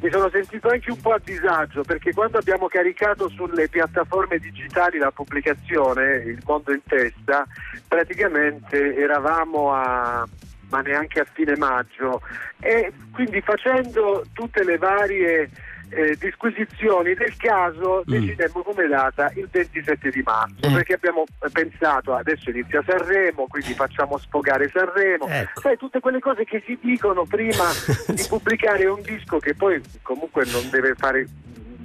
mi 0.00 0.10
sono 0.10 0.28
sentito 0.30 0.68
anche 0.68 0.90
un 0.90 1.00
po' 1.00 1.12
a 1.12 1.20
disagio 1.24 1.82
perché 1.82 2.12
quando 2.12 2.36
abbiamo 2.36 2.66
caricato 2.68 3.30
sulle 3.30 3.68
piattaforme 3.68 4.38
digitali 4.38 4.98
la 4.98 5.10
pubblicazione, 5.10 6.16
Il 6.26 6.42
mondo 6.44 6.72
in 6.72 6.82
testa, 6.86 7.46
praticamente 7.88 8.94
eravamo 8.94 9.72
a 9.72 10.28
ma 10.68 10.80
neanche 10.80 11.20
a 11.20 11.26
fine 11.32 11.56
maggio 11.56 12.20
e 12.58 12.92
quindi 13.12 13.40
facendo 13.40 14.24
tutte 14.32 14.64
le 14.64 14.76
varie 14.76 15.48
eh, 15.94 16.16
disquisizioni 16.18 17.14
del 17.14 17.36
caso 17.36 18.02
decidemmo 18.04 18.62
come 18.62 18.86
data 18.86 19.30
il 19.36 19.48
27 19.50 20.10
di 20.10 20.22
marzo 20.22 20.72
perché 20.72 20.94
abbiamo 20.94 21.24
pensato 21.52 22.14
adesso 22.14 22.50
inizia 22.50 22.82
Sanremo 22.86 23.46
quindi 23.46 23.74
facciamo 23.74 24.18
sfogare 24.18 24.70
Sanremo. 24.72 25.26
Sai 25.54 25.76
tutte 25.76 26.00
quelle 26.00 26.18
cose 26.18 26.44
che 26.44 26.62
si 26.66 26.78
dicono 26.80 27.24
prima 27.24 27.64
di 28.08 28.24
pubblicare 28.28 28.86
un 28.86 29.00
disco 29.02 29.38
che 29.38 29.54
poi 29.54 29.80
comunque 30.02 30.44
non 30.46 30.68
deve 30.70 30.94
fare 30.94 31.26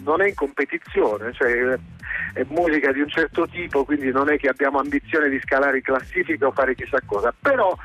non 0.03 0.21
è 0.21 0.27
in 0.27 0.35
competizione 0.35 1.33
cioè 1.33 1.77
è 2.33 2.45
musica 2.49 2.91
di 2.91 3.01
un 3.01 3.09
certo 3.09 3.47
tipo 3.47 3.83
quindi 3.85 4.11
non 4.11 4.29
è 4.31 4.37
che 4.37 4.47
abbiamo 4.49 4.79
ambizione 4.79 5.29
di 5.29 5.39
scalare 5.43 5.77
in 5.77 5.83
classifica 5.83 6.47
o 6.47 6.51
fare 6.51 6.75
chissà 6.75 6.99
cosa 7.05 7.33
però 7.39 7.75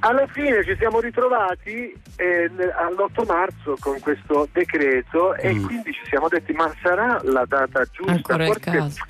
alla 0.00 0.26
fine 0.28 0.62
ci 0.64 0.76
siamo 0.78 1.00
ritrovati 1.00 1.92
eh, 2.16 2.48
n- 2.50 2.72
all'8 2.76 3.26
marzo 3.26 3.76
con 3.80 3.98
questo 4.00 4.48
decreto 4.52 5.34
e 5.34 5.58
quindi 5.60 5.92
ci 5.92 6.04
siamo 6.04 6.28
detti 6.28 6.52
ma 6.52 6.72
sarà 6.80 7.18
la 7.24 7.44
data 7.46 7.82
giusta? 7.90 8.12
Ancora 8.12 8.46
il 8.46 8.52
Forse- 8.52 8.70
caso. 8.70 9.04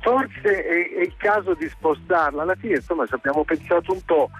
Forse 0.00 0.64
è, 0.64 0.94
è 0.96 1.02
il 1.02 1.14
caso 1.16 1.54
di 1.54 1.68
spostarla. 1.68 2.42
Alla 2.42 2.54
fine 2.54 2.76
insomma 2.76 3.06
ci 3.06 3.14
abbiamo 3.14 3.44
pensato 3.44 3.92
un 3.92 4.00
po' 4.04 4.30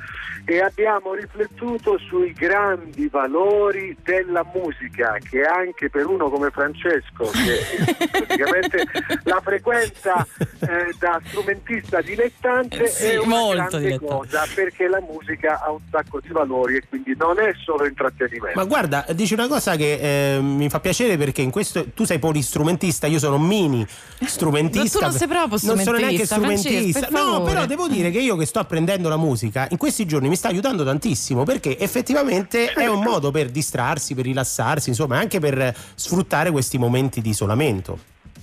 e 0.47 0.61
abbiamo 0.61 1.13
riflettuto 1.15 1.99
sui 1.99 2.33
grandi 2.33 3.09
valori 3.09 3.95
della 4.03 4.45
musica 4.55 5.19
che 5.29 5.43
anche 5.43 5.91
per 5.91 6.07
uno 6.07 6.31
come 6.31 6.49
Francesco 6.51 7.31
che 7.31 8.09
praticamente 8.11 8.85
la 9.25 9.41
frequenza 9.45 10.27
eh, 10.61 10.95
da 10.99 11.21
strumentista 11.27 12.01
dilettante 12.01 12.87
Sì, 12.89 13.05
è 13.11 13.19
una 13.19 13.29
molto 13.29 13.55
grande 13.55 13.79
dilettante. 13.81 14.07
cosa 14.15 14.47
perché 14.55 14.89
la 14.89 15.01
musica 15.01 15.61
ha 15.63 15.71
un 15.71 15.81
sacco 15.91 16.21
di 16.21 16.29
valori 16.29 16.77
e 16.77 16.83
quindi 16.89 17.15
non 17.19 17.39
è 17.39 17.53
solo 17.63 17.87
intrattenimento. 17.87 18.59
Ma 18.59 18.65
guarda, 18.65 19.05
dici 19.11 19.35
una 19.35 19.47
cosa 19.47 19.77
che 19.77 20.37
eh, 20.37 20.41
mi 20.41 20.69
fa 20.71 20.81
piacere 20.81 21.19
perché 21.19 21.43
in 21.43 21.51
questo 21.51 21.85
tu 21.93 22.05
sei 22.05 22.19
polistrumentista, 22.19 23.07
io 23.07 23.19
sono 23.19 23.39
mini 23.39 23.87
strumentista. 24.25 24.99
Ma 25.01 25.05
tu 25.07 25.11
non 25.11 25.19
sei 25.19 25.29
proprio 25.29 25.50
Non 25.63 25.79
sono 25.79 25.99
neanche 25.99 26.25
strumentista, 26.27 27.01
per 27.01 27.11
No, 27.11 27.43
però 27.43 27.67
devo 27.67 27.89
dire 27.89 28.11
che 28.11 28.21
io 28.21 28.37
che 28.37 28.47
sto 28.47 28.59
apprendendo 28.59 29.09
la 29.09 29.17
musica 29.17 29.67
in 29.71 29.77
questi 29.77 30.07
giorni 30.07 30.29
mi 30.29 30.37
sta 30.37 30.49
aiutando 30.49 30.85
tantissimo 30.85 31.45
perché 31.45 31.79
effettivamente 31.79 32.73
è 32.73 32.87
un 32.87 33.03
modo 33.03 33.31
per 33.31 33.51
distrarsi, 33.51 34.15
per 34.15 34.25
rilassarsi, 34.25 34.89
insomma, 34.89 35.19
anche 35.19 35.39
per 35.41 35.75
sfruttare 35.95 36.51
questi 36.51 36.79
momenti 36.79 37.21
di 37.21 37.31
isolamento. 37.31 37.99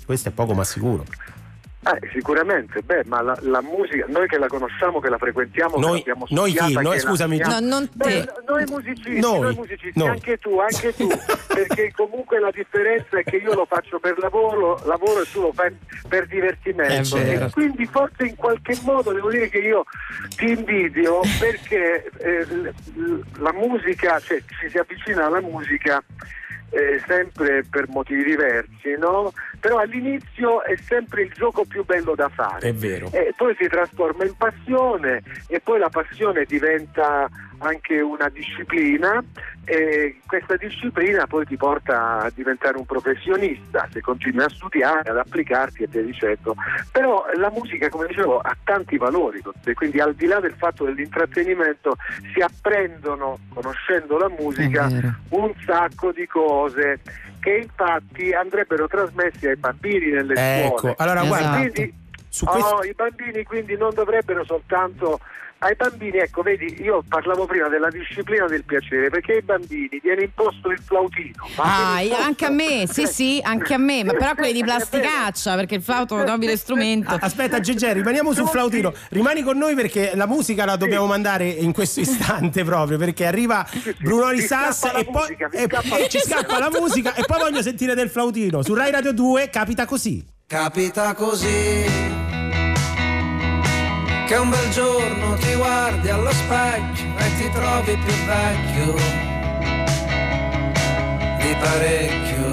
Questo 0.06 0.30
è 0.30 0.32
poco 0.32 0.54
ma 0.54 0.64
sicuro. 0.64 1.06
Eh, 1.96 2.10
sicuramente, 2.12 2.82
beh, 2.82 3.04
ma 3.06 3.22
la, 3.22 3.38
la 3.42 3.62
musica, 3.62 4.06
noi 4.10 4.28
che 4.28 4.38
la 4.38 4.48
conosciamo, 4.48 5.00
che 5.00 5.10
la 5.10 5.18
frequentiamo, 5.18 5.76
che 5.76 5.80
Noi- 5.80 5.98
l'abbiamo 5.98 6.26
noi 6.30 6.52
chi? 6.52 6.74
Noi- 6.74 6.84
che 6.84 6.90
la 6.94 7.00
scusami. 7.00 7.42
amiamo- 7.42 7.60
No, 7.60 7.68
non 7.68 7.90
Beh, 7.94 8.06
te. 8.06 8.34
noi 8.48 8.64
musicisti, 8.68 9.20
Noi. 9.20 9.40
noi, 9.40 9.54
musicisti, 9.56 10.00
Noi. 10.00 10.08
anche 10.10 10.38
tu, 10.38 10.60
anche 10.60 10.94
tu, 10.96 11.08
perché 11.48 11.94
comunque 11.96 12.40
la 12.40 12.52
differenza 12.52 13.18
è 13.20 13.24
che 13.24 13.38
io 13.38 13.54
lo 13.54 13.66
faccio 13.66 14.00
per 14.00 14.18
lavoro, 14.20 14.82
lavoro 14.86 15.22
e 15.22 15.26
tu 15.32 15.42
lo 15.42 15.52
fai 15.54 15.76
per 16.08 16.28
divertimento. 16.28 17.16
E 17.18 17.50
quindi 17.52 17.86
forse 17.86 18.26
in 18.26 18.36
qualche 18.36 18.78
modo 18.84 19.12
devo 19.14 19.30
dire 19.30 19.50
che 19.50 19.60
io 19.60 19.84
ti 20.36 20.50
invidio 20.52 21.22
perché 21.40 22.10
eh, 22.18 22.46
la 23.40 23.54
musica, 23.54 24.20
cioè 24.20 24.42
ci 24.60 24.70
si 24.70 24.78
avvicina 24.78 25.26
alla 25.28 25.42
musica 25.42 26.04
eh, 26.70 27.02
sempre 27.06 27.64
per 27.70 27.88
motivi 27.90 28.24
diversi, 28.24 28.96
no? 28.98 29.32
Però 29.60 29.78
all'inizio 29.78 30.64
è 30.64 30.76
sempre 30.78 31.24
il 31.24 31.32
gioco 31.34 31.66
più 31.66 31.86
bello 31.86 32.16
da 32.16 32.30
fare. 32.30 32.70
È 32.70 32.74
vero. 32.74 33.10
E 33.12 33.34
poi 33.36 33.56
si 33.60 33.68
trasforma 33.68 34.26
in 34.26 34.36
passione 34.36 35.24
e 35.48 35.60
poi 35.60 35.80
la 35.80 35.90
passione 35.90 36.46
diventa 36.46 37.30
anche 37.60 38.00
una 38.02 38.30
disciplina 38.30 39.24
e 39.66 40.20
questa 40.26 40.56
disciplina 40.56 41.26
poi 41.28 41.46
ti 41.46 41.58
porta 41.58 42.20
a 42.20 42.32
diventare 42.34 42.78
un 42.78 42.86
professionista 42.86 43.88
se 43.92 44.02
continui 44.02 44.44
a 44.44 44.50
studiare, 44.50 45.10
ad 45.10 45.18
applicarti 45.18 45.84
e 45.84 45.88
via 45.88 46.02
dicendo. 46.04 46.56
Però 46.92 47.26
la 47.36 47.50
musica, 47.52 47.90
come 47.90 48.08
dicevo, 48.08 48.40
ha 48.40 48.56
tanti 48.64 48.98
valori, 48.98 49.42
quindi 49.74 50.00
al 50.00 50.14
di 50.16 50.26
là 50.26 50.40
del 50.40 50.54
fatto 50.58 50.86
dell'intrattenimento 50.86 51.98
si 52.34 52.40
apprendono, 52.42 53.38
conoscendo 53.54 54.18
la 54.18 54.30
musica, 54.30 54.88
un 55.30 55.54
sacco 55.66 56.12
di 56.12 56.28
cose 56.28 57.00
che 57.40 57.58
infatti 57.64 58.32
andrebbero 58.34 58.88
trasmessi 58.88 59.48
ai 59.48 59.56
bambini 59.56 60.12
nelle 60.12 60.34
Ecco, 60.66 60.78
scuole. 60.80 60.96
allora, 60.98 61.24
guarda, 61.24 61.56
Quindi, 61.60 61.94
su 62.30 62.46
oh, 62.46 62.52
questo- 62.52 62.84
i 62.84 62.94
bambini 62.94 63.44
quindi 63.44 63.78
non 63.78 63.94
dovrebbero 63.94 64.44
soltanto 64.44 65.20
ai 65.60 65.76
bambini, 65.76 66.18
ecco, 66.18 66.42
vedi, 66.42 66.82
io 66.82 67.04
parlavo 67.08 67.46
prima 67.46 67.68
della 67.68 67.90
disciplina 67.90 68.46
del 68.46 68.64
piacere, 68.64 69.10
perché 69.10 69.34
ai 69.34 69.42
bambini 69.42 70.00
viene 70.02 70.24
imposto 70.24 70.70
il 70.70 70.80
flautino. 70.80 71.48
ma 71.58 71.94
Ah, 71.96 72.02
imposto- 72.02 72.24
anche 72.24 72.46
a 72.46 72.50
me, 72.50 72.88
sì, 72.88 73.06
sì, 73.08 73.40
anche 73.44 73.74
a 73.74 73.78
me, 73.78 74.04
ma 74.04 74.14
però 74.14 74.36
quelli 74.36 74.54
di 74.54 74.64
plasticaccia, 74.64 75.56
perché 75.56 75.76
il 75.76 75.82
flauto 75.82 76.16
è 76.18 76.20
un 76.22 76.26
nobile 76.26 76.56
strumento. 76.58 77.18
Aspetta, 77.20 77.60
Gegè, 77.60 77.94
rimaniamo 77.94 78.34
sul 78.34 78.48
flautino. 78.48 78.94
Rimani 79.10 79.42
con 79.42 79.58
noi 79.58 79.74
perché 79.76 80.12
la 80.16 80.28
musica 80.28 80.66
la 80.66 80.76
dobbiamo 80.76 81.06
mandare 81.08 81.48
in 81.48 81.74
questo 81.74 82.00
istante 82.02 82.64
proprio. 82.64 82.98
Perché 82.98 83.26
arriva 83.26 83.66
Bruno 84.00 84.26
Mi 84.28 84.34
Risas 84.40 84.80
scappa 84.80 84.94
la 84.94 85.00
e 85.00 85.06
poi 85.06 85.22
musica, 85.22 85.50
e- 85.52 85.66
scappa- 85.68 85.98
e 85.98 86.10
ci 86.10 86.20
scappa 86.20 86.60
la 86.60 86.70
musica. 86.70 87.14
E 87.16 87.24
poi 87.26 87.40
voglio 87.40 87.62
sentire 87.62 87.96
del 87.96 88.10
flautino. 88.10 88.62
Su 88.62 88.74
Rai 88.74 88.92
Radio 88.92 89.12
2 89.14 89.50
capita 89.50 89.86
così. 89.86 90.24
Capita 90.48 91.14
così 91.14 91.97
che 94.28 94.36
un 94.36 94.50
bel 94.50 94.70
giorno 94.72 95.36
ti 95.36 95.54
guardi 95.54 96.10
allo 96.10 96.32
specchio 96.34 97.06
e 97.18 97.36
ti 97.38 97.50
trovi 97.50 97.96
più 97.96 98.14
vecchio 98.26 98.96
di 101.38 101.56
parecchio. 101.58 102.52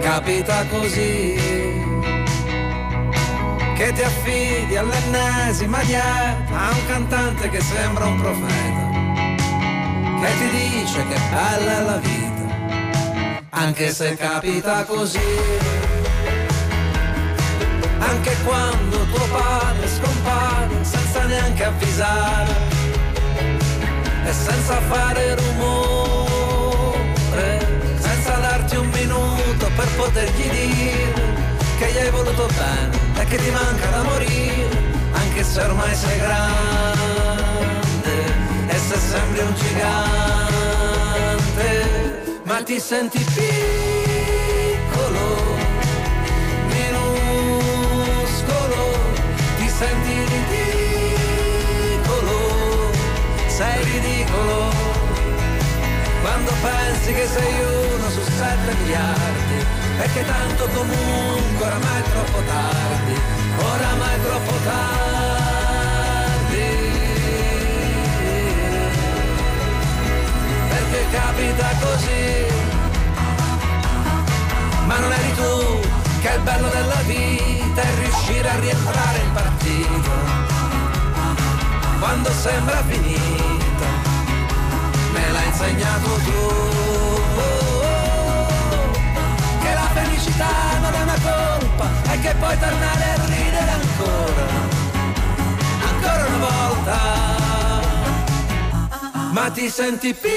Capita 0.00 0.62
così 0.66 1.34
che 3.76 3.92
ti 3.92 4.02
affidi 4.02 4.76
all'ennesima 4.76 5.82
dieta 5.84 6.54
a 6.54 6.70
un 6.72 6.86
cantante 6.86 7.48
che 7.48 7.60
sembra 7.62 8.04
un 8.04 8.20
profeta, 8.20 8.90
che 10.20 10.32
ti 10.38 10.50
dice 10.50 11.06
che 11.08 11.18
bella 11.30 11.78
è 11.78 11.82
la 11.82 11.96
vita, 11.96 13.40
anche 13.50 13.90
se 13.90 14.16
capita 14.16 14.84
così 14.84 15.85
anche 18.08 18.36
quando 18.44 19.04
tuo 19.06 19.26
padre 19.28 19.88
scompare 19.88 20.74
senza 20.82 21.24
neanche 21.24 21.64
avvisare 21.64 22.54
e 24.24 24.32
senza 24.32 24.80
fare 24.88 25.34
rumore, 25.36 26.68
senza 27.98 28.34
darti 28.36 28.76
un 28.76 28.88
minuto 28.88 29.70
per 29.76 29.88
potergli 29.96 30.50
dire 30.50 31.12
che 31.78 31.92
gli 31.92 31.98
hai 31.98 32.10
voluto 32.10 32.46
bene 32.46 32.98
e 33.20 33.24
che 33.24 33.36
ti 33.36 33.50
manca 33.50 33.86
da 33.90 34.02
morire, 34.02 34.68
anche 35.12 35.44
se 35.44 35.60
ormai 35.60 35.94
sei 35.94 36.18
grande 36.18 36.54
e 38.66 38.78
se 38.78 38.98
sembri 38.98 39.40
un 39.40 39.54
gigante, 39.54 40.80
ma 42.44 42.62
ti 42.62 42.80
senti 42.80 43.18
piccolo 43.18 44.05
senti 49.78 50.14
ridicolo, 50.32 51.70
sei 53.46 53.84
ridicolo, 53.84 54.72
quando 56.22 56.50
pensi 56.62 57.12
che 57.12 57.26
sei 57.26 57.60
uno 57.60 58.08
su 58.08 58.22
sette 58.22 58.74
miliardi, 58.80 59.66
e 59.98 60.12
che 60.12 60.24
tanto 60.24 60.66
comunque 60.68 61.66
oramai 61.66 62.00
è 62.00 62.02
troppo 62.10 62.42
tardi, 62.46 63.20
oramai 63.58 64.14
è 64.14 64.20
troppo 64.22 64.54
tardi, 64.64 64.94
perché 70.68 71.06
capita 71.10 71.68
così 71.80 72.44
ma 74.86 74.98
non 75.00 75.12
eri 75.12 75.34
tu 75.34 75.80
che 76.26 76.34
il 76.34 76.40
bello 76.42 76.68
della 76.68 77.02
vita 77.06 77.82
è 77.82 77.94
riuscire 78.00 78.48
a 78.48 78.58
rientrare 78.58 79.18
in 79.18 79.32
partito. 79.32 80.10
Quando 82.00 82.30
sembra 82.32 82.82
finita 82.82 83.86
me 85.12 85.30
l'hai 85.30 85.46
insegnato 85.46 86.08
tu. 86.26 86.54
Che 89.62 89.72
la 89.72 89.88
felicità 89.94 90.50
non 90.80 90.94
è 90.94 91.02
una 91.02 91.18
colpa 91.22 91.86
e 92.12 92.20
che 92.20 92.34
puoi 92.34 92.58
tornare 92.58 93.04
a 93.04 93.24
ridere 93.24 93.70
ancora, 93.80 94.46
ancora 95.90 96.26
una 96.26 96.38
volta, 96.38 96.98
ma 99.30 99.50
ti 99.50 99.68
senti 99.68 100.12
piccolo, 100.14 100.34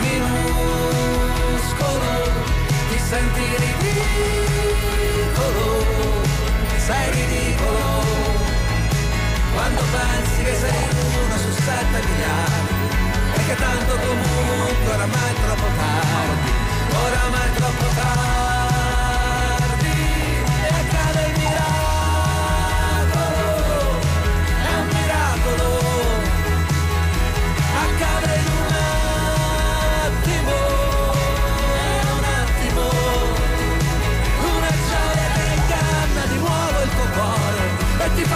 minuscolo, 0.00 0.48
senti 3.08 3.40
ridicolo, 3.56 4.20
sei 6.76 7.10
ridicolo, 7.10 8.04
quando 9.54 9.80
pensi 9.80 10.42
che 10.42 10.54
sei 10.54 10.88
uno 11.24 11.36
su 11.38 11.50
sette 11.52 12.00
miliardi, 12.06 12.84
e 13.32 13.46
che 13.46 13.54
tanto 13.54 13.96
comunque 13.96 14.92
oramai 14.92 15.30
è 15.30 15.34
troppo 15.40 15.68
tardi, 15.78 16.50
oramai 16.92 17.48
è 17.48 17.52
troppo 17.56 17.86
tardi, 17.94 18.37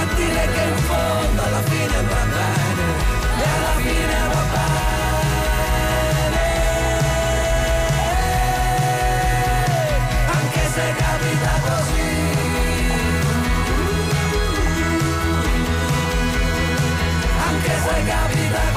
fa 0.05 0.15
dire 0.15 0.47
che 0.53 0.63
in 0.63 0.77
fondo 0.77 1.43
alla 1.43 1.63
fine 1.63 2.03
va 2.11 2.25
bene 2.35 2.87
e 3.39 3.45
alla 3.57 3.75
fine 3.83 4.17
va 4.33 4.43
bene. 4.53 4.81
Anche 10.39 10.63
se 10.75 10.95
capita 11.03 11.53
così. 11.67 12.11
Anche 17.47 17.75
se 17.85 18.05
capita 18.05 18.61
così 18.61 18.72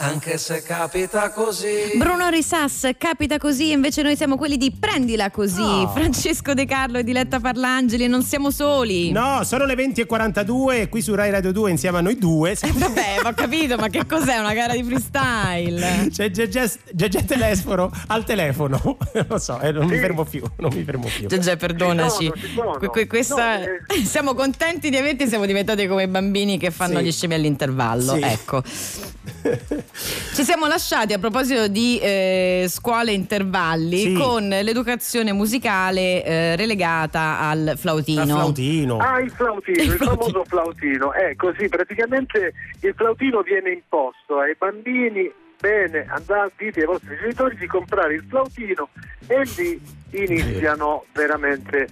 Anche 0.00 0.38
se 0.38 0.62
capita 0.62 1.30
così. 1.30 1.92
Bruno 1.96 2.28
Risas, 2.28 2.88
capita 2.96 3.36
così, 3.38 3.72
invece 3.72 4.02
noi 4.02 4.16
siamo 4.16 4.36
quelli 4.36 4.56
di 4.56 4.70
Prendila 4.70 5.30
così. 5.30 5.60
No. 5.60 5.88
Francesco 5.92 6.54
De 6.54 6.64
Carlo 6.66 6.98
e 6.98 7.04
Diletta 7.04 7.40
Parlangeli, 7.40 8.06
non 8.06 8.22
siamo 8.22 8.50
soli. 8.50 9.10
No, 9.10 9.42
sono 9.44 9.64
le 9.64 9.74
20.42 9.74 10.70
e 10.82 10.88
qui 10.88 11.02
su 11.02 11.14
Rai 11.14 11.30
Radio 11.30 11.50
2 11.52 11.70
insieme 11.70 11.98
a 11.98 12.00
noi 12.00 12.16
due 12.16 12.52
Eh, 12.52 12.72
vabbè, 12.72 13.16
ho 13.24 13.32
capito, 13.34 13.76
ma 13.76 13.88
che 13.88 14.06
cos'è 14.06 14.36
una 14.38 14.54
gara 14.54 14.72
di 14.74 14.84
freestyle? 14.84 16.08
c'è 16.12 16.30
Gegè 16.30 17.24
Telesforo 17.24 17.90
al 18.06 18.24
telefono. 18.24 18.80
non 19.14 19.26
lo 19.28 19.38
so, 19.38 19.58
eh, 19.60 19.72
non 19.72 19.86
mi 19.86 19.98
fermo 19.98 20.24
più, 20.24 20.42
non 20.58 20.72
mi 20.72 20.84
fermo 20.84 21.08
più. 21.08 21.26
Gegè, 21.26 21.56
perdonaci. 21.56 22.30
Ci 22.34 22.40
sono, 22.40 22.46
ci 22.46 22.54
sono. 22.54 22.70
Que- 22.78 22.88
que- 22.88 23.06
questa- 23.08 23.58
No, 23.58 23.64
Siamo 24.06 24.34
contenti 24.34 24.90
di 24.90 24.96
averti, 24.96 25.26
siamo 25.26 25.44
diventati 25.44 25.86
come 25.88 26.04
i 26.04 26.08
bambini 26.08 26.56
che 26.58 26.70
fanno 26.70 26.98
Sì. 26.98 27.04
gli 27.04 27.12
scemi 27.12 27.34
all'intervallo. 27.34 28.14
Sì. 28.14 28.20
Ecco. 28.22 28.62
Ci 29.92 30.44
siamo 30.44 30.66
lasciati 30.66 31.12
a 31.12 31.18
proposito 31.18 31.66
di 31.68 31.98
eh, 31.98 32.66
scuole 32.68 33.12
intervalli 33.12 33.98
Sì. 33.98 34.12
con 34.12 34.46
l'educazione 34.48 35.32
musicale 35.32 36.24
eh, 36.24 36.56
relegata 36.56 37.40
al 37.40 37.74
flautino. 37.76 38.20
Al 38.22 38.28
flautino. 38.28 38.96
Ah, 38.98 39.20
il 39.20 39.30
flautino, 39.30 39.82
il, 39.82 39.90
famoso 39.98 40.44
flautino. 40.44 41.12
Eh, 41.14 41.34
così 41.36 41.68
praticamente 41.68 42.52
il 42.80 42.94
flautino 42.96 43.42
viene 43.42 43.70
imposto 43.70 44.38
ai 44.38 44.54
bambini. 44.56 45.30
Bene, 45.60 46.06
andate, 46.08 46.52
dite 46.56 46.80
ai 46.80 46.86
vostri 46.86 47.16
genitori 47.20 47.56
di 47.56 47.66
comprare 47.66 48.14
il 48.14 48.24
flautino 48.28 48.90
e 49.26 49.42
lì 49.56 49.80
iniziano 50.12 51.04
veramente, 51.12 51.88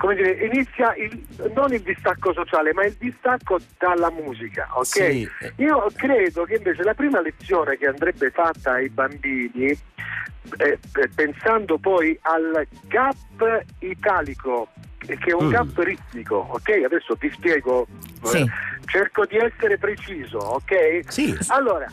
come 0.00 0.14
dire, 0.14 0.30
inizia 0.46 0.94
il, 0.96 1.22
non 1.54 1.74
il 1.74 1.82
distacco 1.82 2.32
sociale, 2.32 2.72
ma 2.72 2.84
il 2.86 2.96
distacco 2.98 3.58
dalla 3.76 4.10
musica, 4.10 4.66
ok? 4.72 4.84
Sì. 4.86 5.28
Io 5.56 5.86
credo 5.94 6.44
che 6.44 6.54
invece 6.54 6.82
la 6.84 6.94
prima 6.94 7.20
lezione 7.20 7.76
che 7.76 7.86
andrebbe 7.86 8.30
fatta 8.30 8.72
ai 8.72 8.88
bambini, 8.88 9.66
eh, 9.66 9.78
eh, 10.56 11.08
pensando 11.14 11.76
poi 11.76 12.18
al 12.22 12.66
gap 12.88 13.14
italico, 13.80 14.68
eh, 15.06 15.18
che 15.18 15.32
è 15.32 15.34
un 15.34 15.48
Mm. 15.48 15.50
gap 15.50 15.76
ritmico, 15.76 16.46
ok? 16.48 16.80
Adesso 16.82 17.16
ti 17.18 17.30
spiego, 17.32 17.86
eh, 18.24 18.26
Sì. 18.26 18.46
cerco 18.86 19.26
di 19.26 19.36
essere 19.36 19.76
preciso, 19.76 20.38
ok? 20.38 21.00
Sì. 21.08 21.36
Allora, 21.48 21.92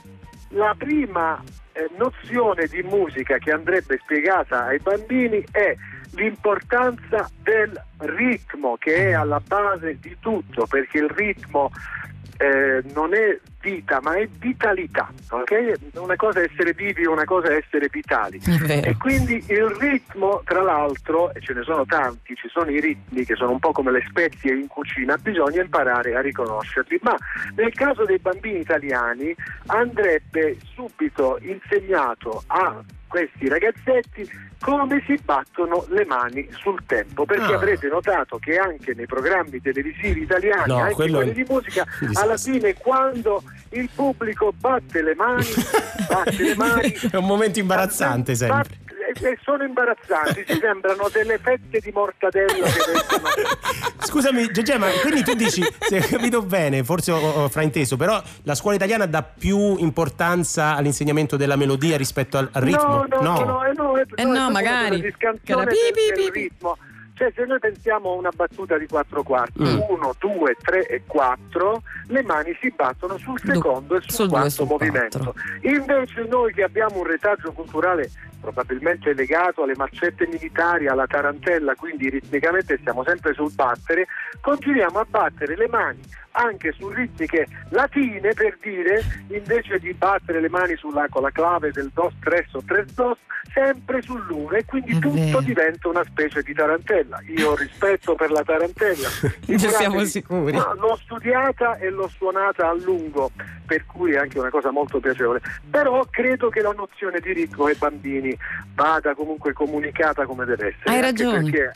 la 0.51 0.74
prima 0.78 1.43
eh, 1.74 1.89
nozione 1.97 2.68
di 2.68 2.82
musica 2.84 3.38
che 3.38 3.51
andrebbe 3.51 3.99
spiegata 4.01 4.64
ai 4.68 4.80
bambini 4.80 5.43
è 5.51 5.76
l'importanza 6.18 7.30
del 7.43 7.80
ritmo 7.99 8.76
che 8.78 9.09
è 9.09 9.11
alla 9.13 9.39
base 9.39 9.97
di 9.99 10.18
tutto, 10.20 10.65
perché 10.65 10.97
il 10.97 11.09
ritmo 11.09 11.72
eh, 12.38 12.84
non 12.93 13.13
è 13.13 13.39
vita 13.62 13.99
ma 14.01 14.16
è 14.16 14.28
vitalità, 14.28 15.10
ok? 15.30 15.74
Una 15.95 16.16
cosa 16.16 16.39
è 16.41 16.47
essere 16.51 16.74
vivi, 16.74 17.05
una 17.05 17.26
cosa 17.26 17.47
è 17.49 17.55
essere 17.55 17.88
vitali. 17.91 18.39
È. 18.39 18.82
E 18.88 18.97
quindi 18.97 19.43
il 19.47 19.66
ritmo, 19.80 20.41
tra 20.45 20.62
l'altro, 20.62 21.34
e 21.34 21.41
ce 21.41 21.53
ne 21.53 21.64
sono 21.64 21.86
tanti, 21.86 22.36
ci 22.36 22.47
sono 22.49 22.70
i 22.70 22.80
ritmi 22.80 23.26
che 23.26 23.36
sono 23.36 23.51
un 23.51 23.60
po' 23.60 23.72
come 23.72 23.91
le 23.91 24.03
spezie 24.08 24.53
in 24.53 24.68
cucina, 24.68 25.18
bisogna 25.18 25.62
imparare 25.62 26.16
a 26.16 26.22
riconoscerli. 26.22 26.99
Ma 27.01 27.16
nel 27.55 27.74
caso 27.74 28.05
dei 28.05 28.20
bambini 28.20 28.60
italiani 28.60 29.36
andrebbe 29.68 30.58
subito 30.74 31.38
insegnato 31.41 32.43
a 32.47 32.84
questi 33.08 33.47
ragazzetti 33.47 34.30
come 34.60 35.01
si 35.05 35.18
battono 35.24 35.86
le 35.89 36.03
mani 36.05 36.45
sul 36.51 36.84
tempo, 36.86 37.26
perché 37.26 37.53
Ah. 37.53 37.55
avrete 37.55 37.88
notato 37.88 38.38
che 38.38 38.58
anche 38.58 38.93
nei 38.95 39.05
programmi 39.05 39.62
televisivi 39.62 40.24
italiani, 40.24 40.74
No, 40.74 40.80
anche 40.80 40.95
quello 40.95 41.18
quelli 41.18 41.32
di 41.34 41.45
musica, 41.47 41.86
alla 42.20 42.36
fine 42.38 42.74
quando 42.74 43.43
il 43.72 43.89
pubblico 43.93 44.54
batte 44.58 45.02
le 45.02 45.16
mani, 45.16 45.45
batte 46.08 46.43
le 46.43 46.56
mani, 46.56 46.91
È 47.12 47.16
un 47.18 47.26
momento 47.26 47.60
imbarazzante 47.60 48.36
sempre. 48.36 48.58
batte- 48.58 48.86
e- 49.08 49.30
e 49.30 49.38
sono 49.41 49.64
imbarazzanti, 49.64 50.45
ci 50.45 50.58
sembrano 50.60 51.08
delle 51.12 51.38
fette 51.38 51.80
di 51.80 51.91
mortadella 51.93 52.68
Scusami, 54.04 54.52
Gegè, 54.52 54.78
ma 54.78 54.88
quindi 55.02 55.24
tu 55.24 55.34
dici, 55.34 55.64
se 55.80 55.98
ho 55.98 56.06
capito 56.08 56.41
bene, 56.41 56.84
forse 56.84 57.12
ho, 57.12 57.18
ho 57.43 57.50
frainteso, 57.50 57.95
però 57.98 58.22
la 58.43 58.56
scuola 58.56 58.76
italiana 58.76 59.06
dà 59.06 59.24
più 59.24 59.78
importanza 59.78 60.76
all'insegnamento 60.76 61.36
della 61.38 61.56
melodia 61.56 61.98
rispetto 61.98 62.38
al, 62.38 62.50
al 62.52 62.62
ritmo? 62.62 63.06
No, 63.10 63.22
no, 63.22 63.43
no, 63.43 63.64
eh, 63.66 63.72
no, 63.76 63.98
eh, 63.98 64.06
Eh 64.16 64.24
no, 64.24 64.32
no, 64.34 64.50
magari. 64.52 65.02
Che 65.02 65.18
era 65.45 65.64
pi, 65.64 65.66
del- 65.66 65.93
pi, 65.93 66.14
del 66.14 66.26
pi, 66.26 66.32
pi. 66.32 66.39
ritmo. 66.41 66.78
Cioè, 67.18 67.32
se 67.36 67.45
noi 67.45 67.57
pensiamo 67.57 68.11
a 68.11 68.13
una 68.15 68.30
battuta 68.34 68.78
di 68.78 68.86
quattro 68.86 69.24
quarti, 69.24 69.63
Mm. 69.63 69.80
1, 69.89 70.13
2, 70.20 70.55
3 70.61 70.86
e 70.86 71.01
4, 71.07 71.82
le 72.09 72.22
mani 72.22 72.55
si 72.61 72.72
battono 72.76 73.18
sul 73.18 73.39
Du- 73.41 73.53
secondo 73.53 73.95
e 73.95 74.01
sul, 74.05 74.30
quarto 74.30 74.49
sul 74.49 74.68
movimento. 74.68 75.34
Invece 75.61 76.28
noi 76.30 76.53
che 76.53 76.61
abbiamo 76.61 76.97
un 76.99 77.05
retaggio 77.05 77.51
culturale 77.53 78.11
probabilmente 78.39 79.13
legato 79.13 79.63
alle 79.63 79.74
marcette 79.76 80.28
militari, 80.28 80.88
alla 80.88 81.07
tarantella, 81.07 81.74
quindi 81.74 82.07
ritmicamente 82.07 82.78
stiamo 82.78 83.03
sempre 83.03 83.34
sul 83.34 83.51
battere, 83.51 84.05
continuiamo 84.39 84.99
a 84.99 85.05
battere 85.09 85.55
le 85.57 85.68
mani 85.68 85.99
anche 86.38 86.71
su 86.77 86.89
ritmiche 86.89 87.47
latine 87.69 88.33
per 88.33 88.57
dire 88.61 89.03
invece 89.29 89.79
di 89.79 89.93
battere 89.93 90.39
le 90.39 90.49
mani 90.49 90.75
sulla 90.75 91.07
con 91.09 91.23
la 91.23 91.31
clave 91.31 91.71
del 91.71 91.89
dos 91.93 92.13
tres 92.19 92.53
o 92.53 92.61
tres 92.65 92.93
dos 92.93 93.17
sempre 93.53 94.01
sull'uno 94.01 94.51
e 94.51 94.65
quindi 94.65 94.91
È 94.91 94.99
tutto 94.99 95.15
vero. 95.15 95.41
diventa 95.41 95.88
una 95.88 96.03
specie 96.03 96.43
di 96.43 96.53
tarantella 96.53 97.19
io 97.35 97.51
ho 97.51 97.55
rispetto 97.55 98.13
per 98.15 98.29
la 98.29 98.43
tarantella 98.43 99.07
Ne 99.47 99.57
siamo 99.57 100.03
sicuri. 100.03 100.51
no, 100.53 100.73
l'ho 100.75 100.95
studiata 101.01 101.77
e 101.77 101.89
l'ho 101.89 102.07
suonata 102.09 102.69
a 102.69 102.73
lungo 102.73 103.31
per 103.65 103.85
cui 103.85 104.11
è 104.13 104.17
anche 104.17 104.38
una 104.39 104.49
cosa 104.49 104.69
molto 104.69 104.99
piacevole 104.99 105.41
però 105.69 106.05
credo 106.11 106.49
che 106.49 106.61
la 106.61 106.71
nozione 106.71 107.19
di 107.19 107.33
ritmo 107.33 107.65
ai 107.65 107.75
bambini 107.75 108.38
vada 108.75 109.15
comunque 109.15 109.53
comunicata 109.53 110.25
come 110.25 110.45
deve 110.45 110.67
essere 110.67 110.95
Hai 110.95 111.01
ragione. 111.01 111.41
perché 111.49 111.71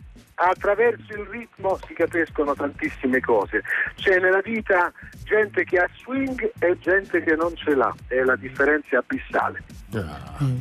attraverso 0.50 1.14
il 1.14 1.26
ritmo 1.26 1.78
si 1.86 1.94
capiscono 1.94 2.54
tantissime 2.54 3.20
cose. 3.20 3.64
C'è 3.96 4.20
nella 4.20 4.42
vita 4.42 4.92
gente 5.24 5.64
che 5.64 5.80
ha 5.80 5.90
swing 5.98 6.52
e 6.60 6.78
gente 6.80 7.22
che 7.24 7.36
non 7.36 7.56
ce 7.56 7.76
l'ha, 7.76 7.94
è 8.08 8.22
la 8.22 8.36
differenza 8.36 8.98
abissale. 8.98 9.64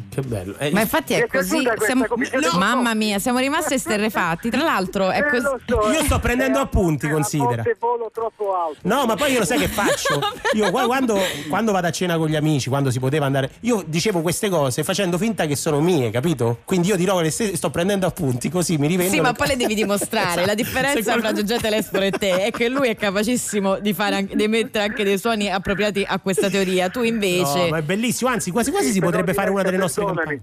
Che 0.08 0.20
bello. 0.22 0.56
Eh, 0.58 0.70
Ma 0.72 0.80
infatti 0.80 1.14
è 1.14 1.26
così. 1.26 1.62
siamo-? 1.84 2.06
No. 2.08 2.58
Mamma 2.58 2.94
mia, 2.94 3.18
siamo 3.18 3.38
rimasti 3.38 3.74
esterrefatti. 3.74 4.50
Tra 4.50 4.62
l'altro 4.62 5.10
è 5.10 5.18
Eh, 5.18 5.28
così. 5.28 5.42
so, 5.66 5.90
Io 5.92 6.02
sto 6.04 6.16
eh, 6.16 6.20
prendendo 6.20 6.58
eh, 6.58 6.62
appunti, 6.62 7.06
a 7.06 7.10
considera. 7.10 7.62
volo 7.78 8.10
troppo 8.12 8.54
alto. 8.54 8.78
No, 8.82 9.06
ma 9.06 9.14
poi 9.14 9.32
io 9.32 9.38
lo 9.40 9.44
sai 9.44 9.58
che 9.58 9.68
faccio? 9.68 10.18
Io 10.54 10.70
qua- 10.70 10.86
quando, 10.86 11.16
quando 11.48 11.70
vado 11.72 11.86
a 11.86 11.90
cena 11.90 12.16
con 12.16 12.28
gli 12.28 12.34
amici, 12.36 12.68
quando 12.68 12.90
si 12.90 12.98
poteva 12.98 13.26
andare, 13.26 13.50
io 13.60 13.84
dicevo 13.86 14.20
queste 14.20 14.48
cose 14.48 14.82
facendo 14.82 15.16
finta 15.16 15.46
che 15.46 15.54
sono 15.54 15.80
mie, 15.80 16.10
capito? 16.10 16.58
Quindi 16.64 16.88
io 16.88 16.96
dirò 16.96 17.18
che 17.18 17.22
le 17.24 17.30
sto 17.30 17.70
prendendo 17.70 18.06
appunti, 18.06 18.48
così 18.48 18.76
mi 18.78 18.88
rivendo. 18.88 19.12
Sì, 19.12 19.20
ma 19.20 19.32
poi 19.32 19.46
le 19.48 19.56
devi 19.56 19.74
dimostrare. 19.74 20.44
La 20.44 20.54
differenza 20.54 21.16
fra 21.18 21.32
Giorgio 21.32 21.56
Telesporo 21.58 22.04
e 22.04 22.10
te 22.10 22.44
è 22.46 22.50
che 22.50 22.68
lui 22.68 22.88
è 22.88 22.96
capacissimo 22.96 23.78
di, 23.78 23.92
fare 23.94 24.16
anche- 24.16 24.34
di 24.34 24.48
mettere 24.48 24.84
anche 24.84 25.04
dei 25.04 25.18
suoni 25.18 25.48
appropriati 25.50 26.04
a 26.06 26.18
questa 26.18 26.50
teoria. 26.50 26.88
Tu 26.88 27.02
invece. 27.02 27.62
No, 27.62 27.68
ma 27.68 27.78
è 27.78 27.82
bellissimo, 27.82 28.30
anzi, 28.30 28.50
quasi 28.50 28.70
quasi 28.72 28.90
si 28.90 28.98
Però, 28.98 29.10
potrebbe 29.20 29.34
fare 29.34 29.50
una 29.50 29.62
delle 29.62 29.76
nostre 29.76 30.04
campagne. 30.04 30.40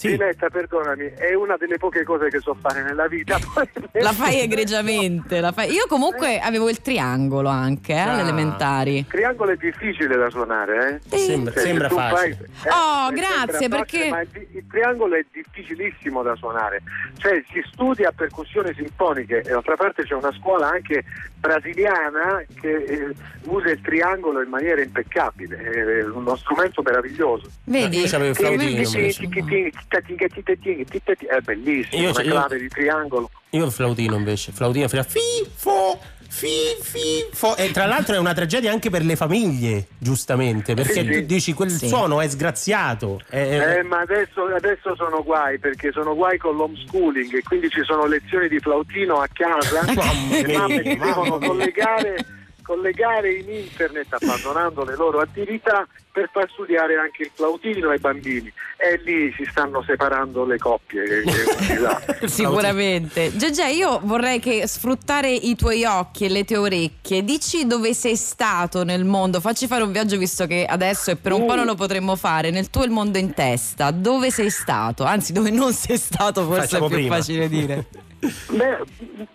Diletta, 0.00 0.48
perdonami, 0.50 1.12
è 1.16 1.34
una 1.34 1.56
delle 1.56 1.78
poche 1.78 2.02
cose 2.04 2.28
che 2.28 2.40
so 2.40 2.56
fare 2.60 2.82
nella 2.82 3.06
vita. 3.06 3.38
La 3.92 4.12
fai 4.12 4.40
egregiamente. 4.40 5.40
la 5.40 5.52
fai- 5.52 5.70
Io 5.70 5.84
comunque 5.88 6.40
avevo 6.40 6.68
il 6.68 6.80
triangolo 6.80 7.48
anche 7.48 7.92
eh, 7.92 7.98
alle 7.98 8.20
Ah. 8.20 8.24
elementari. 8.24 8.96
Il 8.98 9.06
triangolo 9.06 9.52
è 9.52 9.56
difficile 9.56 10.16
da 10.16 10.28
suonare, 10.30 11.00
eh? 11.10 11.16
Sembra- 11.18 11.52
Cioè, 11.52 11.62
sembra 11.62 11.88
facile. 11.88 12.48
fai- 12.50 12.72
Oh, 12.72 13.10
eh, 13.10 13.14
grazie, 13.14 13.58
sembra 13.58 13.78
perché- 13.80 14.08
facile, 14.08 14.10
ma 14.10 14.20
il, 14.20 14.48
il 14.56 14.64
triangolo 14.68 15.14
è 15.14 15.24
difficilissimo 15.32 16.22
da 16.22 16.34
suonare. 16.34 16.82
Cioè, 17.18 17.42
si 17.52 17.62
studia 17.70 18.10
percussioni 18.10 18.74
sinfoniche 18.74 19.38
e 19.42 19.50
d'altra 19.50 19.76
parte 19.76 20.02
c'è 20.02 20.14
una 20.14 20.32
scuola 20.32 20.70
anche 20.70 21.04
brasiliana 21.38 22.42
che 22.60 22.74
eh, 22.74 23.14
usa 23.44 23.70
il 23.70 23.80
triangolo 23.80 24.42
in 24.42 24.48
maniera 24.48 24.80
impeccabile, 24.82 25.56
è 25.58 26.04
uno 26.04 26.34
strumento 26.36 26.82
meraviglioso. 26.82 27.48
Vedi? 27.64 28.00
Io 28.00 28.06
c'avevo 28.06 28.30
il 28.30 28.36
flautino, 28.36 28.82
invece. 29.88 31.26
È 31.26 31.40
bellissimo, 31.40 32.02
Io- 32.02 32.10
una 32.10 32.22
io- 32.22 32.30
clave 32.30 32.58
di 32.58 32.68
triangolo. 32.68 33.30
Io 33.50 33.64
il 33.64 33.70
flautino 33.72 34.16
invece, 34.16 34.52
flautino 34.52 34.88
fa 34.88 35.02
fi 35.04 35.20
fo 35.54 35.98
fi 36.28 36.48
fi 36.80 37.24
fo 37.32 37.56
e 37.56 37.70
tra 37.70 37.86
l'altro 37.86 38.16
è 38.16 38.18
una 38.18 38.32
tragedia 38.34 38.72
anche 38.72 38.90
per 38.90 39.04
le 39.04 39.14
famiglie, 39.14 39.86
giustamente, 39.98 40.74
perché 40.74 40.92
Sì, 40.92 41.04
tu 41.06 41.12
sì. 41.12 41.26
dici 41.26 41.52
quel 41.52 41.70
Sì. 41.70 41.86
suono 41.86 42.20
è 42.20 42.28
sgraziato. 42.28 43.20
è- 43.28 43.76
Eh, 43.78 43.82
ma 43.84 44.00
adesso, 44.00 44.44
adesso 44.46 44.96
sono 44.96 45.22
guai 45.22 45.58
perché 45.60 45.92
sono 45.92 46.14
guai 46.16 46.36
con 46.38 46.56
l'homeschooling 46.56 47.32
e 47.36 47.42
quindi 47.44 47.70
ci 47.70 47.82
sono 47.84 48.06
lezioni 48.06 48.48
di 48.48 48.58
flautino 48.58 49.20
a 49.20 49.28
casa. 49.32 49.82
Le 50.44 50.56
mamme 50.58 50.82
si 50.82 50.96
devono 50.96 51.38
collegare, 51.38 52.16
collegare 52.62 53.32
in 53.34 53.48
internet 53.50 54.06
abbandonando 54.14 54.84
le 54.84 54.96
loro 54.96 55.20
attività 55.20 55.86
per 56.14 56.30
far 56.32 56.48
studiare 56.48 56.94
anche 56.96 57.24
il 57.24 57.30
flautino 57.34 57.90
ai 57.90 57.98
bambini 57.98 58.50
e 58.76 59.00
lì 59.02 59.32
si 59.36 59.44
stanno 59.50 59.82
separando 59.82 60.44
le 60.44 60.58
coppie. 60.58 61.02
che-. 61.02 61.24
Sicuramente. 62.28 63.36
Gegè, 63.36 63.66
io 63.66 63.98
vorrei 64.04 64.38
che 64.38 64.64
sfruttare 64.68 65.32
i 65.32 65.56
tuoi 65.56 65.84
occhi 65.84 66.26
e 66.26 66.28
le 66.28 66.44
tue 66.44 66.56
orecchie, 66.58 67.24
dici 67.24 67.66
dove 67.66 67.94
sei 67.94 68.14
stato 68.14 68.84
nel 68.84 69.04
mondo, 69.04 69.40
facci 69.40 69.66
fare 69.66 69.82
un 69.82 69.90
viaggio 69.90 70.16
visto 70.16 70.46
che 70.46 70.64
adesso 70.64 71.10
e 71.10 71.16
per 71.16 71.32
un 71.32 71.46
po' 71.46 71.56
non 71.56 71.66
lo 71.66 71.74
potremmo 71.74 72.14
fare, 72.14 72.50
nel 72.50 72.70
tuo 72.70 72.84
il 72.84 72.90
mondo 72.92 73.18
in 73.18 73.34
testa, 73.34 73.90
dove 73.90 74.30
sei 74.30 74.50
stato? 74.50 75.02
Anzi, 75.02 75.32
dove 75.32 75.50
non 75.50 75.72
sei 75.72 75.98
stato 75.98 76.44
forse 76.44 76.60
Facciamo 76.60 76.84
è 76.86 76.88
più 76.90 76.96
prima. 76.98 77.16
facile 77.16 77.48
dire. 77.48 77.86
Beh, 78.48 78.78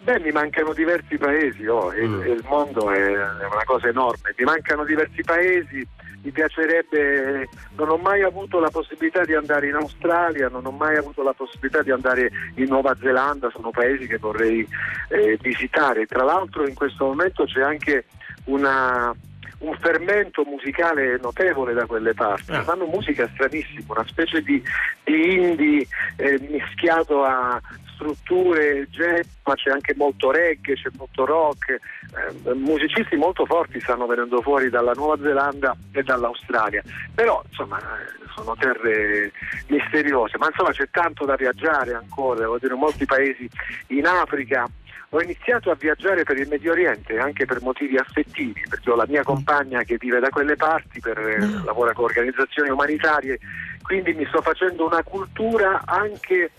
beh, 0.04 0.20
mi 0.22 0.32
mancano 0.32 0.74
diversi 0.74 1.16
paesi, 1.18 1.68
oh, 1.68 1.94
il, 1.94 2.10
Mm. 2.10 2.22
il 2.24 2.44
mondo 2.48 2.90
è, 2.90 2.98
è 2.98 3.46
una 3.46 3.64
cosa 3.64 3.88
enorme, 3.88 4.34
mi 4.36 4.46
mancano 4.46 4.84
diversi 4.84 5.22
paesi, 5.22 5.86
mi 6.22 6.32
piacerebbe, 6.32 7.48
non 7.78 7.90
ho 7.90 7.98
mai 7.98 8.24
avuto 8.24 8.60
la 8.60 8.70
possibilità 8.70 9.24
di 9.24 9.34
andare 9.34 9.68
in 9.68 9.76
Australia, 9.76 10.50
non 10.50 10.66
ho 10.66 10.72
mai 10.72 10.98
avuto 10.98 11.24
la 11.24 11.34
possibilità 11.34 11.82
di 11.82 11.92
andare 11.92 12.30
in 12.56 12.66
Nuova 12.68 12.96
Zelanda, 13.00 13.50
sono 13.52 13.72
paesi 13.72 14.08
che 14.08 14.18
vorrei 14.18 14.68
eh, 15.10 15.38
visitare. 15.42 16.06
Tra 16.06 16.24
l'altro 16.24 16.68
in 16.68 16.76
questo 16.76 17.06
momento 17.06 17.46
c'è 17.46 17.62
anche 17.62 18.06
una- 18.46 19.16
un 19.60 19.76
fermento 19.78 20.44
musicale 20.46 21.18
notevole 21.22 21.74
da 21.74 21.86
quelle 21.86 22.14
parti, 22.14 22.52
Ah. 22.54 22.64
fanno 22.64 22.86
musica 22.86 23.30
stranissima, 23.34 23.84
una 23.94 24.06
specie 24.08 24.42
di, 24.42 24.62
di 25.04 25.34
indie 25.34 25.86
eh, 26.16 26.40
mischiato 26.50 27.24
a 27.26 27.60
strutture 28.00 28.88
jazz, 28.89 29.28
ma 29.43 29.54
c'è 29.56 29.72
anche 29.72 29.93
molto 29.95 30.32
reggae, 30.32 30.76
c'è 30.76 30.89
molto 30.97 31.26
rock, 31.26 31.70
eh, 31.72 32.54
musicisti 32.54 33.18
molto 33.18 33.45
forti 33.45 33.82
stanno 33.82 34.06
venendo 34.06 34.41
fuori 34.41 34.70
dalla 34.70 34.93
Nuova 34.93 35.18
Zelanda 35.22 35.76
e 35.91 36.02
dall'Australia, 36.02 36.82
però 37.14 37.43
insomma 37.47 37.78
eh, 37.78 38.24
sono 38.34 38.56
terre 38.58 39.34
misteriose, 39.68 40.38
ma 40.38 40.47
insomma 40.47 40.72
c'è 40.72 40.89
tanto 40.89 41.26
da 41.26 41.36
viaggiare 41.36 41.93
ancora, 41.93 42.39
devo 42.39 42.58
dire, 42.58 42.74
in 42.74 42.80
molti 42.80 43.06
paesi 43.06 43.50
in 43.88 44.06
Africa. 44.06 44.66
Ho 45.12 45.22
iniziato 45.24 45.72
a 45.72 45.76
viaggiare 45.76 46.22
per 46.22 46.38
il 46.38 46.47
Medio 46.47 46.72
Oriente 46.72 47.18
anche 47.18 47.45
per 47.45 47.64
motivi 47.64 47.97
affettivi, 47.97 48.64
perché 48.70 48.91
ho 48.91 48.95
la 48.95 49.08
mia 49.08 49.24
compagna 49.24 49.82
che 49.82 49.97
vive 49.97 50.20
da 50.20 50.30
quelle 50.30 50.56
parti, 50.56 51.00
per, 51.00 51.18
eh, 51.18 51.39
lavora 51.66 51.93
con 51.93 52.06
organizzazioni 52.06 52.70
umanitarie, 52.70 53.39
quindi 53.82 54.14
mi 54.14 54.26
sto 54.28 54.39
facendo 54.43 54.86
una 54.86 55.02
cultura 55.02 55.82
anche 55.86 56.52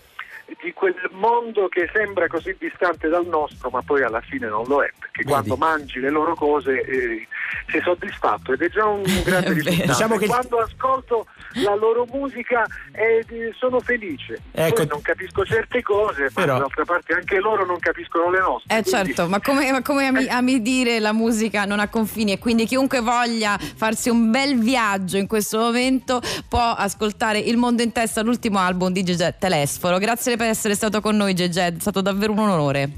di 0.61 0.73
quel 0.73 0.95
mondo 1.11 1.67
che 1.67 1.89
sembra 1.93 2.27
così 2.27 2.55
distante 2.59 3.07
dal 3.07 3.25
nostro, 3.25 3.69
ma 3.69 3.81
poi 3.81 4.03
alla 4.03 4.21
fine 4.21 4.47
non 4.47 4.65
lo 4.67 4.83
è, 4.83 4.91
perché 4.97 5.23
quando 5.23 5.55
mangi 5.55 5.99
le 5.99 6.09
loro 6.09 6.35
cose 6.35 6.81
eh, 6.81 7.27
sei 7.69 7.81
soddisfatto 7.81 8.53
ed 8.53 8.61
è 8.61 8.69
già 8.69 8.85
un 8.85 9.01
grande 9.23 9.53
risultato. 9.53 9.91
Diciamo 9.91 10.17
che 10.17 10.27
Quando 10.27 10.57
ascolto 10.59 11.25
la 11.55 11.75
loro 11.75 12.05
musica 12.11 12.65
eh, 12.93 13.25
sono 13.57 13.79
felice. 13.79 14.41
Ecco. 14.51 14.75
Poi 14.75 14.87
non 14.87 15.01
capisco 15.01 15.43
certe 15.45 15.81
cose, 15.81 16.23
ma 16.23 16.29
Però- 16.33 16.57
d'altra 16.59 16.85
parte 16.85 17.13
anche 17.13 17.39
loro 17.39 17.65
non 17.65 17.79
capiscono 17.79 18.29
le 18.29 18.39
nostre. 18.39 18.77
Eh 18.77 18.81
quindi- 18.83 18.89
certo, 19.13 19.27
ma 19.29 19.39
come, 19.41 19.71
ma 19.71 19.81
come 19.81 20.07
ami, 20.07 20.27
ami 20.27 20.61
dire 20.61 20.99
la 20.99 21.13
musica 21.13 21.65
non 21.65 21.79
ha 21.79 21.87
confini 21.87 22.31
e 22.33 22.39
quindi 22.39 22.65
chiunque 22.65 22.99
voglia 23.01 23.57
farsi 23.57 24.09
un 24.09 24.31
bel 24.31 24.57
viaggio 24.59 25.17
in 25.17 25.27
questo 25.27 25.57
momento 25.59 26.21
può 26.47 26.61
ascoltare 26.73 27.39
Il 27.39 27.57
Mondo 27.57 27.81
in 27.81 27.91
Testa, 27.91 28.21
l'ultimo 28.21 28.59
album 28.59 28.91
di 28.91 29.03
Gegè 29.03 29.35
Telesforo. 29.37 29.97
Grazie 29.97 30.37
per 30.37 30.47
essere 30.47 30.75
stato 30.75 31.01
con 31.01 31.15
noi 31.15 31.33
Gegè, 31.33 31.73
è 31.73 31.79
stato 31.79 32.01
davvero 32.01 32.31
un 32.31 32.39
onore. 32.39 32.89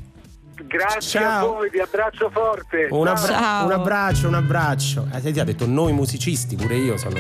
Grazie 0.68 1.20
Ciao. 1.20 1.46
a 1.52 1.54
voi, 1.56 1.70
vi 1.70 1.80
abbraccio 1.80 2.30
forte. 2.32 2.88
Un, 2.90 3.08
abbra- 3.08 3.28
Ciao. 3.28 3.66
un 3.66 3.72
abbraccio, 3.72 4.28
un 4.28 4.34
abbraccio. 4.36 5.08
Eh, 5.14 5.32
ti 5.32 5.40
ha 5.40 5.44
detto 5.44 5.68
noi 5.68 5.94
musicisti, 5.94 6.56
pure 6.56 6.76
io 6.76 6.98
sono. 6.98 7.16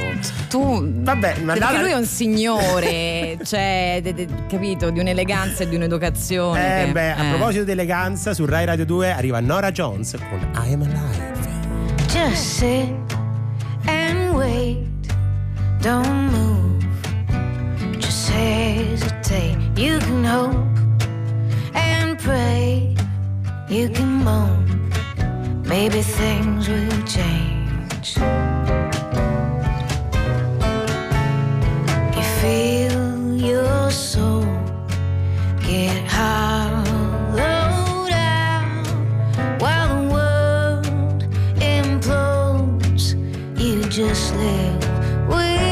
Tu 0.50 1.02
Vabbè, 1.04 1.40
ma 1.40 1.54
perché 1.54 1.78
lui 1.80 1.92
è 1.92 1.96
un 1.96 2.06
signore, 2.06 3.38
cioè, 3.44 4.00
de- 4.02 4.14
de- 4.14 4.28
capito, 4.50 4.90
di 4.90 5.00
un'eleganza 5.00 5.64
e 5.64 5.70
di 5.70 5.76
un'educazione. 5.76 6.82
Eh 6.82 6.86
che- 6.86 6.92
beh, 6.92 7.12
a 7.14 7.24
eh. 7.26 7.30
proposito 7.36 7.64
di 7.64 7.72
eleganza, 7.72 8.34
su 8.34 8.46
Rai 8.46 8.66
Radio 8.66 8.86
2 8.86 9.12
arriva 9.12 9.40
Nora 9.40 9.72
Jones 9.72 10.16
con 10.30 10.40
I 10.64 10.74
Am 10.74 10.82
Alive. 10.82 11.32
Just 12.08 12.36
sit 12.60 12.94
and 13.86 14.34
wait. 14.36 14.88
Don't 15.82 16.08
move. 16.32 16.86
Just 17.98 18.32
hesitate. 18.32 19.58
You 19.76 19.98
can 20.00 20.24
hope 20.26 20.56
and 21.74 22.16
pray. 22.22 22.94
You 23.74 23.90
can 23.90 24.24
moan. 24.24 24.92
Maybe 25.66 26.04
things 26.04 26.70
will 26.70 27.02
change. 27.08 28.16
You 32.16 32.24
feel 32.40 33.36
your 33.36 33.90
soul 33.90 34.46
get 35.66 36.06
hollowed 36.06 37.32
out 38.12 38.86
while 39.60 39.90
the 39.90 40.02
world 40.14 41.24
implodes. 41.56 43.16
You 43.60 43.82
just 43.90 44.36
live 44.36 45.28
without. 45.28 45.63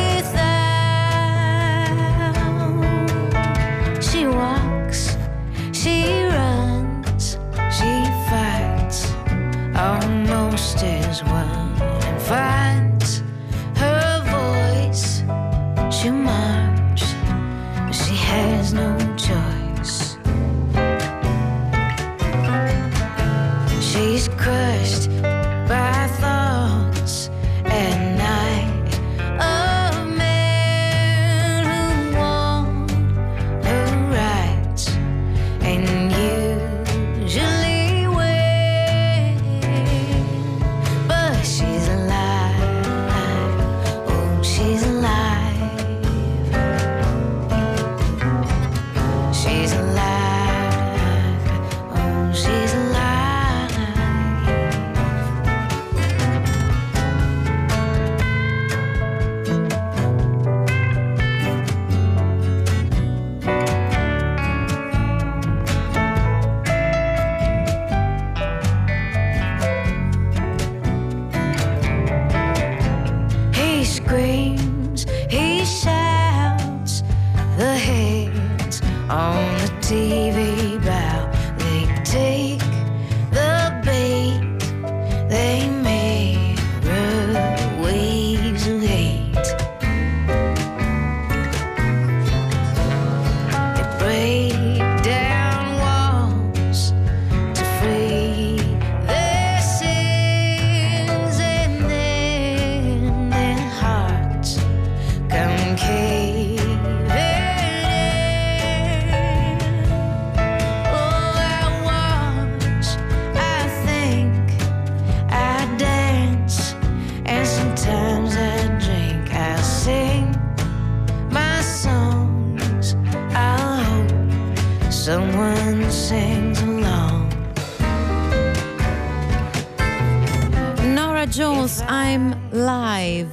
Jones, 131.31 131.81
I'm 131.87 132.35
live. 132.51 133.31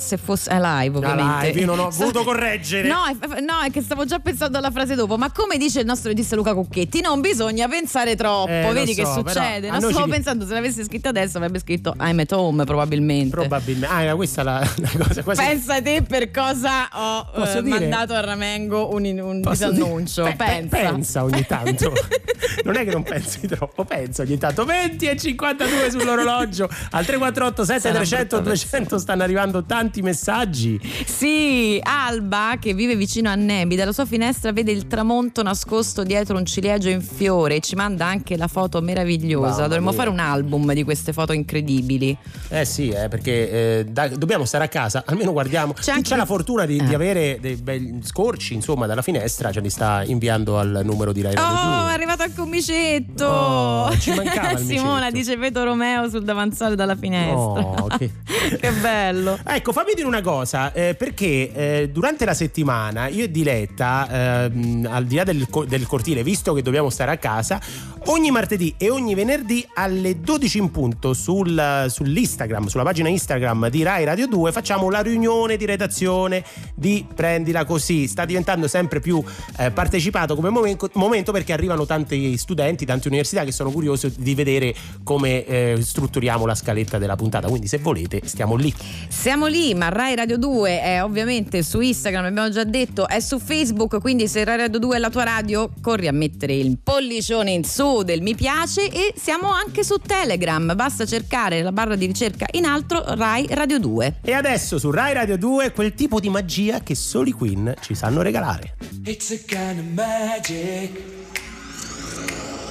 Se 0.00 0.16
fosse 0.16 0.50
è 0.50 0.58
live, 0.60 0.98
ovviamente. 0.98 1.46
live, 1.48 1.60
io 1.60 1.66
non 1.66 1.78
ho 1.78 1.90
voluto 1.94 2.24
correggere. 2.24 2.88
No 2.88 3.04
è, 3.06 3.40
no, 3.40 3.60
è 3.64 3.70
che 3.70 3.82
stavo 3.82 4.04
già 4.04 4.18
pensando 4.18 4.58
alla 4.58 4.70
frase 4.70 4.94
dopo. 4.94 5.16
Ma 5.16 5.30
come 5.30 5.56
dice 5.58 5.80
il 5.80 5.86
nostro 5.86 6.08
regista 6.08 6.34
Luca 6.36 6.54
Cucchetti, 6.54 7.00
non 7.00 7.20
bisogna 7.20 7.68
pensare 7.68 8.16
troppo. 8.16 8.50
Eh, 8.50 8.70
Vedi 8.72 8.94
che 8.94 9.04
so, 9.04 9.12
succede? 9.14 9.60
però 9.68 9.74
a 9.76 9.78
Non 9.78 9.90
stavo 9.90 10.04
ci- 10.06 10.10
pensando, 10.10 10.46
se 10.46 10.52
l'avesse 10.54 10.84
scritto 10.84 11.08
adesso 11.08 11.36
avrebbe 11.36 11.58
scritto 11.60 11.94
I'm 12.00 12.18
at 12.18 12.32
home, 12.32 12.64
probabilmente. 12.64 13.30
Probabilmente. 13.36 13.94
Ah, 13.94 14.02
era 14.02 14.14
questa 14.16 14.42
la, 14.42 14.58
la 14.76 15.04
cosa. 15.06 15.22
Quasi... 15.22 15.42
Pensa 15.42 15.80
te 15.82 16.02
per 16.06 16.30
cosa 16.30 16.88
ho 16.92 17.44
eh, 17.44 17.60
mandato 17.62 18.14
a 18.14 18.20
Ramengo 18.20 18.92
un, 18.94 19.04
un 19.20 19.40
disannuncio. 19.42 20.22
dire- 20.22 20.36
Pe- 20.36 20.44
pe- 20.44 20.66
pensa. 20.68 20.90
pensa 20.92 21.24
ogni 21.24 21.46
tanto. 21.46 21.92
non 22.64 22.76
è 22.76 22.84
che 22.84 22.90
non 22.90 23.02
pensi 23.02 23.46
troppo, 23.46 23.84
pensa 23.84 24.22
ogni 24.22 24.38
tanto. 24.38 24.64
20 24.64 25.06
e 25.06 25.16
52 25.16 25.90
sull'orologio. 25.90 26.64
Al 26.90 27.04
348 27.04 27.64
7300 27.64 28.38
200 28.40 28.98
stanno 28.98 29.22
arrivando 29.22 29.64
tanti 29.64 29.89
messaggi. 30.00 30.80
Sì, 31.06 31.78
Alba 31.82 32.54
che 32.60 32.72
vive 32.74 32.94
vicino 32.96 33.28
a 33.28 33.34
Nebi, 33.34 33.74
dalla 33.76 33.92
sua 33.92 34.06
finestra 34.06 34.52
vede 34.52 34.70
il 34.70 34.86
tramonto 34.86 35.42
nascosto 35.42 36.02
dietro 36.04 36.36
un 36.36 36.44
ciliegio 36.46 36.88
in 36.88 37.02
fiore 37.02 37.56
e 37.56 37.60
ci 37.60 37.74
manda 37.74 38.06
anche 38.06 38.36
la 38.36 38.46
foto 38.48 38.80
meravigliosa. 38.80 39.48
Mamma 39.50 39.62
Dovremmo 39.62 39.88
mia. 39.90 39.98
fare 39.98 40.10
un 40.10 40.18
album 40.20 40.72
di 40.72 40.84
queste 40.84 41.12
foto 41.12 41.32
incredibili. 41.32 42.16
Eh 42.48 42.64
sì, 42.64 42.88
eh, 42.90 43.08
perché 43.08 43.50
eh, 43.80 43.84
da- 43.88 44.08
dobbiamo 44.08 44.44
stare 44.44 44.64
a 44.64 44.68
casa, 44.68 45.02
almeno 45.08 45.32
guardiamo. 45.32 45.72
C'è, 45.72 45.90
anche- 45.92 46.08
c'è 46.10 46.16
la 46.16 46.26
fortuna 46.26 46.64
di, 46.66 46.82
di 46.84 46.92
Eh. 46.92 46.94
avere 46.94 47.38
dei 47.40 47.56
bei 47.56 48.00
scorci, 48.02 48.54
insomma, 48.54 48.86
dalla 48.86 49.02
finestra, 49.02 49.50
ce 49.50 49.60
li 49.60 49.70
sta 49.70 50.02
inviando 50.04 50.58
al 50.58 50.80
numero 50.84 51.12
di 51.12 51.22
Rai 51.22 51.34
Oh, 51.36 51.88
è 51.88 51.92
arrivato 51.92 52.22
anche 52.22 52.40
un 52.40 52.48
micetto. 52.48 53.24
Oh, 53.26 53.96
ci 53.98 54.10
mancava 54.14 54.52
il 54.52 54.58
Simona 54.58 54.96
micetto. 55.06 55.12
dice 55.16 55.36
vedo 55.36 55.64
Romeo 55.64 56.08
sul 56.08 56.22
davanzale 56.22 56.74
dalla 56.74 56.96
finestra. 56.96 57.34
Oh, 57.38 57.86
che- 57.98 58.10
che 58.60 58.70
bello. 58.72 59.38
Ecco, 59.44 59.72
fammi 59.80 59.94
dire 59.94 60.06
una 60.06 60.20
cosa, 60.20 60.74
eh, 60.74 60.94
perché 60.94 61.52
eh, 61.52 61.88
durante 61.90 62.26
la 62.26 62.34
settimana 62.34 63.08
io 63.08 63.24
e 63.24 63.30
Diletta, 63.30 64.44
ehm, 64.44 64.86
al 64.90 65.06
di 65.06 65.14
là 65.16 65.24
del, 65.24 65.48
del 65.66 65.86
cortile, 65.86 66.22
visto 66.22 66.52
che 66.52 66.60
dobbiamo 66.60 66.90
stare 66.90 67.12
a 67.12 67.16
casa, 67.16 67.58
ogni 68.06 68.30
martedì 68.30 68.74
e 68.76 68.90
ogni 68.90 69.14
venerdì 69.14 69.66
alle 69.74 70.20
12 70.20 70.58
in 70.58 70.70
punto 70.70 71.14
sul, 71.14 71.86
sull'Instagram, 71.88 72.66
sulla 72.66 72.82
pagina 72.82 73.08
Instagram 73.08 73.70
di 73.70 73.82
Rai 73.82 74.04
Radio 74.04 74.26
2, 74.26 74.52
facciamo 74.52 74.90
la 74.90 75.00
riunione 75.00 75.56
di 75.56 75.64
redazione 75.64 76.44
di 76.74 77.06
Prendila 77.14 77.64
Così. 77.64 78.06
Sta 78.06 78.26
diventando 78.26 78.68
sempre 78.68 79.00
più 79.00 79.22
eh, 79.58 79.70
partecipato 79.70 80.34
come 80.34 80.50
momento, 80.50 80.90
momento 80.94 81.32
perché 81.32 81.54
arrivano 81.54 81.86
tanti 81.86 82.36
studenti, 82.36 82.84
tante 82.84 83.08
università 83.08 83.44
che 83.44 83.52
sono 83.52 83.70
curiosi 83.70 84.12
di 84.18 84.34
vedere 84.34 84.74
come 85.02 85.44
eh, 85.46 85.78
strutturiamo 85.80 86.44
la 86.44 86.54
scaletta 86.54 86.98
della 86.98 87.16
puntata. 87.16 87.48
Quindi 87.48 87.66
se 87.66 87.78
volete 87.78 88.20
stiamo 88.24 88.56
lì. 88.56 88.72
Siamo 89.08 89.46
lì, 89.46 89.69
ma 89.74 89.88
Rai 89.88 90.14
Radio 90.14 90.36
2 90.36 90.82
è 90.82 91.02
ovviamente 91.02 91.62
su 91.62 91.80
Instagram, 91.80 92.26
abbiamo 92.26 92.50
già 92.50 92.64
detto, 92.64 93.08
è 93.08 93.20
su 93.20 93.38
Facebook, 93.38 94.00
quindi 94.00 94.28
se 94.28 94.44
Rai 94.44 94.56
Radio 94.56 94.78
2 94.78 94.96
è 94.96 94.98
la 94.98 95.10
tua 95.10 95.24
radio, 95.24 95.70
corri 95.80 96.08
a 96.08 96.12
mettere 96.12 96.54
il 96.54 96.78
pollicione 96.82 97.50
in 97.50 97.64
su 97.64 98.02
del 98.02 98.22
mi 98.22 98.34
piace 98.34 98.90
e 98.90 99.14
siamo 99.16 99.50
anche 99.50 99.84
su 99.84 99.96
Telegram, 99.96 100.74
basta 100.74 101.04
cercare 101.04 101.62
la 101.62 101.72
barra 101.72 101.96
di 101.96 102.06
ricerca 102.06 102.46
in 102.52 102.64
alto 102.64 103.02
Rai 103.14 103.46
Radio 103.50 103.78
2. 103.78 104.16
E 104.22 104.32
adesso 104.32 104.78
su 104.78 104.90
Rai 104.90 105.12
Radio 105.12 105.36
2 105.36 105.72
quel 105.72 105.94
tipo 105.94 106.20
di 106.20 106.28
magia 106.28 106.80
che 106.80 106.94
solo 106.94 107.28
i 107.28 107.32
Queen 107.32 107.74
ci 107.80 107.94
sanno 107.94 108.22
regalare. 108.22 108.74
It's 109.04 109.30
a 109.30 109.38
kind 109.46 109.78
of 109.78 109.84
magic. 109.94 110.90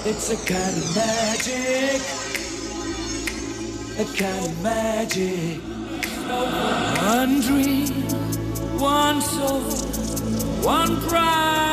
It's 0.06 0.30
a 0.30 0.36
kind 0.45 0.78
of 0.78 0.95
magic. 0.95 2.02
A 3.97 4.06
kind 4.14 4.45
of 4.45 4.62
magic. 4.62 5.68
One 6.30 7.41
dream, 7.41 7.88
one 8.80 9.19
soul, 9.19 9.61
one 10.61 11.01
prize, 11.07 11.68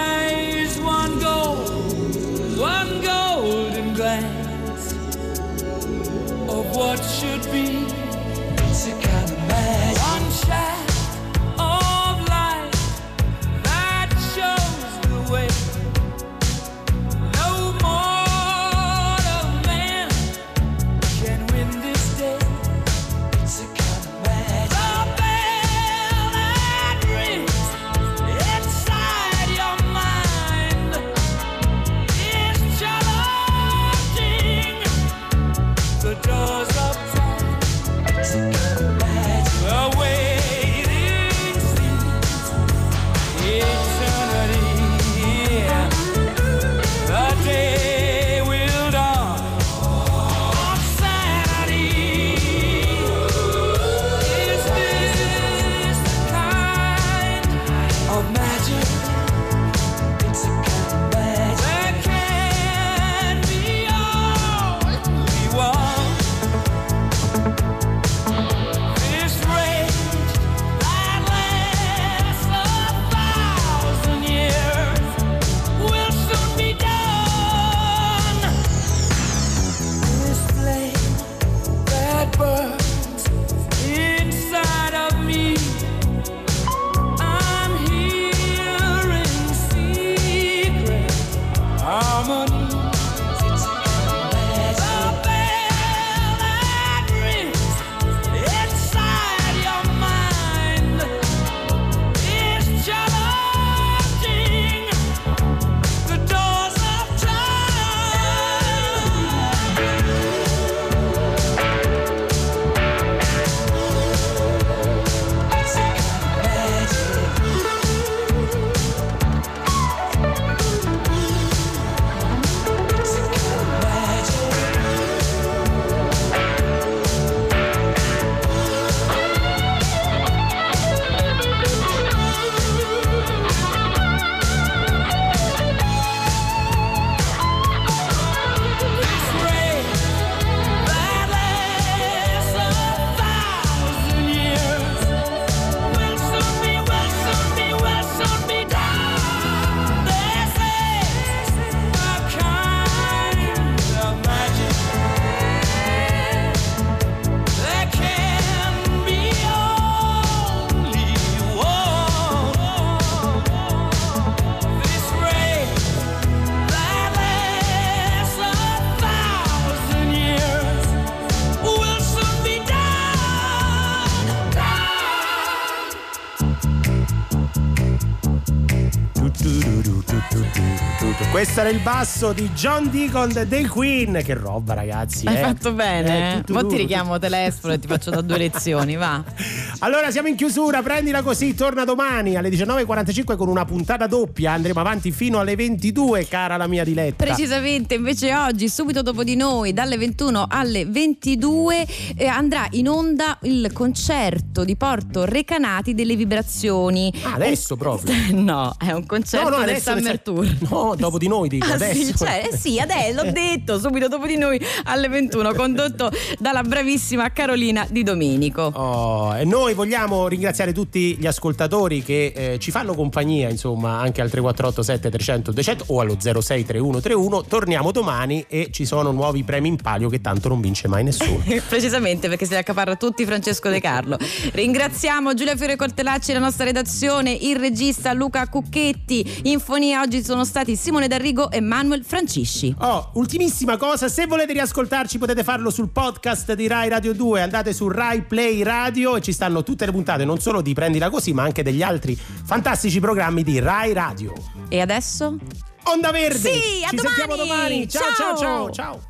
Questo 181.56 181.72
era 181.72 181.80
il 181.80 181.82
basso 181.82 182.32
di 182.34 182.50
John 182.50 182.90
Deacon 182.90 183.46
del 183.48 183.70
Queen. 183.70 184.20
Che 184.22 184.34
roba, 184.34 184.74
ragazzi. 184.74 185.26
Hai 185.26 185.36
eh. 185.36 185.38
fatto 185.38 185.72
bene. 185.72 186.34
Eh, 186.34 186.36
Eh, 186.36 186.40
tutto 186.44 186.52
Mo 186.52 186.66
ti 186.66 186.76
richiamo 186.76 187.18
telefono 187.18 187.72
e 187.72 187.78
ti 187.78 187.86
faccio 187.86 188.10
da 188.10 188.20
due 188.20 188.36
lezioni, 188.36 188.94
va. 188.94 189.24
Allora 189.80 190.10
siamo 190.10 190.28
in 190.28 190.36
chiusura, 190.36 190.82
prendila 190.82 191.22
così, 191.22 191.54
torna 191.54 191.84
domani 191.84 192.36
alle 192.36 192.48
19.45 192.48 193.36
con 193.36 193.48
una 193.48 193.64
puntata 193.66 194.06
doppia, 194.06 194.52
andremo 194.52 194.80
avanti 194.80 195.12
fino 195.12 195.38
alle 195.38 195.54
22, 195.54 196.26
cara 196.28 196.56
la 196.56 196.66
mia 196.66 196.82
diletta. 196.82 197.22
Precisamente, 197.24 197.94
invece 197.94 198.34
oggi, 198.34 198.70
subito 198.70 199.02
dopo 199.02 199.22
di 199.22 199.36
noi, 199.36 199.74
dalle 199.74 199.98
21 199.98 200.46
alle 200.48 200.86
22, 200.86 201.86
eh, 202.16 202.26
andrà 202.26 202.66
in 202.70 202.88
onda 202.88 203.38
il 203.42 203.70
concerto 203.74 204.64
di 204.64 204.76
Porto 204.76 205.24
Recanati 205.26 205.94
delle 205.94 206.16
vibrazioni. 206.16 207.12
Ah, 207.24 207.34
adesso 207.34 207.76
proprio. 207.76 208.14
No, 208.46 208.74
è 208.78 208.92
un 208.92 209.04
concerto 209.06 209.48
No, 209.50 209.58
no, 209.58 209.64
del 209.64 209.80
Summer 209.80 210.20
Tour. 210.20 210.56
No, 210.70 210.94
dopo 210.96 211.18
di 211.18 211.26
noi 211.28 211.48
dico, 211.48 211.66
Ah, 211.70 211.74
adesso. 211.74 212.02
sì, 212.02 212.14
cioè, 212.16 212.48
eh 212.50 212.56
sì, 212.56 212.78
adesso 212.78 213.22
l'ho 213.22 213.30
detto, 213.32 213.78
subito 213.78 214.08
dopo 214.08 214.26
di 214.26 214.36
noi 214.36 214.58
alle 214.84 215.08
21, 215.08 215.52
condotto 215.54 216.10
dalla 216.38 216.62
bravissima 216.62 217.30
Carolina 217.32 217.86
Di 217.90 218.02
Domenico. 218.02 218.62
Oh, 218.74 219.36
e 219.36 219.44
noi 219.44 219.65
vogliamo 219.74 220.28
ringraziare 220.28 220.72
tutti 220.72 221.16
gli 221.16 221.26
ascoltatori 221.26 222.02
che 222.02 222.32
eh, 222.34 222.58
ci 222.58 222.70
fanno 222.70 222.94
compagnia, 222.94 223.48
insomma, 223.48 223.98
anche 223.98 224.20
al 224.20 224.30
348 224.30 224.82
7300 224.82 225.52
200 225.52 225.84
o 225.88 226.00
allo 226.00 226.16
063131. 226.18 227.42
Torniamo 227.44 227.92
domani 227.92 228.44
e 228.48 228.68
ci 228.70 228.84
sono 228.84 229.10
nuovi 229.10 229.44
premi 229.44 229.68
in 229.68 229.76
palio 229.76 230.08
che 230.08 230.20
tanto 230.20 230.48
non 230.48 230.60
vince 230.60 230.88
mai 230.88 231.04
nessuno. 231.04 231.42
Precisamente 231.68 232.28
perché 232.28 232.44
se 232.44 232.52
li 232.52 232.58
accaparra 232.58 232.96
tutti 232.96 233.24
Francesco 233.24 233.68
De 233.68 233.80
Carlo. 233.80 234.16
Ringraziamo 234.52 235.34
Giulia 235.34 235.56
Fiore 235.56 235.76
Cortellacci, 235.76 236.32
la 236.32 236.38
nostra 236.38 236.64
redazione, 236.64 237.32
il 237.32 237.56
regista 237.56 238.12
Luca 238.12 238.46
Cucchetti. 238.48 239.42
In 239.44 239.60
fonia 239.60 240.00
oggi 240.00 240.22
sono 240.22 240.44
stati 240.44 240.76
Simone 240.76 241.08
D'Arrigo 241.08 241.50
e 241.50 241.60
Manuel 241.60 242.04
Francisci. 242.04 242.74
Oh, 242.78 243.10
ultimissima 243.14 243.76
cosa, 243.76 244.08
se 244.08 244.26
volete 244.26 244.52
riascoltarci 244.52 245.18
potete 245.18 245.42
farlo 245.42 245.70
sul 245.70 245.88
podcast 245.90 246.54
di 246.54 246.66
Rai 246.66 246.88
Radio 246.88 247.12
2, 247.12 247.42
andate 247.42 247.72
su 247.72 247.88
Rai 247.88 248.22
Play 248.22 248.62
Radio 248.62 249.16
e 249.16 249.20
ci 249.20 249.32
stanno 249.32 249.55
tutte 249.62 249.86
le 249.86 249.92
puntate, 249.92 250.24
non 250.24 250.38
solo 250.38 250.60
di 250.60 250.74
Prendila 250.74 251.10
Così, 251.10 251.32
ma 251.32 251.42
anche 251.42 251.62
degli 251.62 251.82
altri 251.82 252.16
fantastici 252.16 253.00
programmi 253.00 253.42
di 253.42 253.58
Rai 253.58 253.92
Radio. 253.92 254.32
E 254.68 254.80
adesso? 254.80 255.36
Onda 255.84 256.10
Verde! 256.10 256.38
Sì, 256.38 256.84
ci 256.88 256.96
domani! 256.96 257.14
sentiamo 257.16 257.36
domani! 257.36 257.88
ciao 257.88 258.12
ciao 258.16 258.36
ciao! 258.36 258.70
ciao. 258.70 259.08